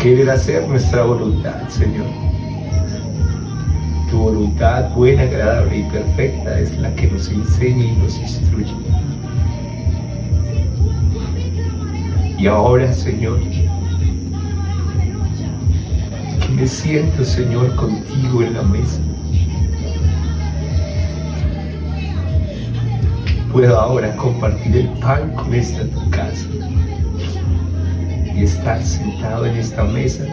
querer 0.00 0.30
hacer 0.30 0.66
nuestra 0.66 1.02
voluntad, 1.02 1.68
Señor. 1.68 2.23
Voluntad 4.24 4.88
buena, 4.94 5.24
agradable 5.24 5.80
y 5.80 5.82
perfecta 5.82 6.58
es 6.58 6.74
la 6.78 6.94
que 6.94 7.08
nos 7.08 7.28
enseña 7.28 7.84
y 7.84 7.92
nos 7.94 8.16
instruye. 8.16 8.72
Y 12.38 12.46
ahora, 12.46 12.90
Señor, 12.94 13.38
que 16.40 16.48
me 16.56 16.66
siento, 16.66 17.22
Señor, 17.22 17.76
contigo 17.76 18.40
en 18.40 18.54
la 18.54 18.62
mesa. 18.62 18.98
Puedo 23.52 23.78
ahora 23.78 24.16
compartir 24.16 24.74
el 24.74 24.88
pan 25.00 25.32
con 25.34 25.52
esta 25.52 25.84
tu 25.84 26.08
casa 26.08 26.46
y 28.34 28.42
estar 28.42 28.82
sentado 28.82 29.44
en 29.44 29.56
esta 29.56 29.84
mesa 29.84 30.24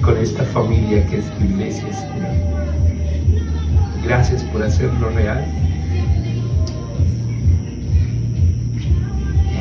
con 0.00 0.16
esta 0.16 0.44
familia 0.44 1.04
que 1.06 1.18
es 1.18 1.24
tu 1.36 1.44
iglesia. 1.44 2.09
Gracias 4.10 4.42
por 4.42 4.60
hacerlo 4.60 5.08
real. 5.10 5.44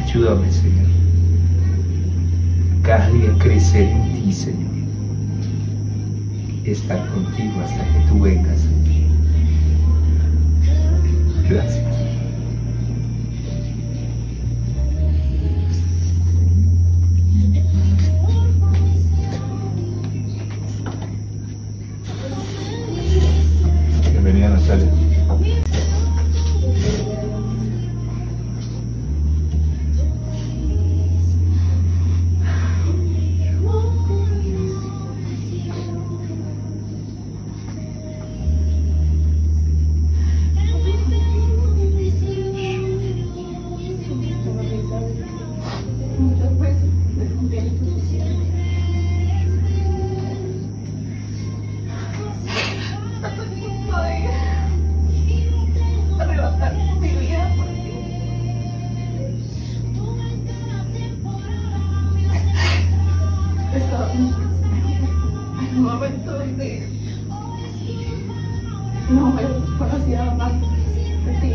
Ayúdame, 0.03 0.51
Señor. 0.51 0.87
Cada 2.81 3.11
día 3.11 3.31
crecer 3.37 3.89
en 3.89 4.11
ti, 4.11 4.33
Señor. 4.33 4.71
Estar 6.65 7.07
contigo 7.09 7.61
hasta 7.63 7.83
que 7.93 8.07
tú 8.09 8.21
vengas. 8.21 8.65
Gracias. 11.47 11.88
No 69.09 69.31
me 69.31 69.41
conocía 69.77 70.25
más 70.35 70.51
de 70.53 71.33
ti 71.41 71.53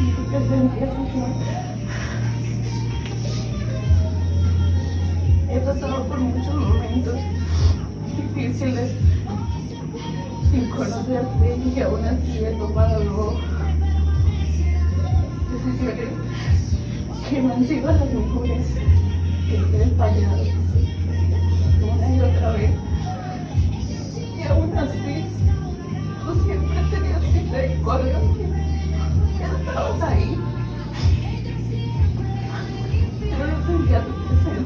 y 0.00 0.12
presencia, 0.28 0.92
Señor. 0.92 1.30
He 5.48 5.60
pasado 5.60 6.04
por 6.04 6.18
muchos 6.18 6.54
momentos 6.54 7.14
difíciles 8.16 8.92
sin 10.50 10.70
conocerte 10.70 11.60
y 11.74 11.80
aún 11.80 12.04
así 12.04 12.38
he 12.38 12.52
tomado 12.52 13.40
decisiones 15.52 16.08
que 17.28 17.66
sido 17.68 17.92
las 17.92 18.12
mejores, 18.12 18.66
que 19.48 19.82
he 19.82 19.86
fallado 19.96 20.42
una 21.82 22.16
y 22.16 22.20
otra 22.20 22.52
vez. 22.52 22.89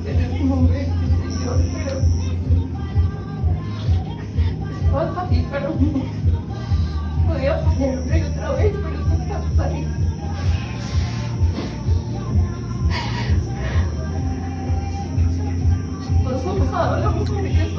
En 0.07 0.21
ese 0.21 0.45
momento, 0.45 0.95
Señor, 1.17 1.59
pero 1.73 2.01
estabas 4.81 5.31
ahí, 5.31 5.47
pero 5.51 5.69
podía 7.27 7.59
fallar 7.59 7.99
otra 8.31 8.51
vez, 8.53 8.73
pero 8.83 8.99
tú 8.99 9.13
estabas 9.23 9.59
ahí. 9.61 9.87
Has 16.27 16.43
forjado 16.43 16.97
la 17.01 17.11
mujer 17.11 17.45
que 17.45 17.74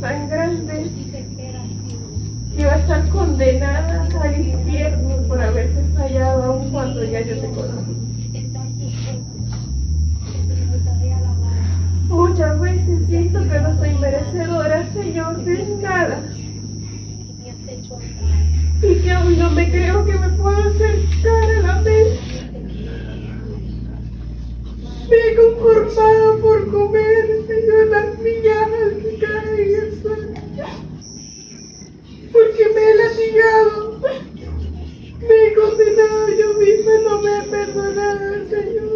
tan 0.00 0.28
grande 0.28 0.90
que 2.54 2.62
iba 2.62 2.72
a 2.72 2.78
estar 2.78 3.08
condenada 3.10 4.08
al 4.20 4.46
infierno 4.46 5.16
por 5.28 5.40
haberte 5.40 5.82
fallado 5.94 6.42
aun 6.44 6.70
cuando 6.70 7.04
ya 7.04 7.20
yo 7.20 7.38
te 7.38 7.48
conocí. 7.48 7.96
Muchas 12.08 12.60
veces 12.60 13.06
siento 13.08 13.40
que 13.40 13.60
no 13.60 13.78
soy 13.78 13.94
merecedora, 13.94 14.92
Señor, 14.92 15.44
de 15.44 15.76
nada. 15.82 16.22
Y 18.82 18.94
que 19.02 19.12
aún 19.12 19.38
no 19.38 19.50
me 19.50 19.70
creo 19.70 20.04
que 20.04 20.14
me 20.14 20.28
puedo 20.30 20.58
acercar 20.58 21.50
a 21.58 21.62
la 21.62 21.82
mesa. 21.82 22.25
Me 25.08 25.16
he 25.16 25.36
conformado 25.36 26.38
por 26.40 26.70
comer, 26.70 27.44
Señor, 27.46 27.86
las 27.86 28.18
migajas 28.18 28.92
que 29.02 29.18
caen 29.18 29.74
en. 29.74 29.86
Porque 32.32 32.68
me 32.74 32.90
he 32.90 32.94
latigado. 32.96 34.00
Me 35.20 35.46
he 35.46 35.54
condenado 35.54 36.28
yo 36.28 36.54
misma, 36.54 36.92
no 37.04 37.22
me 37.22 37.38
he 37.38 37.42
perdonado, 37.42 38.48
Señor. 38.50 38.95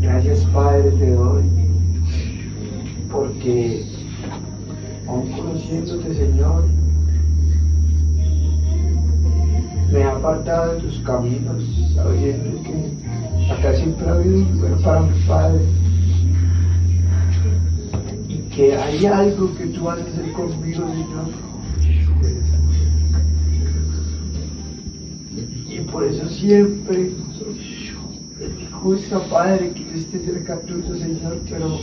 Gracias 0.00 0.40
Padre 0.52 0.90
te 0.90 1.10
doy. 1.12 1.44
Porque 3.08 3.84
aún 5.06 5.30
conociéndote 5.30 6.12
Señor, 6.12 6.64
me 9.92 10.00
he 10.00 10.02
apartado 10.02 10.74
de 10.74 10.80
tus 10.80 10.98
caminos, 11.00 11.62
sabiendo 11.94 12.60
que 12.64 13.52
acá 13.52 13.72
siempre 13.74 14.08
ha 14.08 14.14
habido 14.14 14.38
un 14.38 14.60
lugar 14.60 14.78
para 14.82 15.00
mi 15.02 15.20
Padre. 15.20 15.60
Y 18.28 18.38
que 18.50 18.76
hay 18.76 19.06
algo 19.06 19.54
que 19.54 19.66
tú 19.66 19.84
vas 19.84 20.00
a 20.00 20.02
hacer 20.02 20.32
conmigo, 20.32 20.84
Señor. 20.88 21.53
Por 25.94 26.02
eso 26.02 26.28
siempre 26.28 27.12
gusta, 28.82 29.20
Padre, 29.28 29.70
que 29.70 29.84
yo 29.84 29.92
esté 29.92 30.18
cerca 30.24 30.60
tuyo, 30.62 30.92
Señor, 30.98 31.40
pero 31.48 31.78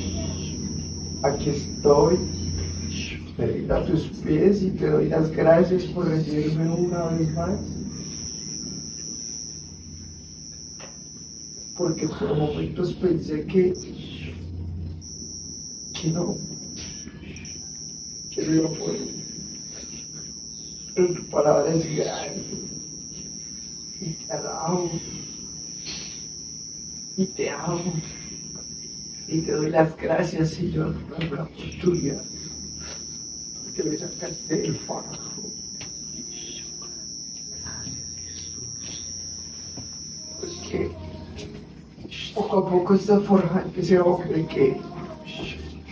aquí 1.24 1.50
estoy. 1.52 2.18
Me 3.38 3.46
rindo 3.48 3.74
a 3.74 3.86
tus 3.86 4.02
pies 4.22 4.64
y 4.64 4.72
te 4.72 4.90
doy 4.90 5.08
las 5.08 5.32
gracias 5.32 5.84
por 5.86 6.10
recibirme 6.10 6.70
una 6.70 7.06
vez 7.06 7.34
más. 7.34 7.58
Porque 11.78 12.10
por 12.10 12.38
momentos 12.38 12.94
pensé 12.96 13.46
que, 13.46 13.74
que 15.94 16.10
no, 16.10 16.36
que 18.30 18.46
no 18.46 18.56
iba 18.56 18.68
a 18.68 18.74
poder. 18.74 19.08
Pero 20.96 21.14
tu 21.14 21.24
palabra 21.30 21.74
es 21.74 21.96
grande 21.96 22.71
y 24.02 24.14
te 24.14 24.34
alabo 24.34 24.92
y 27.18 27.26
te 27.26 27.50
amo. 27.50 27.94
Y 29.28 29.42
te 29.42 29.52
doy 29.52 29.70
las 29.70 29.96
gracias 29.96 30.50
Señor 30.50 30.94
por 31.04 31.32
la 31.32 31.44
oportunidad 31.44 32.24
que 33.76 33.84
me 33.84 33.98
sacaste 33.98 34.56
del 34.58 34.76
fajo 34.76 35.12
porque 40.42 40.92
poco 42.36 42.58
a 42.58 42.70
poco 42.70 42.96
está 42.96 43.20
forjando 43.22 43.80
ese 43.80 44.00
hombre 44.00 44.46
que 44.48 44.78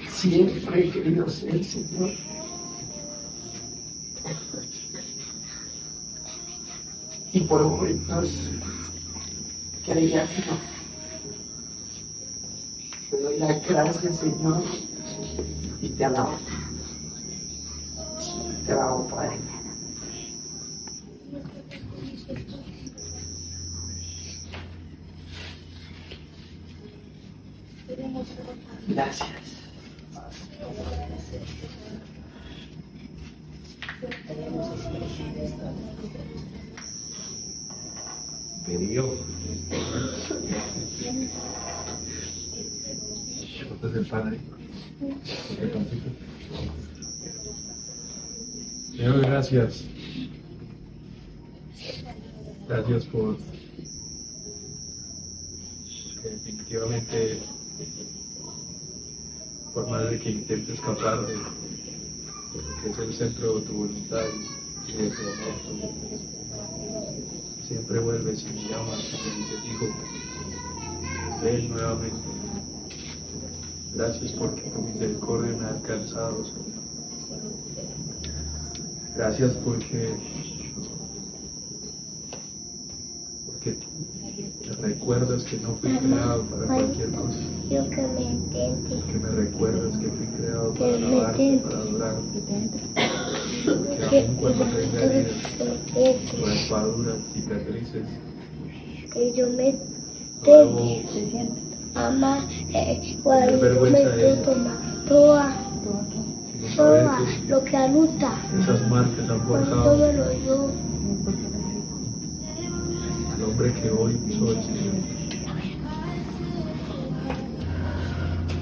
siempre 0.09 0.87
he 0.87 0.91
querido 0.91 1.29
ser 1.29 1.63
Señor 1.63 2.11
y 7.31 7.41
por 7.41 7.61
momentos 7.63 8.29
creía 9.85 10.25
que 10.27 10.41
no. 10.45 10.57
Te 13.09 13.21
doy 13.21 13.39
las 13.39 13.67
gracias, 13.67 14.17
Señor, 14.17 14.63
y 15.81 15.89
te 15.89 16.05
alabo. 16.05 16.37
Te 18.65 18.71
alabo, 18.71 19.07
Padre. 19.07 19.37
Gracias. 28.87 29.29
Pedido. 34.27 34.69
Cortas 43.67 43.93
el. 43.93 44.39
Señor, 48.91 49.21
gracias. 49.21 49.85
Gracias 52.67 53.05
por 53.05 53.37
que 56.21 56.29
definitivamente, 56.29 57.39
por 59.73 59.89
más 59.89 60.07
de 60.09 60.19
que 60.19 60.31
intente 60.31 60.73
escapar 60.73 61.25
de, 61.25 61.35
que 62.83 62.89
es 62.91 62.99
el 62.99 63.13
centro 63.13 63.59
de 63.59 63.65
tu 63.65 63.73
voluntad 63.73 64.25
y 64.87 64.91
de 64.91 65.09
tu 65.09 65.21
amor, 65.21 65.53
siempre 67.69 67.99
vuelves 67.99 68.41
y 68.41 68.45
me 68.47 68.67
llamas 68.67 68.99
y 68.99 69.29
me 69.29 69.37
dices, 69.37 69.65
hijo, 69.65 69.85
ven 71.43 71.69
nuevamente. 71.69 72.17
Gracias 73.93 74.31
porque 74.31 74.61
tu 74.61 74.81
misericordia 74.81 75.55
me 75.55 75.65
ha 75.65 75.69
alcanzado, 75.69 76.45
Señor. 76.45 76.79
Gracias 79.15 79.53
porque, 79.63 80.15
porque 83.45 83.77
me 84.65 84.87
recuerdas 84.87 85.43
que 85.43 85.57
no 85.57 85.75
fui 85.75 85.95
creado 85.95 86.43
para 86.45 86.65
cualquier 86.65 87.11
cosa. 87.11 87.39
Yo 87.69 87.89
que 87.91 88.01
me 88.01 88.31
entiende. 88.31 89.03
Que 89.11 89.19
me 89.19 89.29
recuerdas 89.29 89.97
que 89.99 90.07
fui 90.07 90.27
creado 90.37 90.73
para 90.73 90.95
alabarte, 90.95 91.61
para 91.63 91.77
adorarte. 91.77 93.08
Que 94.09 94.19
aun 94.19 94.35
cuando 94.35 94.65
tenga 94.65 95.01
raspaduras, 96.45 97.17
cicatrices, 97.33 98.07
que 99.13 99.33
yo 99.33 99.47
me 99.49 99.75
entiende. 100.45 101.51
Mamá, 101.93 102.47
eh, 102.73 103.17
cuando 103.23 103.81
me 103.81 104.35
toma 104.43 105.03
toda 105.07 105.69
que 106.59 107.47
lo 107.47 107.63
que 107.63 107.77
aluta. 107.77 108.31
esas 108.59 108.89
marcas 108.89 109.29
han 109.29 109.41
forjado 109.47 110.05
al 110.05 110.19
hombre 113.43 113.73
que 113.73 113.89
hoy 113.89 114.19
soy, 114.37 114.55
Señor. 114.55 114.93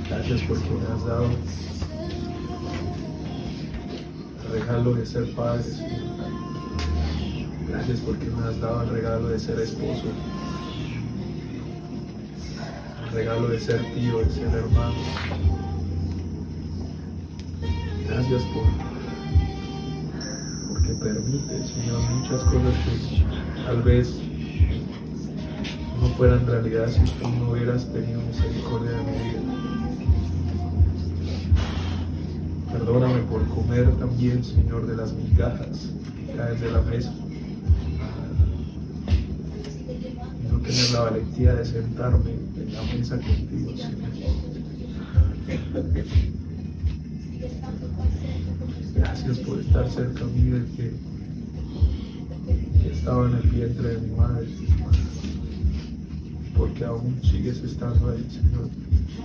Gracias 0.09 0.41
porque 0.47 0.69
me 0.69 0.93
has 0.95 1.05
dado 1.05 1.27
regalo 4.59 4.93
de 4.95 5.05
ser 5.05 5.35
padre, 5.35 5.63
Señor. 5.63 6.17
Gracias 7.69 7.99
porque 7.99 8.25
me 8.25 8.47
has 8.47 8.59
dado 8.59 8.83
el 8.83 8.89
regalo 8.89 9.27
de 9.29 9.39
ser 9.39 9.59
esposo. 9.59 10.05
El 13.07 13.13
regalo 13.13 13.49
de 13.49 13.59
ser 13.59 13.81
tío, 13.93 14.19
de 14.19 14.31
ser 14.31 14.47
hermano. 14.47 14.95
Gracias 18.07 18.43
por 18.43 18.63
porque 20.69 20.93
permite, 20.93 21.67
Señor, 21.67 22.01
muchas 22.11 22.41
cosas 22.41 22.73
que 22.83 23.63
tal 23.63 23.81
vez 23.83 24.15
no 26.01 26.07
fueran 26.17 26.47
realidad 26.47 26.87
si 26.87 27.01
tú 27.11 27.27
no 27.29 27.51
hubieras 27.51 27.85
tenido 27.91 28.21
misericordia 28.21 28.91
de 28.91 29.03
mi 29.03 29.11
vida. 29.11 29.57
Perdóname 32.71 33.26
comer 33.57 33.89
también, 33.97 34.43
Señor, 34.43 34.85
de 34.85 34.95
las 34.95 35.13
migajas 35.13 35.89
que 36.15 36.33
caen 36.37 36.59
de 36.61 36.71
la 36.71 36.81
mesa. 36.81 37.11
Y 40.43 40.51
no 40.51 40.59
tener 40.59 40.91
la 40.91 40.99
valentía 41.01 41.55
de 41.55 41.65
sentarme 41.65 42.31
en 42.55 42.73
la 42.73 42.83
mesa 42.83 43.17
contigo, 43.17 43.71
Señor. 43.75 44.11
Gracias 48.95 49.37
por 49.39 49.59
estar 49.59 49.89
cerca 49.89 50.23
mío 50.25 50.53
del 50.53 50.65
que, 50.75 50.93
que 52.83 52.93
estaba 52.93 53.27
en 53.27 53.37
el 53.37 53.49
vientre 53.49 53.87
de 53.89 54.01
mi 54.01 54.15
madre. 54.15 54.47
Porque 56.55 56.85
aún 56.85 57.19
sigues 57.23 57.57
estando 57.63 58.11
ahí, 58.11 58.27
Señor. 58.29 58.69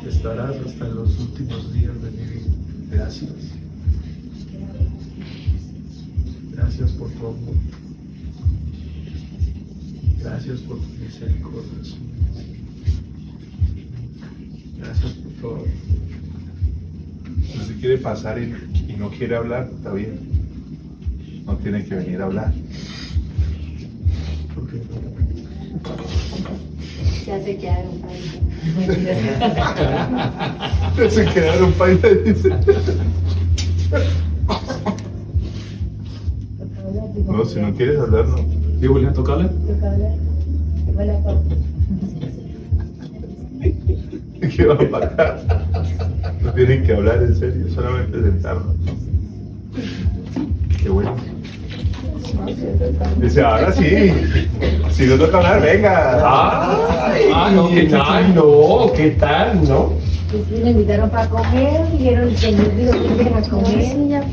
Estarás 0.07 0.57
hasta 0.57 0.89
en 0.89 0.95
los 0.95 1.19
últimos 1.21 1.73
días 1.75 2.01
de 2.03 2.11
mi 2.11 2.17
vida. 2.17 2.51
Gracias. 2.91 3.62
Gracias 6.63 6.93
por 6.93 7.11
tu 7.11 7.27
amor. 7.27 7.55
Gracias 10.21 10.61
por 10.61 10.79
tu 10.79 10.87
misericordia, 10.87 11.83
Señor. 11.83 11.99
Gracias 14.79 15.13
por 15.13 15.33
todo. 15.41 15.65
Si 17.51 17.59
usted 17.59 17.81
quiere 17.81 17.99
pasar 17.99 18.39
y, 18.39 18.55
y 18.89 18.97
no 18.97 19.11
quiere 19.11 19.35
hablar, 19.35 19.71
está 19.77 19.93
bien. 19.93 20.21
No 21.47 21.57
tiene 21.57 21.85
que 21.85 21.97
venir 21.97 22.23
a 22.23 22.27
hablar. 22.27 22.55
Ya 27.27 27.43
se 27.43 27.57
quedaron 27.57 28.01
ahí. 28.09 28.39
Se 31.11 31.25
quedaron 31.25 31.75
dice. 32.25 32.51
No, 37.27 37.42
si 37.53 37.61
no 37.61 37.73
quieres 37.75 38.01
hablar, 38.01 38.27
no. 38.27 38.39
¿Sí, 38.81 38.87
Julián, 38.87 39.13
tocarle? 39.13 39.49
¿Qué 44.57 44.67
va 44.67 44.75
a 44.75 44.91
pasar? 44.91 45.43
No 46.43 46.53
tienen 46.53 46.85
que 46.85 46.95
hablar 46.95 47.23
en 47.23 47.37
serio, 47.37 47.67
solamente 47.75 48.23
sentarnos. 48.23 48.75
Qué 50.83 50.89
bueno. 50.89 51.15
Dice, 53.21 53.43
ahora 53.43 53.73
sí. 53.73 54.13
Si 54.91 55.07
no 55.07 55.17
toca 55.17 55.37
hablar, 55.39 55.63
venga. 55.63 56.21
Ah, 56.25 57.51
no, 57.55 57.69
¿qué 57.71 57.85
tal? 57.85 58.35
No, 58.35 58.93
¿qué 58.95 59.11
tal? 59.11 59.69
¿No? 59.69 59.93
Me 60.33 60.71
invitaron 60.71 61.11
para 61.11 61.29
comer, 61.29 61.91
dijeron 61.91 62.35
que 62.35 62.53
dijo 62.53 62.93
que 62.93 63.23
iban 63.23 63.35
a 63.35 63.49
comer. 63.51 64.25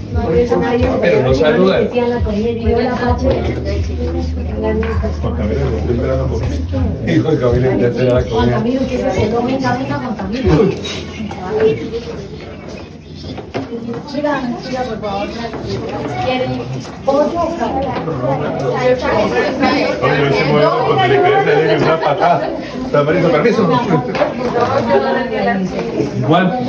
Pero 1.01 1.23
no 1.23 1.33
saludan. 1.33 1.83
Decían 1.83 2.13
a 2.13 2.23
comer 2.23 2.57
y 2.57 2.63
yo 2.63 2.79
la 2.81 2.91
pacho. 2.91 3.29
Juan 5.21 5.35
Camilo, 5.35 5.59
lo 5.69 5.77
estoy 5.77 5.95
esperando 5.95 6.27
por 6.27 6.41
Hijo 7.09 7.31
de 7.31 7.37
Camila, 7.39 7.75
ya 7.75 7.89
te 7.91 8.03
la 8.03 8.11
Juan 8.11 8.23
comida. 8.29 8.51
Camilo, 8.51 8.79
que 8.87 8.97
se 8.97 9.03
venga, 9.03 9.95
Juan 9.99 10.15
Camilo. 10.15 10.69
Chica, 14.09 14.41
chica, 14.65 14.81
por 14.83 14.99
favor. 15.01 15.27
¿Quieren 16.25 16.61
pollo 17.05 17.41
o 17.41 17.57
carne? 17.57 17.87
Oye, 20.01 20.17
no 20.19 20.33
se 20.33 20.43
mueve 20.45 20.67
porque 20.87 21.07
le 21.07 21.15
querés 21.21 21.43
salir 21.45 21.69
en 21.69 21.83
una 21.83 21.99
patada. 21.99 22.49
Permiso, 22.91 23.29
permiso. 23.29 23.67
Igual. 26.17 26.59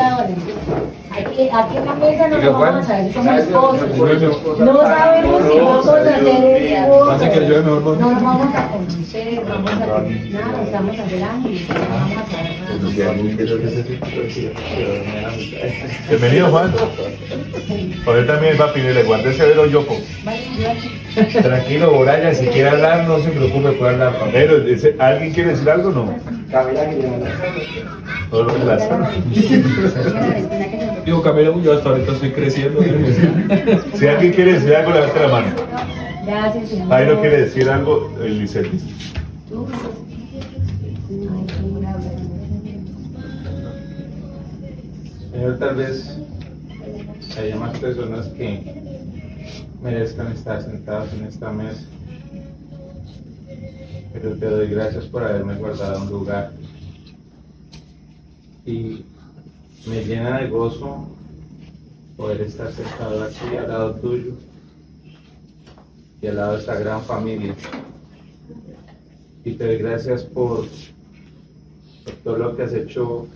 Aquí, 1.20 1.50
aquí 1.52 1.76
en 1.76 1.84
la 1.84 1.94
mesa 1.94 2.28
no 2.28 2.38
nos 2.38 2.58
vamos 2.58 2.88
a 2.88 2.96
ver, 2.96 3.12
somos 3.12 3.38
esposos. 3.38 4.58
No 4.58 4.80
sabemos 4.80 5.42
si 5.52 5.58
vamos 5.58 5.88
a 5.88 5.96
hacer 7.14 7.42
lleve 7.42 7.62
mejor 7.62 7.98
No 7.98 8.10
nos 8.10 8.22
vamos 8.22 8.54
a 8.54 8.68
conocer, 8.68 9.42
vamos 9.46 9.70
a 9.70 9.76
nada, 9.76 10.62
estamos 10.64 10.98
hablando 10.98 11.48
y 11.50 11.66
no 11.68 11.74
vamos 11.90 12.16
a 12.16 12.24
saber 12.30 12.56
nada. 12.60 12.80
Bienvenido, 16.08 16.50
Juan. 16.50 16.74
Usted 16.74 18.26
también 18.26 18.56
va 18.58 18.64
a 18.64 18.72
pedirle, 18.72 19.02
guarde 19.02 19.30
ese 19.30 19.46
velo 19.46 19.66
yopo. 19.66 19.96
Tranquilo, 21.42 21.92
Boraya, 21.92 22.32
si 22.34 22.46
quiere 22.46 22.70
hablar, 22.70 23.06
no 23.06 23.18
se 23.18 23.28
preocupe, 23.30 23.72
puede 23.72 23.92
hablar. 23.92 24.14
Pero, 24.32 24.54
¿alguien 24.98 25.32
quiere 25.32 25.50
decir 25.50 25.68
algo 25.68 25.90
o 25.90 25.92
no? 25.92 26.14
Todo 28.30 28.44
lo 28.44 28.54
que 28.54 28.60
Digo, 31.04 31.22
Camila, 31.22 31.54
yo 31.62 31.72
hasta 31.72 31.90
ahorita 31.90 32.12
estoy 32.12 32.30
creciendo. 32.32 32.80
Si 33.94 34.06
alguien 34.06 34.32
quiere 34.32 34.54
decir 34.54 34.74
algo, 34.74 34.92
levante 34.92 35.20
la 35.20 35.28
mano. 35.28 35.46
Gracias, 36.26 36.68
señor. 36.68 36.92
Ahí 36.92 37.06
no 37.06 37.20
quiere 37.20 37.42
decir 37.42 37.68
algo, 37.68 38.12
el 38.22 38.38
Licet. 38.38 38.70
Señor, 45.32 45.58
tal 45.58 45.74
vez 45.76 46.18
haya 47.38 47.56
más 47.56 47.78
personas 47.78 48.26
que 48.28 48.82
merezcan 49.82 50.32
estar 50.32 50.62
sentadas 50.62 51.12
en 51.14 51.24
esta 51.24 51.52
mesa. 51.52 51.82
Pero 54.12 54.34
te 54.34 54.46
doy 54.46 54.68
gracias 54.68 55.04
por 55.06 55.22
haberme 55.24 55.54
guardado 55.54 56.02
un 56.02 56.10
lugar. 56.10 56.52
Y 58.66 59.04
me 59.86 60.04
llena 60.04 60.38
de 60.38 60.48
gozo 60.48 61.08
poder 62.16 62.42
estar 62.42 62.72
sentado 62.72 63.22
aquí 63.22 63.56
al 63.56 63.68
lado 63.68 63.94
tuyo 63.94 64.34
y 66.20 66.26
al 66.26 66.36
lado 66.36 66.52
de 66.52 66.58
esta 66.58 66.78
gran 66.78 67.02
familia. 67.02 67.54
Y 69.42 69.52
te 69.52 69.64
doy 69.64 69.78
gracias 69.78 70.22
por, 70.22 70.66
todo 72.22 72.36
lo 72.36 72.56
que 72.56 72.64
has 72.64 72.74
hecho 72.74 73.26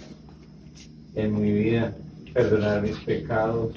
en 1.15 1.41
mi 1.41 1.51
vida, 1.51 1.95
perdonar 2.35 2.83
mis 2.83 2.99
pecados, 2.99 3.73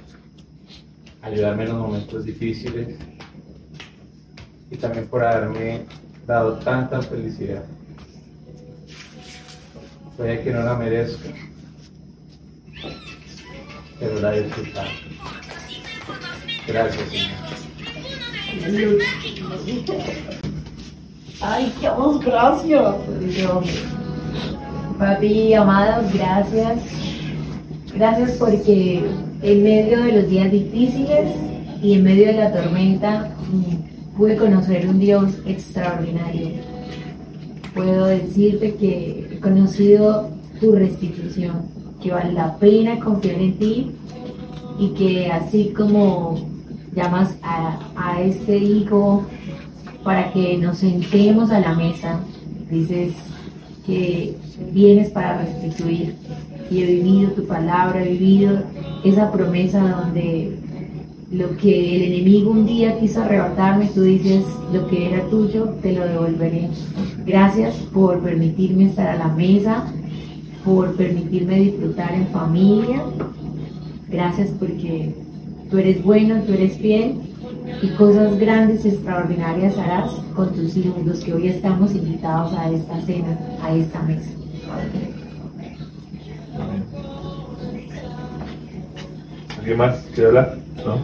ayudarme 1.21 1.63
en 1.63 1.69
los 1.69 1.77
momentos 1.77 2.25
difíciles 2.25 2.97
y 4.69 4.75
también 4.75 5.07
por 5.07 5.23
haberme 5.23 5.85
dado 6.25 6.57
tanta 6.59 7.01
felicidad. 7.01 7.63
Puede 10.17 10.43
que 10.43 10.51
no 10.51 10.63
la 10.63 10.75
merezca, 10.75 11.29
pero 13.99 14.19
la 14.19 14.35
he 14.35 14.43
disfrutado. 14.43 14.89
Gracias, 16.67 17.09
Señor. 17.09 17.47
Ay, 21.41 21.73
vamos, 21.83 22.19
gracias. 22.23 22.95
Papi, 24.97 25.53
amados, 25.53 26.13
gracias. 26.13 26.79
Gracias 27.93 28.31
porque 28.31 29.03
en 29.41 29.63
medio 29.63 30.03
de 30.03 30.11
los 30.13 30.29
días 30.29 30.51
difíciles 30.51 31.31
y 31.81 31.93
en 31.93 32.03
medio 32.03 32.27
de 32.27 32.33
la 32.33 32.51
tormenta 32.51 33.29
pude 34.17 34.35
conocer 34.35 34.87
un 34.87 34.99
Dios 34.99 35.31
extraordinario. 35.45 36.49
Puedo 37.73 38.05
decirte 38.07 38.75
que 38.75 39.29
he 39.31 39.39
conocido 39.39 40.31
tu 40.59 40.73
restitución, 40.73 41.69
que 42.01 42.11
vale 42.11 42.33
la 42.33 42.55
pena 42.57 42.99
confiar 42.99 43.41
en 43.41 43.57
ti 43.57 43.91
y 44.79 44.89
que 44.89 45.31
así 45.31 45.73
como 45.75 46.35
llamas 46.93 47.35
a, 47.43 47.79
a 47.95 48.21
este 48.21 48.57
hijo 48.57 49.25
para 50.03 50.31
que 50.31 50.57
nos 50.57 50.77
sentemos 50.77 51.51
a 51.51 51.59
la 51.59 51.73
mesa, 51.73 52.19
dices 52.69 53.13
que 53.85 54.35
vienes 54.71 55.09
para 55.11 55.39
restituir 55.39 56.15
y 56.69 56.81
he 56.81 56.85
vivido 56.85 57.31
tu 57.31 57.45
palabra, 57.45 58.03
he 58.03 58.09
vivido 58.09 58.63
esa 59.03 59.31
promesa 59.31 59.79
donde 59.79 60.59
lo 61.31 61.57
que 61.57 61.95
el 61.95 62.13
enemigo 62.13 62.51
un 62.51 62.65
día 62.65 62.99
quiso 62.99 63.21
arrebatarme, 63.21 63.89
tú 63.93 64.03
dices, 64.03 64.43
lo 64.71 64.87
que 64.87 65.09
era 65.13 65.23
tuyo, 65.29 65.75
te 65.81 65.93
lo 65.93 66.05
devolveré. 66.05 66.69
Gracias 67.25 67.75
por 67.93 68.21
permitirme 68.21 68.85
estar 68.85 69.07
a 69.07 69.17
la 69.17 69.27
mesa, 69.27 69.91
por 70.67 70.93
permitirme 70.97 71.61
disfrutar 71.61 72.13
en 72.13 72.27
familia. 72.27 73.01
Gracias 74.09 74.49
porque 74.59 75.15
tú 75.71 75.77
eres 75.77 76.03
bueno, 76.03 76.41
tú 76.45 76.51
eres 76.51 76.77
fiel 76.77 77.21
y 77.81 77.87
cosas 77.91 78.37
grandes, 78.37 78.83
extraordinarias 78.83 79.77
harás 79.77 80.11
con 80.35 80.53
tus 80.53 80.75
hijos, 80.75 81.05
los 81.05 81.21
que 81.21 81.33
hoy 81.33 81.47
estamos 81.47 81.95
invitados 81.95 82.51
a 82.53 82.69
esta 82.69 82.99
cena, 83.01 83.39
a 83.61 83.73
esta 83.73 84.01
mesa. 84.01 84.29
¿Alguien 89.57 89.77
más 89.77 89.95
quiere 90.13 90.27
hablar? 90.27 90.57
¿No? 90.85 90.97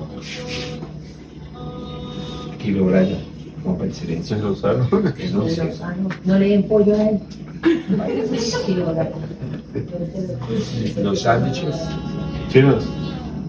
Tranquilo, 2.47 2.85
Brian. 2.87 3.19
Rompa 3.63 3.85
el 3.85 3.93
silencio. 3.93 4.35
¿Es 4.35 4.43
Lozano? 4.43 4.89
No 6.25 6.37
le 6.37 6.49
den 6.49 6.67
pollo 6.67 6.95
a 6.95 7.09
él. 7.09 7.19
Los 11.01 11.21
sándwiches. 11.21 11.75
Chinos, 12.49 12.85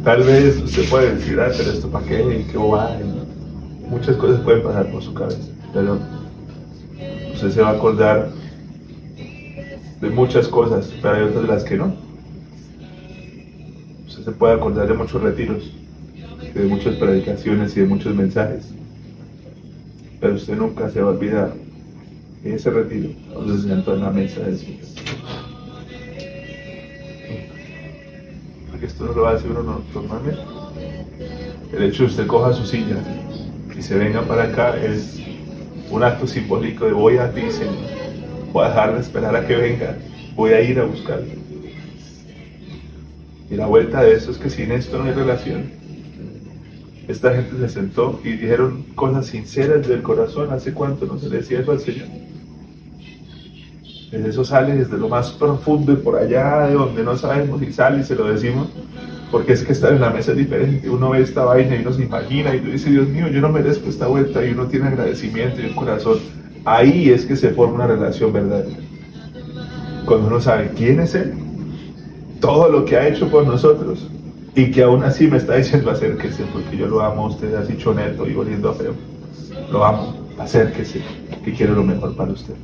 tal 0.02 0.22
vez 0.22 0.62
usted 0.62 0.88
puede 0.88 1.14
decir, 1.16 1.40
ah, 1.40 1.50
pero 1.56 1.70
esto 1.70 1.88
para 1.88 2.06
qué, 2.06 2.46
qué 2.50 2.56
y 2.56 3.90
Muchas 3.90 4.16
cosas 4.16 4.40
pueden 4.40 4.62
pasar 4.62 4.90
por 4.90 5.02
su 5.02 5.12
cabeza, 5.12 5.38
pero 5.72 5.98
usted 7.34 7.50
se 7.50 7.60
va 7.60 7.70
a 7.70 7.72
acordar 7.72 8.30
de 10.00 10.10
muchas 10.10 10.48
cosas, 10.48 10.90
pero 11.02 11.14
hay 11.14 11.22
otras 11.22 11.42
de 11.42 11.48
las 11.48 11.64
que 11.64 11.76
no. 11.76 11.94
Usted 14.06 14.24
se 14.24 14.32
puede 14.32 14.54
acordar 14.54 14.88
de 14.88 14.94
muchos 14.94 15.20
retiros, 15.22 15.70
de 16.54 16.64
muchas 16.64 16.94
predicaciones 16.96 17.76
y 17.76 17.80
de 17.80 17.86
muchos 17.86 18.14
mensajes, 18.14 18.68
pero 20.20 20.34
usted 20.34 20.56
nunca 20.56 20.88
se 20.88 21.02
va 21.02 21.10
a 21.10 21.12
olvidar 21.12 21.63
de 22.44 22.54
ese 22.54 22.70
retiro 22.70 23.10
donde 23.32 23.60
se 23.60 23.68
sentó 23.68 23.94
en 23.94 24.00
la 24.02 24.10
mesa 24.10 24.40
del 24.40 24.58
Señor. 24.58 24.80
porque 28.70 28.86
esto 28.86 29.04
no 29.04 29.12
lo 29.12 29.22
va 29.22 29.30
a 29.30 29.34
decir 29.34 29.50
uno 29.50 29.62
no- 29.62 29.82
normalmente. 29.94 30.40
El 31.72 31.82
hecho 31.84 32.02
de 32.04 32.08
usted 32.10 32.26
coja 32.26 32.52
su 32.52 32.66
silla 32.66 32.96
y 33.76 33.82
se 33.82 33.96
venga 33.96 34.22
para 34.22 34.44
acá 34.44 34.76
es 34.76 35.20
un 35.90 36.02
acto 36.02 36.26
simbólico 36.26 36.84
de 36.86 36.92
voy 36.92 37.16
a 37.18 37.32
ti, 37.32 37.42
Señor. 37.50 37.74
Voy 38.52 38.64
a 38.64 38.68
dejar 38.68 38.94
de 38.94 39.00
esperar 39.00 39.34
a 39.36 39.46
que 39.46 39.56
venga. 39.56 39.96
Voy 40.36 40.52
a 40.52 40.60
ir 40.60 40.78
a 40.80 40.84
buscarlo. 40.84 41.26
Y 43.50 43.54
la 43.56 43.66
vuelta 43.66 44.02
de 44.02 44.14
eso 44.14 44.30
es 44.32 44.38
que 44.38 44.50
sin 44.50 44.72
esto 44.72 44.98
no 44.98 45.04
hay 45.04 45.12
relación. 45.12 45.70
Esta 47.06 47.34
gente 47.34 47.56
se 47.58 47.68
sentó 47.68 48.20
y 48.24 48.30
dijeron 48.30 48.84
cosas 48.94 49.26
sinceras 49.26 49.86
del 49.86 50.02
corazón. 50.02 50.52
¿Hace 50.52 50.72
cuánto 50.72 51.06
no 51.06 51.18
se 51.18 51.28
decía 51.28 51.60
eso 51.60 51.72
al 51.72 51.80
Señor? 51.80 52.08
Eso 54.14 54.44
sale 54.44 54.76
desde 54.76 54.96
lo 54.96 55.08
más 55.08 55.30
profundo 55.32 55.92
y 55.92 55.96
por 55.96 56.16
allá 56.16 56.66
de 56.66 56.74
donde 56.74 57.02
no 57.02 57.16
sabemos 57.16 57.60
y 57.62 57.72
sale 57.72 58.00
y 58.00 58.04
se 58.04 58.14
lo 58.14 58.26
decimos. 58.26 58.68
Porque 59.30 59.54
es 59.54 59.64
que 59.64 59.72
estar 59.72 59.92
en 59.92 60.00
la 60.00 60.10
mesa 60.10 60.30
es 60.30 60.38
diferente. 60.38 60.88
Uno 60.88 61.10
ve 61.10 61.22
esta 61.22 61.44
vaina 61.44 61.74
y 61.74 61.80
uno 61.80 61.92
se 61.92 62.04
imagina 62.04 62.54
y 62.54 62.60
uno 62.60 62.70
dice, 62.70 62.90
Dios 62.90 63.08
mío, 63.08 63.28
yo 63.28 63.40
no 63.40 63.48
merezco 63.48 63.88
esta 63.88 64.06
vuelta 64.06 64.44
y 64.44 64.52
uno 64.52 64.66
tiene 64.66 64.86
agradecimiento 64.88 65.60
y 65.60 65.66
un 65.66 65.74
corazón. 65.74 66.18
Ahí 66.64 67.10
es 67.10 67.26
que 67.26 67.34
se 67.34 67.50
forma 67.50 67.74
una 67.74 67.86
relación 67.88 68.32
verdadera. 68.32 68.78
Cuando 70.06 70.28
uno 70.28 70.40
sabe 70.40 70.70
quién 70.76 71.00
es 71.00 71.14
Él, 71.14 71.34
todo 72.40 72.68
lo 72.68 72.84
que 72.84 72.96
ha 72.96 73.08
hecho 73.08 73.28
por 73.28 73.46
nosotros 73.46 74.06
y 74.54 74.70
que 74.70 74.82
aún 74.82 75.02
así 75.02 75.26
me 75.26 75.38
está 75.38 75.56
diciendo 75.56 75.90
acérquese 75.90 76.44
porque 76.52 76.76
yo 76.76 76.86
lo 76.86 77.00
amo 77.00 77.24
a 77.24 77.28
usted 77.28 77.54
así 77.54 77.76
choneto 77.76 78.28
y 78.28 78.34
oliendo 78.34 78.70
a 78.70 78.74
feo. 78.74 78.94
Lo 79.72 79.84
amo, 79.84 80.14
acérquese, 80.38 81.02
que 81.44 81.52
quiero 81.52 81.74
lo 81.74 81.82
mejor 81.82 82.14
para 82.14 82.32
usted. 82.32 82.54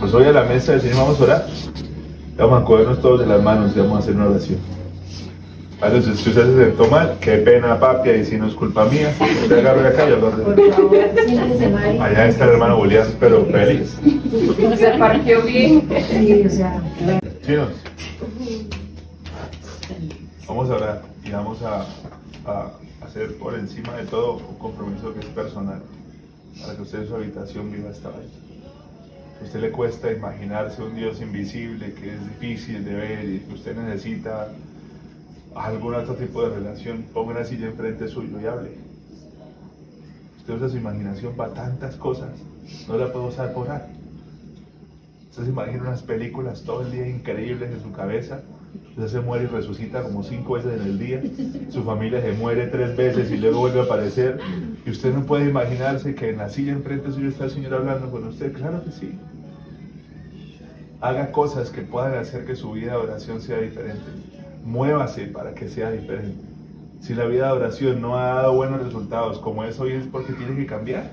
Pues 0.00 0.12
hoy 0.14 0.24
a 0.24 0.32
la 0.32 0.44
mesa 0.44 0.72
del 0.72 0.80
Señor 0.82 0.98
vamos 0.98 1.20
a 1.20 1.24
orar. 1.24 1.46
Vamos 2.36 2.62
a 2.62 2.64
cogernos 2.64 3.00
todos 3.00 3.20
de 3.20 3.26
las 3.26 3.42
manos 3.42 3.72
y 3.74 3.80
vamos 3.80 3.96
a 3.96 3.98
hacer 4.00 4.14
una 4.14 4.26
oración. 4.26 4.58
Vale, 5.80 6.02
si 6.02 6.10
usted 6.10 6.32
se 6.32 6.64
sentó 6.64 6.86
mal, 6.88 7.16
qué 7.20 7.36
pena, 7.38 7.78
papi, 7.78 8.10
y 8.10 8.24
si 8.24 8.36
no 8.38 8.46
es 8.46 8.54
culpa 8.54 8.86
mía, 8.86 9.14
usted 9.42 9.58
agarre 9.58 9.82
de 9.82 9.88
acá 9.88 10.06
y 10.06 10.10
yo 10.10 10.16
lo 10.16 10.28
arreglo. 10.28 12.02
Allá 12.02 12.28
está 12.28 12.44
el 12.44 12.50
hermano 12.50 12.76
Julián, 12.78 13.08
pero 13.20 13.44
feliz. 13.46 13.96
Se 14.78 14.90
parqueó 14.98 15.42
bien. 15.42 15.86
Sí, 16.08 16.42
o 16.46 16.50
sea, 16.50 16.82
Chinos, 17.44 17.68
vamos 20.48 20.70
a 20.70 20.74
orar 20.74 21.02
y 21.24 21.30
vamos 21.30 21.58
a, 21.62 21.86
a 22.50 22.70
hacer 23.04 23.36
por 23.36 23.54
encima 23.54 23.94
de 23.96 24.04
todo 24.04 24.36
un 24.48 24.58
compromiso 24.58 25.12
que 25.12 25.20
es 25.20 25.26
personal 25.26 25.80
para 26.60 26.74
que 26.74 26.82
usted 26.82 27.02
en 27.02 27.08
su 27.08 27.14
habitación 27.16 27.70
viva 27.70 27.90
esta 27.90 28.08
A 29.40 29.44
usted 29.44 29.60
le 29.60 29.70
cuesta 29.70 30.10
imaginarse 30.10 30.82
un 30.82 30.94
Dios 30.94 31.20
invisible 31.20 31.92
que 31.92 32.14
es 32.14 32.20
difícil 32.28 32.84
de 32.84 32.94
ver 32.94 33.24
y 33.28 33.38
que 33.40 33.54
usted 33.54 33.76
necesita 33.76 34.48
algún 35.54 35.94
otro 35.94 36.14
tipo 36.14 36.42
de 36.42 36.54
relación, 36.56 37.04
ponga 37.12 37.32
una 37.32 37.44
silla 37.44 37.66
enfrente 37.66 38.08
suyo 38.08 38.40
y 38.40 38.46
hable. 38.46 38.70
Usted 40.38 40.54
usa 40.54 40.68
su 40.68 40.76
imaginación 40.76 41.34
para 41.34 41.52
tantas 41.52 41.96
cosas, 41.96 42.30
no 42.88 42.96
la 42.96 43.12
puede 43.12 43.26
usar 43.26 43.52
por 43.52 43.66
orar. 43.66 43.88
Usted 45.30 45.44
se 45.44 45.50
imagina 45.50 45.82
unas 45.82 46.02
películas 46.02 46.62
todo 46.62 46.82
el 46.82 46.92
día 46.92 47.06
increíbles 47.06 47.70
en 47.70 47.82
su 47.82 47.92
cabeza. 47.92 48.40
Usted 48.96 49.08
se 49.08 49.20
muere 49.20 49.44
y 49.44 49.48
resucita 49.48 50.02
como 50.02 50.22
cinco 50.22 50.54
veces 50.54 50.80
en 50.80 50.86
el 50.86 50.98
día. 50.98 51.20
Su 51.68 51.84
familia 51.84 52.22
se 52.22 52.32
muere 52.32 52.66
tres 52.68 52.96
veces 52.96 53.30
y 53.30 53.36
luego 53.36 53.58
vuelve 53.58 53.80
a 53.80 53.82
aparecer. 53.82 54.38
Y 54.86 54.90
usted 54.90 55.12
no 55.12 55.26
puede 55.26 55.50
imaginarse 55.50 56.14
que 56.14 56.30
en 56.30 56.38
la 56.38 56.48
silla 56.48 56.72
enfrente 56.72 57.12
suyo 57.12 57.28
está 57.28 57.44
el 57.44 57.50
Señor 57.50 57.74
hablando 57.74 58.10
con 58.10 58.26
usted. 58.26 58.54
Claro 58.54 58.82
que 58.82 58.92
sí. 58.92 59.18
Haga 61.02 61.30
cosas 61.30 61.68
que 61.68 61.82
puedan 61.82 62.14
hacer 62.14 62.46
que 62.46 62.56
su 62.56 62.72
vida 62.72 62.92
de 62.92 62.96
oración 62.96 63.42
sea 63.42 63.58
diferente. 63.58 64.06
Muévase 64.64 65.26
para 65.26 65.52
que 65.52 65.68
sea 65.68 65.90
diferente. 65.90 66.40
Si 67.02 67.12
la 67.12 67.26
vida 67.26 67.48
de 67.48 67.52
oración 67.52 68.00
no 68.00 68.16
ha 68.16 68.36
dado 68.36 68.54
buenos 68.54 68.82
resultados 68.82 69.38
como 69.40 69.62
es 69.64 69.78
hoy 69.78 69.92
es 69.92 70.06
porque 70.06 70.32
tiene 70.32 70.56
que 70.56 70.64
cambiar. 70.64 71.10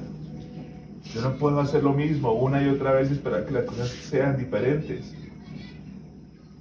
Yo 1.14 1.22
no 1.22 1.34
puedo 1.34 1.60
hacer 1.60 1.84
lo 1.84 1.92
mismo 1.92 2.32
una 2.32 2.64
y 2.64 2.70
otra 2.70 2.94
vez 2.94 3.10
y 3.10 3.16
esperar 3.16 3.46
que 3.46 3.52
las 3.52 3.66
cosas 3.66 3.90
sean 3.90 4.38
diferentes. 4.38 5.14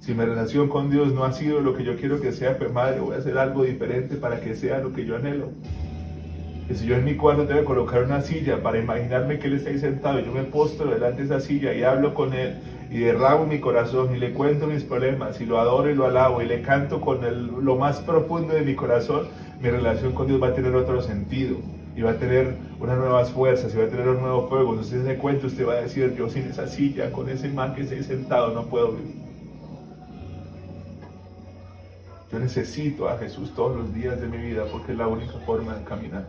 Si 0.03 0.13
mi 0.13 0.25
relación 0.25 0.67
con 0.67 0.91
Dios 0.91 1.13
no 1.13 1.23
ha 1.23 1.31
sido 1.31 1.61
lo 1.61 1.77
que 1.77 1.85
yo 1.85 1.95
quiero 1.95 2.19
que 2.19 2.33
sea, 2.33 2.57
pues 2.57 2.73
madre, 2.73 2.99
voy 2.99 3.15
a 3.15 3.19
hacer 3.19 3.37
algo 3.37 3.63
diferente 3.63 4.17
para 4.17 4.41
que 4.41 4.53
sea 4.53 4.79
lo 4.79 4.91
que 4.91 5.05
yo 5.05 5.15
anhelo. 5.15 5.51
Que 6.67 6.75
si 6.75 6.85
yo 6.85 6.97
en 6.97 7.05
mi 7.05 7.15
cuarto 7.15 7.45
tengo 7.45 7.61
que 7.61 7.65
colocar 7.65 8.03
una 8.03 8.19
silla 8.19 8.61
para 8.61 8.79
imaginarme 8.79 9.39
que 9.39 9.47
Él 9.47 9.53
está 9.53 9.69
ahí 9.69 9.79
sentado 9.79 10.19
y 10.19 10.25
yo 10.25 10.33
me 10.33 10.43
postro 10.43 10.91
delante 10.91 11.23
de 11.23 11.27
esa 11.27 11.39
silla 11.39 11.73
y 11.73 11.83
hablo 11.83 12.13
con 12.13 12.33
Él 12.33 12.55
y 12.91 12.97
derramo 12.97 13.45
mi 13.45 13.61
corazón 13.61 14.13
y 14.13 14.19
le 14.19 14.33
cuento 14.33 14.67
mis 14.67 14.83
problemas 14.83 15.39
y 15.39 15.45
lo 15.45 15.57
adoro 15.57 15.89
y 15.89 15.95
lo 15.95 16.05
alabo 16.05 16.41
y 16.41 16.47
le 16.47 16.61
canto 16.63 16.99
con 16.99 17.19
lo 17.63 17.75
más 17.77 18.01
profundo 18.01 18.55
de 18.55 18.63
mi 18.63 18.75
corazón, 18.75 19.29
mi 19.61 19.69
relación 19.69 20.11
con 20.11 20.27
Dios 20.27 20.43
va 20.43 20.47
a 20.47 20.53
tener 20.53 20.75
otro 20.75 21.01
sentido 21.01 21.59
y 21.95 22.01
va 22.01 22.11
a 22.11 22.17
tener 22.17 22.57
unas 22.77 22.97
nuevas 22.97 23.31
fuerzas 23.31 23.73
y 23.73 23.77
va 23.77 23.85
a 23.85 23.87
tener 23.87 24.09
un 24.09 24.19
nuevo 24.19 24.49
fuego. 24.49 24.71
Entonces 24.71 24.97
usted 24.97 25.13
se 25.13 25.17
cuenta, 25.17 25.47
usted 25.47 25.65
va 25.65 25.75
a 25.75 25.81
decir, 25.81 26.13
yo 26.17 26.29
sin 26.29 26.43
esa 26.43 26.67
silla, 26.67 27.09
con 27.09 27.29
ese 27.29 27.47
man 27.47 27.73
que 27.73 27.83
está 27.83 27.95
ahí 27.95 28.03
sentado, 28.03 28.53
no 28.53 28.63
puedo 28.63 28.91
vivir. 28.91 29.22
Yo 32.33 32.39
necesito 32.39 33.07
a 33.07 33.19
Jesús 33.19 33.53
todos 33.53 33.77
los 33.77 33.93
días 33.93 34.19
de 34.19 34.27
mi 34.27 34.37
vida 34.37 34.65
porque 34.71 34.93
es 34.93 34.97
la 34.97 35.07
única 35.07 35.33
forma 35.45 35.75
de 35.75 35.83
caminar. 35.83 36.25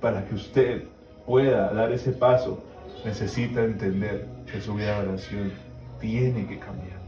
Para 0.00 0.24
que 0.24 0.36
usted 0.36 0.84
pueda 1.26 1.72
dar 1.72 1.90
ese 1.90 2.12
paso, 2.12 2.62
necesita 3.04 3.64
entender 3.64 4.28
que 4.50 4.60
su 4.60 4.74
vida 4.74 5.02
de 5.02 5.08
oración 5.08 5.52
tiene 5.98 6.46
que 6.46 6.60
cambiar. 6.60 7.00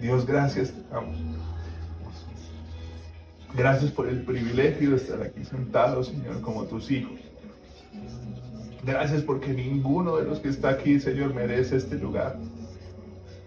Dios, 0.00 0.24
gracias. 0.24 0.72
Gracias 3.52 3.90
por 3.90 4.08
el 4.08 4.22
privilegio 4.22 4.90
de 4.90 4.96
estar 4.96 5.20
aquí 5.20 5.44
sentados, 5.44 6.08
Señor, 6.08 6.42
como 6.42 6.62
tus 6.66 6.92
hijos. 6.92 7.18
Gracias 8.84 9.22
porque 9.22 9.52
ninguno 9.52 10.16
de 10.16 10.26
los 10.26 10.38
que 10.38 10.48
está 10.48 10.68
aquí, 10.68 11.00
Señor, 11.00 11.34
merece 11.34 11.76
este 11.76 11.96
lugar. 11.96 12.38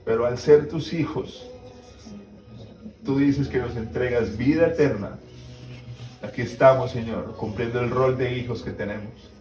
Pero 0.04 0.26
al 0.26 0.38
ser 0.38 0.68
tus 0.68 0.92
hijos, 0.92 1.49
tú 3.10 3.18
dices 3.18 3.48
que 3.48 3.58
nos 3.58 3.76
entregas 3.76 4.38
vida 4.38 4.68
eterna, 4.68 5.18
aquí 6.22 6.44
estamos, 6.44 6.92
Señor, 6.92 7.34
cumpliendo 7.38 7.80
el 7.80 7.90
rol 7.90 8.20
de 8.20 8.38
hijos 8.38 8.62
que 8.62 8.70
tenemos. 8.70 9.32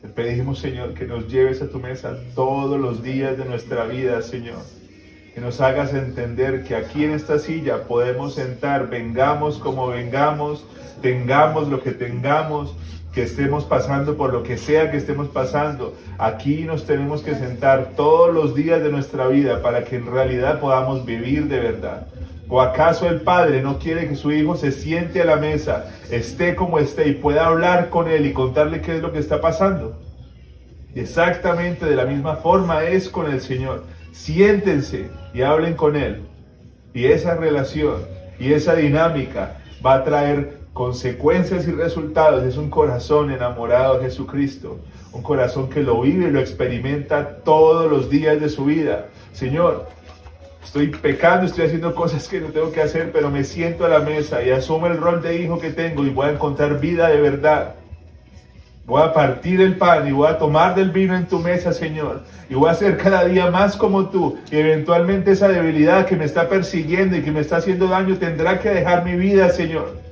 Te 0.00 0.08
pedimos, 0.08 0.58
Señor, 0.58 0.94
que 0.94 1.04
nos 1.04 1.28
lleves 1.28 1.60
a 1.60 1.68
tu 1.68 1.80
mesa 1.80 2.16
todos 2.34 2.80
los 2.80 3.02
días 3.02 3.36
de 3.36 3.44
nuestra 3.44 3.84
vida, 3.84 4.22
Señor. 4.22 4.62
Que 5.34 5.42
nos 5.42 5.60
hagas 5.60 5.92
entender 5.92 6.64
que 6.64 6.76
aquí 6.76 7.04
en 7.04 7.12
esta 7.12 7.38
silla 7.38 7.82
podemos 7.82 8.36
sentar, 8.36 8.88
vengamos 8.88 9.58
como 9.58 9.88
vengamos, 9.88 10.64
tengamos 11.02 11.68
lo 11.68 11.82
que 11.82 11.90
tengamos, 11.90 12.74
que 13.12 13.24
estemos 13.24 13.64
pasando 13.64 14.16
por 14.16 14.32
lo 14.32 14.42
que 14.42 14.56
sea 14.56 14.90
que 14.90 14.96
estemos 14.96 15.28
pasando. 15.28 15.94
Aquí 16.16 16.62
nos 16.62 16.86
tenemos 16.86 17.20
que 17.20 17.34
sentar 17.34 17.90
todos 17.96 18.32
los 18.32 18.54
días 18.54 18.82
de 18.82 18.90
nuestra 18.90 19.26
vida 19.26 19.60
para 19.60 19.84
que 19.84 19.96
en 19.96 20.06
realidad 20.06 20.58
podamos 20.58 21.04
vivir 21.04 21.48
de 21.48 21.60
verdad. 21.60 22.06
¿O 22.48 22.60
acaso 22.60 23.08
el 23.08 23.22
Padre 23.22 23.62
no 23.62 23.78
quiere 23.78 24.08
que 24.08 24.16
su 24.16 24.30
Hijo 24.30 24.56
se 24.56 24.70
siente 24.70 25.22
a 25.22 25.24
la 25.24 25.36
mesa, 25.36 25.86
esté 26.10 26.54
como 26.54 26.78
esté 26.78 27.08
y 27.08 27.14
pueda 27.14 27.46
hablar 27.46 27.88
con 27.88 28.08
Él 28.08 28.26
y 28.26 28.32
contarle 28.32 28.82
qué 28.82 28.96
es 28.96 29.02
lo 29.02 29.12
que 29.12 29.18
está 29.18 29.40
pasando? 29.40 30.00
Exactamente 30.94 31.86
de 31.86 31.96
la 31.96 32.04
misma 32.04 32.36
forma 32.36 32.84
es 32.84 33.08
con 33.08 33.30
el 33.30 33.40
Señor. 33.40 33.84
Siéntense 34.12 35.10
y 35.32 35.42
hablen 35.42 35.74
con 35.74 35.96
Él. 35.96 36.22
Y 36.92 37.06
esa 37.06 37.34
relación 37.34 38.02
y 38.38 38.52
esa 38.52 38.74
dinámica 38.76 39.56
va 39.84 39.94
a 39.94 40.04
traer 40.04 40.58
consecuencias 40.72 41.66
y 41.66 41.72
resultados. 41.72 42.44
Es 42.44 42.56
un 42.56 42.70
corazón 42.70 43.30
enamorado 43.30 43.98
de 43.98 44.04
Jesucristo. 44.04 44.78
Un 45.12 45.22
corazón 45.22 45.68
que 45.68 45.82
lo 45.82 46.00
vive 46.02 46.28
y 46.28 46.30
lo 46.30 46.40
experimenta 46.40 47.38
todos 47.38 47.90
los 47.90 48.10
días 48.10 48.40
de 48.40 48.48
su 48.48 48.66
vida. 48.66 49.06
Señor, 49.32 49.88
estoy 50.64 50.88
pecando, 50.88 51.46
estoy 51.46 51.66
haciendo 51.66 51.94
cosas 51.94 52.26
que 52.26 52.40
no 52.40 52.48
tengo 52.48 52.72
que 52.72 52.82
hacer, 52.82 53.12
pero 53.12 53.30
me 53.30 53.44
siento 53.44 53.84
a 53.84 53.88
la 53.88 54.00
mesa 54.00 54.42
y 54.42 54.50
asumo 54.50 54.86
el 54.86 54.96
rol 54.96 55.22
de 55.22 55.40
hijo 55.40 55.58
que 55.58 55.70
tengo 55.70 56.04
y 56.04 56.10
voy 56.10 56.26
a 56.26 56.32
encontrar 56.32 56.80
vida 56.80 57.08
de 57.08 57.20
verdad. 57.20 57.74
Voy 58.86 59.02
a 59.02 59.14
partir 59.14 59.62
el 59.62 59.76
pan 59.76 60.06
y 60.06 60.12
voy 60.12 60.28
a 60.28 60.36
tomar 60.36 60.74
del 60.74 60.90
vino 60.90 61.16
en 61.16 61.26
tu 61.26 61.38
mesa, 61.38 61.72
Señor. 61.72 62.22
Y 62.50 62.54
voy 62.54 62.68
a 62.68 62.74
ser 62.74 62.98
cada 62.98 63.24
día 63.24 63.50
más 63.50 63.76
como 63.76 64.10
tú. 64.10 64.36
Y 64.50 64.56
eventualmente 64.56 65.32
esa 65.32 65.48
debilidad 65.48 66.04
que 66.04 66.16
me 66.16 66.26
está 66.26 66.50
persiguiendo 66.50 67.16
y 67.16 67.22
que 67.22 67.32
me 67.32 67.40
está 67.40 67.56
haciendo 67.56 67.86
daño 67.86 68.16
tendrá 68.18 68.58
que 68.58 68.68
dejar 68.68 69.02
mi 69.04 69.16
vida, 69.16 69.48
Señor. 69.50 70.03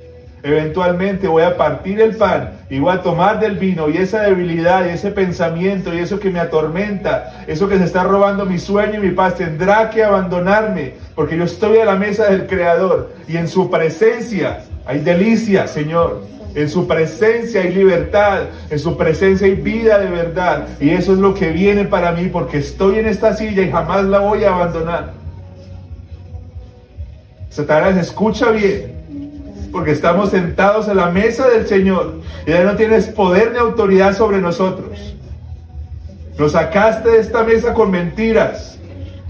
Eventualmente 0.45 1.29
voy 1.29 1.43
a 1.43 1.55
partir 1.55 2.01
el 2.01 2.17
pan 2.17 2.59
y 2.69 2.79
voy 2.79 2.93
a 2.93 3.01
tomar 3.01 3.39
del 3.39 3.57
vino 3.57 3.87
y 3.87 3.95
esa 3.95 4.23
debilidad 4.23 4.85
y 4.85 4.89
ese 4.89 5.09
pensamiento 5.11 5.93
y 5.93 5.99
eso 5.99 6.19
que 6.19 6.29
me 6.29 6.41
atormenta, 6.41 7.45
eso 7.47 7.69
que 7.69 7.77
se 7.77 7.85
está 7.85 8.03
robando 8.03 8.45
mi 8.45 8.59
sueño 8.59 8.95
y 8.95 9.07
mi 9.07 9.11
paz, 9.11 9.35
tendrá 9.35 9.89
que 9.89 10.03
abandonarme 10.03 10.95
porque 11.15 11.37
yo 11.37 11.45
estoy 11.45 11.77
a 11.77 11.85
la 11.85 11.95
mesa 11.95 12.25
del 12.25 12.45
Creador 12.45 13.13
y 13.25 13.37
en 13.37 13.47
su 13.47 13.71
presencia 13.71 14.65
hay 14.85 14.99
delicia, 14.99 15.65
Señor. 15.65 16.25
En 16.55 16.69
su 16.69 16.87
presencia 16.87 17.61
hay 17.61 17.73
libertad, 17.73 18.41
en 18.69 18.77
su 18.77 18.97
presencia 18.97 19.47
hay 19.47 19.55
vida 19.55 19.97
de 19.97 20.09
verdad. 20.09 20.67
Y 20.79 20.89
eso 20.89 21.13
es 21.13 21.19
lo 21.19 21.33
que 21.33 21.51
viene 21.51 21.85
para 21.85 22.11
mí 22.11 22.27
porque 22.27 22.57
estoy 22.57 22.99
en 22.99 23.07
esta 23.07 23.33
silla 23.33 23.63
y 23.63 23.71
jamás 23.71 24.03
la 24.03 24.19
voy 24.19 24.43
a 24.43 24.53
abandonar. 24.53 25.13
Satanás, 27.49 27.97
escucha 27.97 28.51
bien 28.51 29.02
porque 29.73 29.91
estamos 29.91 30.29
sentados 30.29 30.87
a 30.87 30.93
la 30.93 31.07
mesa 31.07 31.49
del 31.49 31.67
Señor 31.67 32.21
y 32.45 32.51
ya 32.51 32.63
no 32.63 32.75
tienes 32.75 33.07
poder 33.07 33.51
ni 33.51 33.57
autoridad 33.57 34.15
sobre 34.15 34.37
nosotros. 34.39 35.15
Nos 36.37 36.51
sacaste 36.51 37.09
de 37.09 37.19
esta 37.19 37.43
mesa 37.43 37.73
con 37.73 37.89
mentiras. 37.89 38.77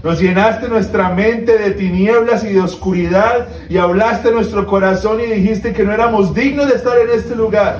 Nos 0.02 0.20
llenaste 0.20 0.68
nuestra 0.68 1.08
mente 1.08 1.56
de 1.56 1.70
tinieblas 1.70 2.44
y 2.44 2.52
de 2.52 2.60
oscuridad 2.60 3.48
y 3.70 3.78
hablaste 3.78 4.32
nuestro 4.32 4.66
corazón 4.66 5.18
y 5.20 5.24
dijiste 5.24 5.72
que 5.72 5.82
no 5.82 5.92
éramos 5.92 6.34
dignos 6.34 6.68
de 6.68 6.74
estar 6.74 6.98
en 6.98 7.08
este 7.18 7.34
lugar. 7.34 7.78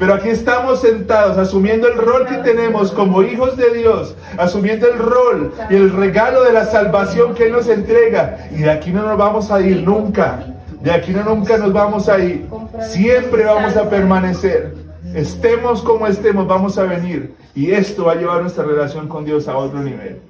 Pero 0.00 0.14
aquí 0.14 0.30
estamos 0.30 0.80
sentados 0.80 1.38
asumiendo 1.38 1.86
el 1.86 1.96
rol 1.96 2.26
que 2.26 2.38
tenemos 2.38 2.90
como 2.90 3.22
hijos 3.22 3.56
de 3.56 3.70
Dios, 3.70 4.16
asumiendo 4.36 4.88
el 4.88 4.98
rol 4.98 5.52
y 5.68 5.76
el 5.76 5.92
regalo 5.92 6.42
de 6.42 6.52
la 6.52 6.64
salvación 6.64 7.34
que 7.34 7.46
Él 7.46 7.52
nos 7.52 7.68
entrega. 7.68 8.48
Y 8.50 8.62
de 8.62 8.70
aquí 8.70 8.90
no 8.90 9.02
nos 9.02 9.16
vamos 9.16 9.52
a 9.52 9.60
ir 9.60 9.84
nunca. 9.84 10.44
De 10.82 10.90
aquí 10.90 11.12
no 11.12 11.22
nunca 11.22 11.58
nos 11.58 11.72
vamos 11.72 12.08
a 12.08 12.18
ir. 12.18 12.48
Siempre 12.88 13.44
vamos 13.44 13.76
a 13.76 13.88
permanecer. 13.88 14.74
Estemos 15.14 15.82
como 15.82 16.06
estemos, 16.06 16.46
vamos 16.46 16.78
a 16.78 16.84
venir. 16.84 17.34
Y 17.54 17.72
esto 17.72 18.04
va 18.04 18.12
a 18.12 18.14
llevar 18.16 18.40
nuestra 18.42 18.64
relación 18.64 19.08
con 19.08 19.24
Dios 19.24 19.48
a 19.48 19.56
otro 19.56 19.80
nivel. 19.80 20.20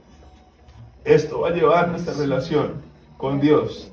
Esto 1.05 1.41
va 1.41 1.49
a 1.49 1.53
llevar 1.53 1.89
nuestra 1.89 2.15
relación 2.15 2.83
con 3.17 3.41
Dios 3.41 3.91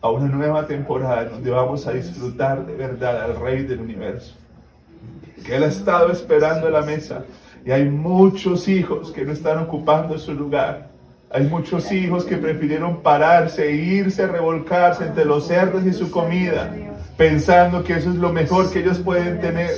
a 0.00 0.10
una 0.10 0.26
nueva 0.26 0.66
temporada 0.66 1.26
donde 1.26 1.50
vamos 1.50 1.86
a 1.86 1.92
disfrutar 1.92 2.66
de 2.66 2.74
verdad 2.74 3.22
al 3.22 3.40
Rey 3.40 3.62
del 3.62 3.80
universo. 3.80 4.34
Que 5.44 5.56
Él 5.56 5.62
ha 5.62 5.66
estado 5.66 6.10
esperando 6.10 6.66
a 6.66 6.70
la 6.70 6.82
mesa 6.82 7.24
y 7.64 7.70
hay 7.70 7.84
muchos 7.84 8.68
hijos 8.68 9.12
que 9.12 9.24
no 9.24 9.32
están 9.32 9.58
ocupando 9.58 10.18
su 10.18 10.34
lugar. 10.34 10.91
Hay 11.34 11.44
muchos 11.44 11.90
hijos 11.92 12.24
que 12.24 12.36
prefirieron 12.36 13.02
pararse 13.02 13.72
irse 13.72 14.22
a 14.22 14.26
revolcarse 14.26 15.04
entre 15.04 15.24
los 15.24 15.46
cerdos 15.46 15.86
y 15.86 15.92
su 15.94 16.10
comida, 16.10 16.70
pensando 17.16 17.82
que 17.82 17.94
eso 17.94 18.10
es 18.10 18.16
lo 18.16 18.32
mejor 18.32 18.70
que 18.70 18.80
ellos 18.80 18.98
pueden 18.98 19.40
tener. 19.40 19.70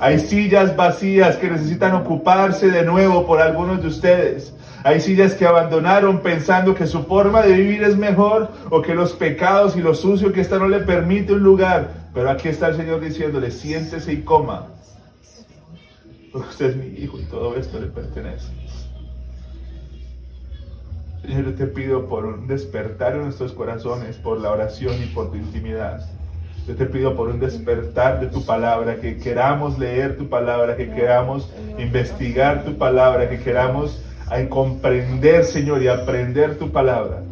Hay 0.00 0.18
sillas 0.18 0.76
vacías 0.76 1.36
que 1.36 1.48
necesitan 1.48 1.94
ocuparse 1.94 2.70
de 2.70 2.84
nuevo 2.84 3.26
por 3.26 3.40
algunos 3.40 3.80
de 3.80 3.88
ustedes. 3.88 4.52
Hay 4.84 5.00
sillas 5.00 5.34
que 5.34 5.46
abandonaron 5.46 6.20
pensando 6.20 6.74
que 6.74 6.86
su 6.86 7.04
forma 7.04 7.40
de 7.42 7.54
vivir 7.54 7.84
es 7.84 7.96
mejor 7.96 8.50
o 8.68 8.82
que 8.82 8.94
los 8.94 9.12
pecados 9.12 9.76
y 9.76 9.80
lo 9.80 9.94
sucio 9.94 10.32
que 10.32 10.40
está 10.42 10.58
no 10.58 10.68
le 10.68 10.80
permite 10.80 11.32
un 11.32 11.42
lugar. 11.42 11.88
Pero 12.12 12.30
aquí 12.30 12.48
está 12.48 12.68
el 12.68 12.76
Señor 12.76 13.00
diciéndole, 13.00 13.50
siéntese 13.50 14.12
y 14.12 14.22
coma. 14.22 14.66
Porque 16.32 16.48
usted 16.48 16.70
es 16.70 16.76
mi 16.76 16.86
hijo 17.02 17.18
y 17.18 17.24
todo 17.24 17.56
esto 17.56 17.80
le 17.80 17.86
pertenece. 17.86 18.61
Señor, 21.22 21.52
te 21.56 21.66
pido 21.66 22.06
por 22.06 22.24
un 22.26 22.48
despertar 22.48 23.14
en 23.14 23.22
nuestros 23.22 23.52
corazones, 23.52 24.16
por 24.16 24.40
la 24.40 24.50
oración 24.50 24.96
y 25.02 25.06
por 25.06 25.30
tu 25.30 25.36
intimidad. 25.36 26.04
Yo 26.66 26.74
te 26.74 26.86
pido 26.86 27.14
por 27.14 27.28
un 27.28 27.38
despertar 27.38 28.20
de 28.20 28.26
tu 28.26 28.44
palabra, 28.44 28.96
que 28.96 29.18
queramos 29.18 29.78
leer 29.78 30.16
tu 30.16 30.28
palabra, 30.28 30.76
que 30.76 30.90
queramos 30.90 31.52
investigar 31.78 32.64
tu 32.64 32.76
palabra, 32.76 33.28
que 33.28 33.38
queramos 33.38 34.02
comprender, 34.48 35.44
Señor, 35.44 35.82
y 35.82 35.88
aprender 35.88 36.58
tu 36.58 36.70
palabra. 36.70 37.22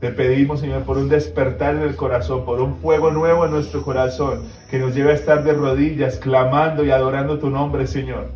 Te 0.00 0.10
pedimos, 0.10 0.60
Señor, 0.60 0.82
por 0.82 0.98
un 0.98 1.08
despertar 1.08 1.74
en 1.74 1.82
el 1.82 1.96
corazón, 1.96 2.44
por 2.44 2.60
un 2.60 2.76
fuego 2.76 3.10
nuevo 3.10 3.44
en 3.44 3.50
nuestro 3.50 3.82
corazón, 3.82 4.42
que 4.70 4.78
nos 4.78 4.94
lleve 4.94 5.12
a 5.12 5.14
estar 5.14 5.42
de 5.42 5.52
rodillas, 5.52 6.16
clamando 6.16 6.84
y 6.84 6.90
adorando 6.90 7.38
tu 7.38 7.50
nombre, 7.50 7.86
Señor. 7.86 8.26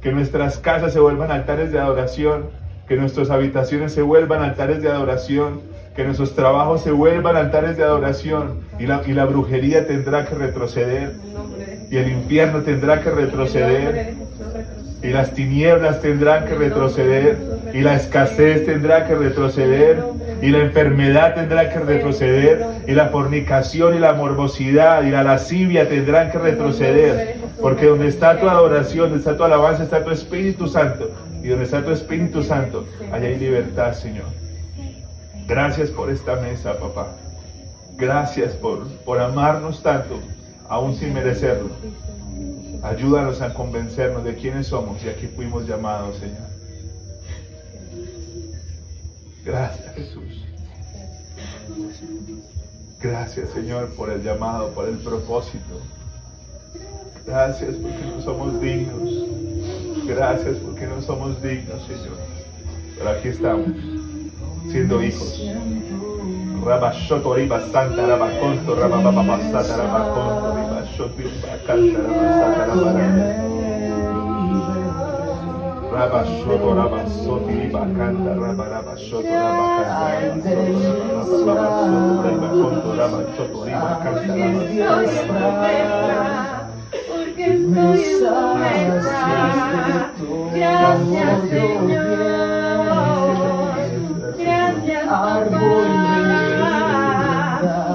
Que 0.00 0.12
nuestras 0.12 0.58
casas 0.58 0.92
se 0.92 1.00
vuelvan 1.00 1.32
altares 1.32 1.72
de 1.72 1.80
adoración, 1.80 2.46
que 2.88 2.96
nuestras 2.96 3.28
habitaciones 3.30 3.92
se 3.92 4.00
vuelvan 4.00 4.42
altares 4.42 4.80
de 4.80 4.88
adoración, 4.88 5.60
que 5.94 6.04
nuestros 6.04 6.34
trabajos 6.34 6.82
se 6.82 6.90
vuelvan 6.90 7.36
altares 7.36 7.76
de 7.76 7.84
adoración 7.84 8.60
y 8.78 8.86
la, 8.86 9.02
y 9.06 9.12
la 9.12 9.26
brujería 9.26 9.86
tendrá 9.86 10.24
que 10.24 10.34
retroceder 10.34 11.12
y 11.90 11.96
el 11.96 12.10
infierno 12.10 12.62
tendrá 12.62 13.02
que 13.02 13.10
retroceder 13.10 14.14
y 15.02 15.08
las 15.08 15.34
tinieblas 15.34 16.00
tendrán 16.00 16.46
que 16.46 16.54
retroceder 16.54 17.36
y 17.74 17.82
la 17.82 17.94
escasez 17.94 18.64
tendrá 18.64 19.06
que 19.06 19.14
retroceder 19.14 20.02
y 20.40 20.48
la 20.48 20.60
enfermedad 20.60 21.34
tendrá 21.34 21.68
que 21.68 21.80
retroceder 21.80 22.64
y 22.86 22.92
la 22.92 23.08
fornicación 23.08 23.96
y 23.96 23.98
la 23.98 24.14
morbosidad 24.14 25.02
y 25.02 25.10
la 25.10 25.22
lascivia 25.22 25.88
tendrán 25.88 26.30
que 26.30 26.38
retroceder 26.38 27.36
porque 27.60 27.86
donde 27.86 28.08
está 28.08 28.38
tu 28.40 28.48
adoración, 28.48 29.10
donde 29.10 29.18
está 29.18 29.36
tu 29.36 29.44
alabanza, 29.44 29.82
está 29.82 30.02
tu 30.02 30.10
Espíritu 30.10 30.68
Santo 30.68 31.10
y 31.42 31.48
donde 31.48 31.64
está 31.64 31.84
tu 31.84 31.90
Espíritu 31.90 32.42
Santo, 32.42 32.86
allá 33.12 33.28
hay 33.28 33.38
libertad, 33.38 33.92
Señor. 33.94 34.26
Gracias 35.46 35.90
por 35.90 36.10
esta 36.10 36.36
mesa, 36.36 36.78
papá. 36.78 37.16
Gracias 37.96 38.52
por, 38.54 38.86
por 38.98 39.18
amarnos 39.20 39.82
tanto, 39.82 40.20
aún 40.68 40.94
sin 40.94 41.14
merecerlo. 41.14 41.70
Ayúdanos 42.82 43.40
a 43.40 43.54
convencernos 43.54 44.24
de 44.24 44.34
quiénes 44.36 44.68
somos 44.68 45.02
y 45.04 45.08
a 45.08 45.16
qué 45.16 45.28
fuimos 45.28 45.66
llamados, 45.66 46.16
Señor. 46.18 46.48
Gracias, 49.44 49.94
Jesús. 49.94 50.44
Gracias, 53.00 53.50
Señor, 53.50 53.88
por 53.94 54.10
el 54.10 54.22
llamado, 54.22 54.70
por 54.74 54.88
el 54.88 54.98
propósito. 54.98 55.80
Gracias 57.28 57.76
porque 57.76 58.04
no 58.06 58.22
somos 58.22 58.58
dignos. 58.58 59.10
Gracias 60.06 60.56
porque 60.64 60.86
no 60.86 61.02
somos 61.02 61.42
dignos, 61.42 61.82
Señor. 61.82 62.16
Pero 62.96 63.10
aquí 63.10 63.28
estamos, 63.28 63.66
siendo 64.70 65.02
hijos. 65.02 65.42
Rabashoto 66.64 67.36
santa 67.70 68.06
rabaconto 68.06 68.74
rabasata 68.74 69.76
rabarande. 69.76 70.28
raba 75.98 76.24
shoto 76.24 76.74
raba 76.74 77.06
soti 77.08 77.52
riba 77.58 77.80
kanta 77.96 78.34
raba 78.34 78.64
raba 78.68 78.94
shoto 78.96 79.28
raba 79.28 79.76
kanta 80.22 80.50
raba 85.66 86.57
Porque 87.38 87.54
estoy 87.54 88.02
en 88.02 88.18
tu 88.18 88.34
mesa. 88.56 89.14
Gracias, 90.54 91.40
Señor. 91.50 92.88
Gracias. 94.38 95.04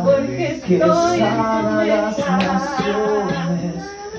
Porque 0.05 0.61
que 0.65 0.75
estoy 0.75 1.19
en 1.19 1.35
tu 1.35 1.67
mesa. 1.75 2.31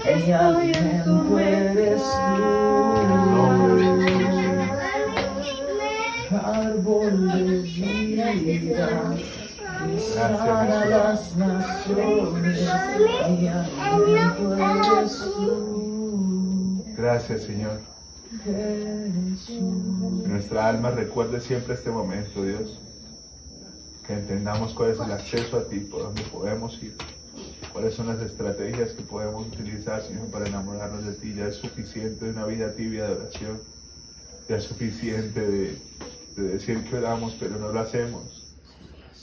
Estoy 0.05 0.67
en 0.75 1.05
tu 1.05 1.15
tú. 1.35 2.05
Árbol 6.45 7.15
de 7.33 7.43
vida, 7.63 8.27
Gracias, 16.97 17.43
Señor. 17.43 17.81
Nuestra 20.27 20.69
alma 20.69 20.91
recuerde 20.91 21.41
siempre 21.41 21.75
este 21.75 21.91
momento, 21.91 22.43
Dios. 22.43 22.81
Que 24.07 24.15
entendamos 24.15 24.75
cuál 24.75 24.91
es 24.91 25.01
el 25.01 25.13
acceso 25.13 25.59
a 25.59 25.69
ti, 25.69 25.81
por 25.81 26.03
dónde 26.03 26.23
podemos 26.23 26.83
ir. 26.83 26.97
Cuáles 27.73 27.95
son 27.95 28.07
las 28.07 28.21
estrategias 28.21 28.93
que 28.93 29.03
podemos 29.03 29.47
utilizar, 29.47 30.03
Señor, 30.03 30.27
para 30.31 30.47
enamorarnos 30.47 31.05
de 31.05 31.13
ti. 31.15 31.35
Ya 31.35 31.49
es 31.49 31.57
suficiente 31.57 32.27
de 32.27 32.31
una 32.31 32.47
vida 32.47 32.75
tibia 32.75 33.07
de 33.07 33.15
oración. 33.15 33.61
Ya 34.49 34.57
es 34.57 34.65
suficiente 34.65 35.41
de, 35.41 35.79
de 36.37 36.43
decir 36.43 36.85
que 36.85 36.97
oramos, 36.97 37.35
pero 37.39 37.59
no 37.59 37.73
lo 37.73 37.81
hacemos. 37.81 38.44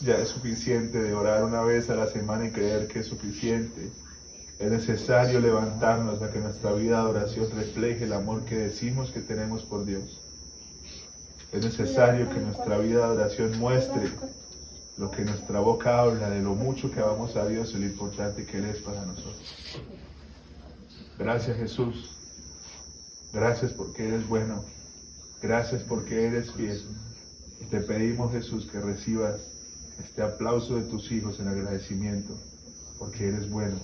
Ya 0.02 0.18
es 0.18 0.30
suficiente 0.30 0.99
de 1.02 1.14
orar 1.14 1.44
una 1.44 1.61
vez 1.61 1.90
a 1.91 1.95
la 1.95 2.07
semana 2.07 2.48
y 2.48 2.52
creer 2.52 2.88
que 2.88 2.99
es 2.99 3.06
suficiente. 3.06 3.91
Es 4.57 4.72
necesario 4.72 5.40
levantarnos 5.40 6.22
a 6.23 6.32
que 6.32 6.40
nuestra 6.40 6.73
vida 6.73 7.03
de 7.03 7.10
oración 7.10 7.48
refleje 7.56 8.06
el 8.06 8.14
amor 8.14 8.44
que 8.45 8.57
decimos 8.57 9.11
que 9.11 9.22
tenemos 9.22 9.64
por 9.64 9.86
Dios. 9.86 10.19
Es 11.52 11.64
necesario 11.64 12.30
que 12.30 12.40
nuestra 12.40 12.80
vida 12.80 13.07
de 13.07 13.18
oración 13.18 13.60
muestre 13.60 14.10
lo 14.98 15.11
que 15.11 15.23
nuestra 15.23 15.60
boca 15.60 15.99
habla 15.99 16.30
de 16.30 16.41
lo 16.41 16.56
mucho 16.56 16.91
que 16.91 16.99
amamos 16.99 17.36
a 17.36 17.48
Dios 17.48 17.73
y 17.76 17.80
lo 17.80 17.86
importante 17.86 18.45
que 18.45 18.57
Él 18.57 18.65
es 18.65 18.80
para 18.80 19.06
nosotros. 19.06 19.82
Gracias 21.19 21.57
Jesús. 21.57 22.18
Gracias 23.32 23.72
porque 23.72 24.07
eres 24.07 24.28
bueno. 24.28 24.64
Gracias 25.41 25.84
porque 25.84 26.26
eres 26.26 26.52
fiel. 26.53 26.82
Te 27.69 27.82
pedimos 27.82 28.32
Jesús 28.32 28.65
que 28.65 28.80
recibas 28.80 29.52
este 30.03 30.22
aplauso 30.22 30.76
de 30.76 30.84
tus 30.90 31.11
hijos 31.11 31.40
en 31.40 31.48
agradecimiento. 31.48 32.34
Porque 32.98 33.28
eres 33.28 33.49
bueno. 33.49 33.80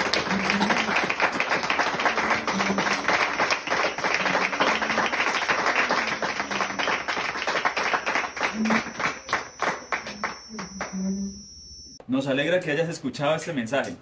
Nos 12.08 12.28
alegra 12.28 12.60
que 12.62 12.72
hayas 12.72 12.90
escuchado 12.90 13.36
este 13.36 13.54
mensaje. 13.54 13.96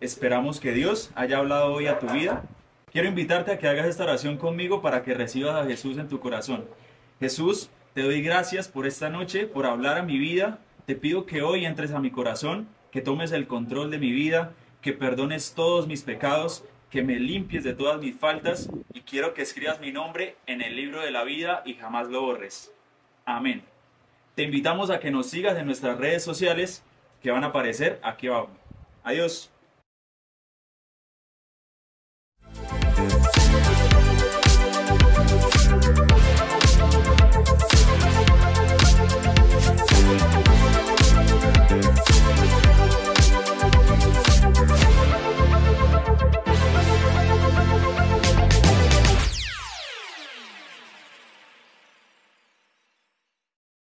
Esperamos 0.00 0.60
que 0.60 0.72
Dios 0.72 1.10
haya 1.14 1.38
hablado 1.38 1.72
hoy 1.72 1.86
a 1.86 1.98
tu 1.98 2.06
vida. 2.06 2.44
Quiero 2.92 3.08
invitarte 3.08 3.50
a 3.50 3.58
que 3.58 3.66
hagas 3.66 3.86
esta 3.86 4.04
oración 4.04 4.36
conmigo 4.36 4.80
para 4.82 5.02
que 5.02 5.14
recibas 5.14 5.56
a 5.56 5.66
Jesús 5.66 5.98
en 5.98 6.08
tu 6.08 6.20
corazón. 6.20 6.66
Jesús, 7.18 7.68
te 7.98 8.04
doy 8.04 8.22
gracias 8.22 8.68
por 8.68 8.86
esta 8.86 9.10
noche, 9.10 9.48
por 9.48 9.66
hablar 9.66 9.98
a 9.98 10.04
mi 10.04 10.18
vida. 10.18 10.60
Te 10.86 10.94
pido 10.94 11.26
que 11.26 11.42
hoy 11.42 11.66
entres 11.66 11.90
a 11.90 11.98
mi 11.98 12.12
corazón, 12.12 12.68
que 12.92 13.00
tomes 13.00 13.32
el 13.32 13.48
control 13.48 13.90
de 13.90 13.98
mi 13.98 14.12
vida, 14.12 14.52
que 14.80 14.92
perdones 14.92 15.52
todos 15.56 15.88
mis 15.88 16.02
pecados, 16.02 16.64
que 16.92 17.02
me 17.02 17.18
limpies 17.18 17.64
de 17.64 17.74
todas 17.74 18.00
mis 18.00 18.14
faltas 18.14 18.70
y 18.94 19.00
quiero 19.00 19.34
que 19.34 19.42
escribas 19.42 19.80
mi 19.80 19.90
nombre 19.90 20.36
en 20.46 20.62
el 20.62 20.76
libro 20.76 21.00
de 21.00 21.10
la 21.10 21.24
vida 21.24 21.64
y 21.66 21.74
jamás 21.74 22.06
lo 22.06 22.20
borres. 22.20 22.72
Amén. 23.24 23.64
Te 24.36 24.44
invitamos 24.44 24.90
a 24.90 25.00
que 25.00 25.10
nos 25.10 25.28
sigas 25.28 25.58
en 25.58 25.66
nuestras 25.66 25.98
redes 25.98 26.22
sociales 26.22 26.84
que 27.20 27.32
van 27.32 27.42
a 27.42 27.48
aparecer 27.48 27.98
aquí 28.04 28.28
abajo. 28.28 28.50
Adiós. 29.02 29.50